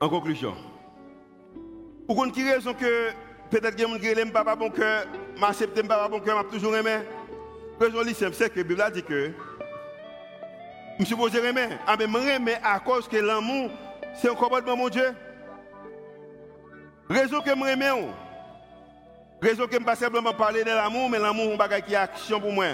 en 0.00 0.08
conclusion, 0.08 0.54
pour 2.06 2.16
qu'on 2.16 2.30
qui 2.30 2.42
raison 2.42 2.74
que 2.74 3.10
peut-être 3.50 3.76
que 3.76 3.82
je 3.82 4.24
ne 4.24 4.30
pas 4.30 4.56
bon 4.56 4.70
cœur, 4.70 5.06
m'accepte 5.38 5.80
pas 5.86 6.08
bon 6.08 6.20
cœur, 6.20 6.36
m'a 6.36 6.44
toujours 6.44 6.76
aimé. 6.76 6.98
Raison 7.80 7.98
c'est 8.32 8.52
que 8.52 8.58
la 8.58 8.64
Bible 8.64 8.84
dit 8.92 9.02
que 9.02 9.30
Je 10.98 11.04
suis 11.04 11.14
supposé 11.14 11.38
aimer. 11.44 11.68
Ah, 11.86 11.96
mais 11.98 12.06
je 12.06 12.34
remets 12.34 12.60
à 12.62 12.78
cause 12.80 13.08
que 13.08 13.16
l'amour, 13.16 13.70
c'est 14.14 14.30
un 14.30 14.34
commandement, 14.34 14.76
mon 14.76 14.88
Dieu. 14.88 15.14
Raison 17.08 17.40
que 17.40 17.50
je 17.50 17.54
remets. 17.54 18.12
Raison 19.40 19.66
que 19.66 19.72
je 19.72 19.78
ne 19.78 19.84
pas 19.84 19.96
simplement 19.96 20.32
parler 20.32 20.62
de 20.62 20.70
l'amour, 20.70 21.08
mais 21.08 21.18
l'amour 21.18 21.46
est 21.46 21.54
un 21.54 21.56
bagage 21.56 21.82
qui 21.82 21.94
est 21.94 21.96
action 21.96 22.40
pour 22.40 22.52
moi. 22.52 22.66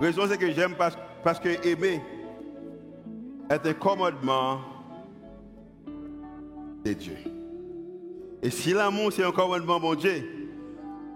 Raison 0.00 0.26
c'est 0.28 0.38
que 0.38 0.52
j'aime 0.52 0.74
parce, 0.74 0.96
parce 1.24 1.40
que 1.40 1.48
aimer 1.66 2.02
est 3.50 3.66
un 3.66 3.74
commandement 3.74 4.60
de 6.84 6.92
Dieu. 6.92 7.16
Et 8.42 8.50
si 8.50 8.72
l'amour 8.72 9.12
c'est 9.12 9.24
un 9.24 9.32
commandement 9.32 9.80
de 9.80 9.96
Dieu, 9.96 10.24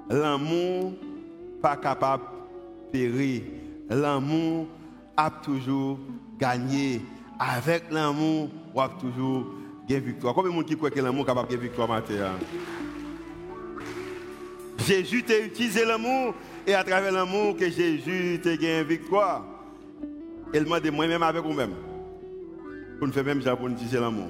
l'amour 0.09 0.93
pas 1.61 1.77
capable 1.77 2.25
de 2.25 2.91
périr. 2.93 3.43
L'amour 3.89 4.67
a 5.17 5.31
toujours 5.31 5.99
gagné. 6.39 7.03
Avec 7.39 7.91
l'amour, 7.91 8.49
on 8.75 8.81
a 8.81 8.89
toujours 8.89 9.47
gagné 9.89 10.01
victoire. 10.01 10.35
Combien 10.35 10.51
de 10.51 10.57
monde 10.57 10.67
qui 10.67 10.77
croit 10.77 10.91
que 10.91 11.01
l'amour 11.01 11.23
est 11.23 11.27
capable 11.27 11.49
de 11.49 11.55
gagner 11.55 11.69
victoire? 11.69 12.03
Jésus 14.79 15.23
t'a 15.23 15.39
utilisé 15.39 15.85
l'amour 15.85 16.35
et 16.67 16.75
à 16.75 16.83
travers 16.85 17.13
l'amour 17.13 17.57
que 17.57 17.71
Jésus 17.71 18.41
t'a 18.43 18.57
gagné 18.57 18.85
victoire. 18.85 19.45
Il 20.53 20.67
m'a 20.67 20.81
dit 20.81 20.91
moi-même 20.91 21.23
avec 21.23 21.43
vous-même. 21.43 21.90
Pour 23.01 23.09
nous 23.09 23.15
faire 23.15 23.25
même 23.25 23.41
ça 23.41 23.57
pour 23.57 23.67
nous 23.67 23.75
utiliser 23.75 23.99
l'amour. 23.99 24.29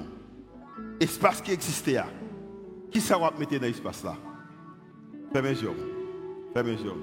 Espace 0.97 1.41
qui 1.41 1.51
existait 1.51 1.91
là. 1.91 2.05
Qui 2.89 3.01
ça 3.01 3.17
va 3.17 3.29
mettre 3.37 3.59
dans 3.59 3.63
l'espace 3.63 4.01
là? 4.01 4.15
Fais 5.33 5.41
mes 5.41 5.55
jours. 5.55 5.75
Fais 6.53 6.63
mes 6.63 6.77
jours. 6.77 6.95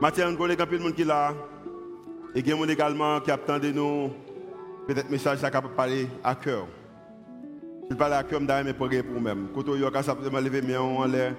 Mathieu, 0.00 0.24
on 0.26 0.34
connaît 0.34 0.60
un 0.60 0.66
peu 0.66 0.76
de 0.76 0.82
monde 0.82 0.96
qui 0.96 1.02
est 1.02 1.04
là. 1.04 1.32
Et 2.34 2.40
il 2.40 2.48
y 2.48 2.52
a 2.52 2.66
des 2.66 2.72
également 2.72 3.20
qui 3.20 3.30
attendent 3.30 3.66
nous. 3.66 4.10
Peut-être 4.88 5.08
message 5.10 5.38
ça 5.38 5.48
capable 5.48 5.76
parler 5.76 6.08
à 6.24 6.34
cœur. 6.34 6.66
Je 7.88 7.94
parle 7.94 8.14
à 8.14 8.24
cœur, 8.24 8.40
je 8.40 8.64
vais 8.64 8.74
prier 8.74 9.04
pour 9.04 9.20
moi-même. 9.20 9.50
Quand 9.54 9.68
on 9.68 9.94
a 9.94 10.02
simplement 10.02 10.40
lever 10.40 10.60
mes 10.60 10.76
en 10.76 11.04
l'air 11.04 11.34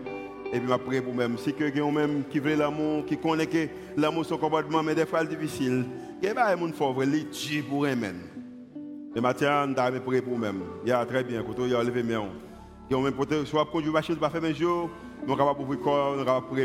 et 0.53 0.59
puis 0.61 0.69
je 0.69 0.75
prier 0.77 1.01
pour 1.01 1.13
moi-même. 1.13 1.37
Si 1.39 1.53
quelqu'un 1.53 1.91
même 1.91 2.23
qui 2.31 2.39
veut 2.39 2.55
l'amour, 2.55 3.05
qui 3.05 3.17
connaît 3.17 3.47
que 3.47 3.67
l'amour 3.97 4.25
son 4.25 4.37
comportement, 4.37 4.81
mais 4.81 4.95
des 4.95 5.05
fois 5.05 5.25
difficile, 5.25 5.83
il 6.21 6.25
y 6.25 6.31
a 6.31 6.33
des 6.33 6.61
gens 6.61 6.67
qui 6.67 6.73
font 6.73 6.97
les 7.01 7.25
tuer 7.25 7.61
pour 7.63 7.85
eux-mêmes. 7.85 8.34
Et 9.15 9.21
maintenant, 9.21 9.65
je 9.67 9.91
vais 9.93 9.99
prier 10.01 10.21
pour 10.21 10.37
moi-même. 10.37 10.61
Il 10.83 10.89
y 10.89 10.91
a 10.91 11.05
très 11.05 11.23
bien, 11.23 11.41
quand 11.41 11.57
on 11.57 11.73
a 11.73 11.83
levé 11.83 12.03
mes 12.03 12.17
Qui 12.89 12.95
ont 12.95 13.01
même 13.01 13.13
soit 13.45 13.65
nous 13.73 13.93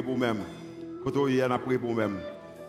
pour 0.03 0.14
nous-mêmes. 0.14 0.42
Quand 1.05 1.16
on 1.16 1.26
a 1.26 1.59
prié 1.59 1.78
pour 1.78 1.90
nous-mêmes. 1.90 2.18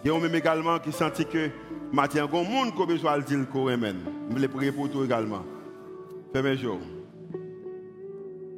A 0.06 0.20
même 0.20 0.36
également 0.36 0.78
qui 0.80 0.92
sentit 0.92 1.26
que 1.26 1.50
Mathieu, 1.92 2.22
il 2.22 2.34
y 2.34 2.38
a 2.38 2.62
un 2.64 2.72
qui 2.72 2.82
a 2.82 2.86
besoin 2.86 3.18
de 3.18 3.24
dire 3.24 3.50
qu'on 3.52 3.70
aime. 3.70 3.98
Je 4.36 4.48
pour 4.72 4.90
toi 4.90 5.04
également. 5.04 5.44
Fais 6.32 6.42
mes 6.44 6.58
jours. 6.58 6.80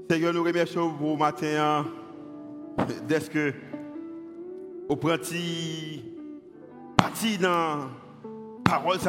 Seigneur, 0.09 0.33
nous 0.33 0.43
remercions 0.43 0.91
pour 0.93 1.17
matin. 1.17 1.85
Dès 3.07 3.21
que 3.21 3.53
au 4.89 4.95
parti 6.97 7.37
dans 7.39 7.87
parole 8.65 8.99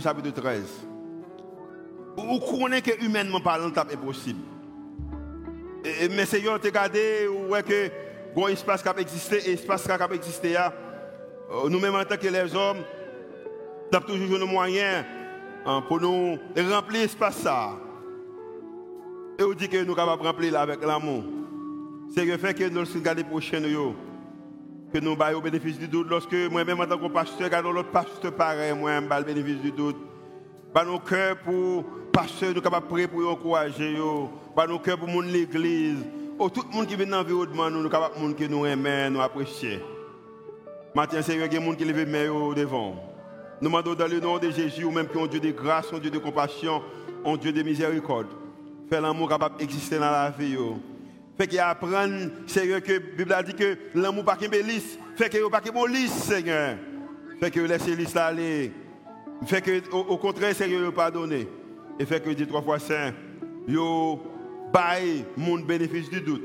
chapitre 0.00 0.30
13. 0.30 0.91
Vous 2.16 2.40
connaissez 2.40 2.82
que 2.82 3.04
humainement 3.04 3.40
parlant, 3.40 3.70
c'est 3.74 3.94
impossible. 3.94 4.40
Mais 6.10 6.26
Seigneur, 6.26 6.60
tu 6.60 6.68
regardé, 6.68 7.26
ouais 7.48 7.62
que 7.62 7.90
bon 8.34 8.48
espace 8.48 8.82
qui 8.82 8.88
a 8.88 8.94
existé, 8.98 9.50
espace 9.50 9.84
qui 9.84 9.90
a 9.90 10.08
existé, 10.14 10.56
euh, 10.56 11.68
nous-mêmes 11.68 11.94
en 11.94 12.04
tant 12.04 12.16
que 12.16 12.28
les 12.28 12.54
hommes, 12.54 12.78
nous 13.90 13.98
avons 13.98 14.06
toujours 14.06 14.38
nos 14.38 14.46
moyens 14.46 15.04
hein, 15.66 15.82
pour 15.88 16.00
nous 16.00 16.38
remplir 16.56 17.02
l'espace. 17.02 17.46
Et 19.38 19.42
on 19.42 19.52
dit 19.52 19.68
que 19.68 19.78
nous 19.78 19.86
sommes 19.86 19.96
capables 19.96 20.22
de 20.22 20.26
remplir 20.28 20.60
avec 20.60 20.84
l'amour. 20.84 21.24
C'est 22.14 22.24
le 22.24 22.36
fait 22.36 22.54
que 22.54 22.68
nous 22.68 22.84
regardons 22.84 23.24
prochain 23.24 23.60
que 23.60 24.98
nous 24.98 25.12
avons 25.18 25.38
le 25.38 25.40
bénéfice 25.40 25.78
du 25.78 25.88
doute. 25.88 26.08
Lorsque 26.08 26.34
moi-même 26.50 26.80
en 26.80 26.86
tant 26.86 26.98
que 26.98 27.08
pasteur, 27.08 27.46
regardons 27.46 27.72
l'autre 27.72 27.90
pasteur 27.90 28.32
pareil, 28.32 28.74
moi, 28.74 29.00
je 29.00 29.18
le 29.18 29.24
bénéfice 29.24 29.60
du 29.62 29.72
doute. 29.72 29.96
Par 30.72 30.86
nos 30.86 30.98
cœurs 30.98 31.36
pour 31.38 31.84
pasteur, 32.12 32.54
nous 32.54 32.60
capables 32.60 32.86
de 32.86 32.92
prier 32.92 33.06
pour 33.06 33.30
encourager. 33.30 33.96
Par 34.54 34.68
nos 34.68 34.78
cœurs 34.78 34.98
pour 34.98 35.22
l'église. 35.22 36.04
Oh, 36.38 36.48
tout 36.48 36.64
le 36.68 36.74
monde 36.74 36.86
qui 36.86 36.96
vient 36.96 37.06
dans 37.06 37.18
l'environnement, 37.18 37.70
nous 37.70 37.88
capables 37.88 38.34
de 38.34 38.46
nous 38.46 38.66
aimer, 38.66 39.08
nous 39.10 39.20
apprécier. 39.20 39.80
Maintenant, 40.94 41.22
Seigneur, 41.22 41.46
il 41.46 41.52
y 41.52 41.56
a 41.56 41.60
des 41.60 41.66
gens 41.66 41.74
qui 41.74 41.84
lèvent 41.84 42.08
mains 42.08 42.54
devant. 42.54 42.96
Nous 43.60 43.68
demandons 43.68 43.94
dans 43.94 44.08
le 44.08 44.18
nom 44.18 44.38
de 44.38 44.50
Jésus, 44.50 44.84
ou 44.84 44.90
même 44.90 45.08
qui 45.08 45.16
ont 45.16 45.26
Dieu 45.26 45.40
de 45.40 45.50
grâce, 45.50 45.92
un 45.92 45.98
Dieu 45.98 46.10
de 46.10 46.18
compassion, 46.18 46.82
un 47.24 47.36
Dieu 47.36 47.52
de 47.52 47.62
miséricorde. 47.62 48.28
Fais 48.90 49.00
l'amour 49.00 49.28
capable 49.28 49.58
d'exister 49.58 49.98
dans 49.98 50.10
la 50.10 50.30
vie. 50.30 50.56
Fait 51.38 51.46
qu'il 51.46 51.58
apprendre, 51.60 52.30
Seigneur, 52.46 52.82
que 52.82 52.92
la 52.92 52.98
Bible 52.98 53.32
a 53.32 53.42
dit 53.42 53.54
que 53.54 53.78
l'amour 53.94 54.24
pas 54.24 54.36
qu'un 54.36 54.48
lisse. 54.48 54.98
Fait 55.16 55.28
qu'il 55.28 55.40
pas 55.50 55.60
qu'un 55.60 55.86
lisse, 55.86 56.12
Seigneur. 56.12 56.76
Fait 57.40 57.50
que 57.50 57.60
laisse 57.60 57.86
lisse 57.86 58.16
aller. 58.16 58.72
Fait 59.46 59.60
que, 59.60 59.90
au, 59.92 60.16
contraire, 60.18 60.54
Seigneur, 60.54 60.80
le 60.80 60.92
pardonner. 60.92 61.48
Et 61.98 62.06
fait 62.06 62.22
que 62.22 62.30
dit 62.30 62.46
trois 62.46 62.62
fois 62.62 62.78
saint, 62.78 63.12
yo, 63.68 64.20
bail 64.72 65.24
mon 65.36 65.58
bénéfice 65.58 66.08
du 66.08 66.20
doute. 66.20 66.42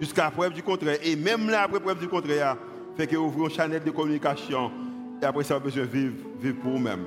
Jusqu'à 0.00 0.30
preuve 0.30 0.52
du 0.52 0.62
contraire. 0.62 0.98
Et 1.02 1.16
même 1.16 1.48
là, 1.48 1.62
après 1.62 1.80
preuve 1.80 1.98
du 1.98 2.08
contraire, 2.08 2.56
fait 2.96 3.06
que 3.06 3.16
ouvrir 3.16 3.46
une 3.46 3.50
chaîne 3.50 3.78
de 3.78 3.90
communication. 3.90 4.70
Et 5.22 5.24
après 5.24 5.44
ça, 5.44 5.54
on 5.54 5.56
a 5.58 5.60
besoin 5.60 5.84
vivre, 5.84 6.14
vivre 6.40 6.56
pour 6.60 6.72
vous-même. 6.72 7.04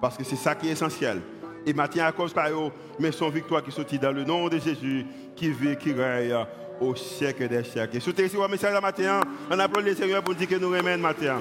Parce 0.00 0.16
que 0.16 0.24
c'est 0.24 0.36
ça 0.36 0.54
qui 0.54 0.68
est 0.68 0.72
essentiel. 0.72 1.20
Et 1.64 1.72
maintenant, 1.72 2.06
à 2.06 2.12
cause 2.12 2.32
de 2.32 2.38
ça, 2.38 2.48
mais 2.98 3.12
son 3.12 3.28
victoire 3.28 3.62
qui 3.62 3.70
sortit 3.70 3.98
dans 3.98 4.10
le 4.10 4.24
nom 4.24 4.48
de 4.48 4.58
Jésus, 4.58 5.06
qui 5.36 5.50
vit, 5.50 5.76
qui 5.76 5.92
règne 5.92 6.34
au 6.80 6.96
siècle 6.96 7.48
des 7.48 7.62
siècles. 7.62 7.96
Et 7.96 8.00
si 8.00 8.10
vous 8.10 8.42
avez 8.42 8.44
un 8.44 8.48
message 8.48 8.82
matin, 8.82 9.20
on 9.48 9.58
applaudit 9.58 9.90
le 9.90 9.94
Seigneur 9.94 10.22
pour 10.22 10.34
dire 10.34 10.48
que 10.48 10.56
nous 10.56 10.70
remettons 10.70 11.00
matin. 11.00 11.38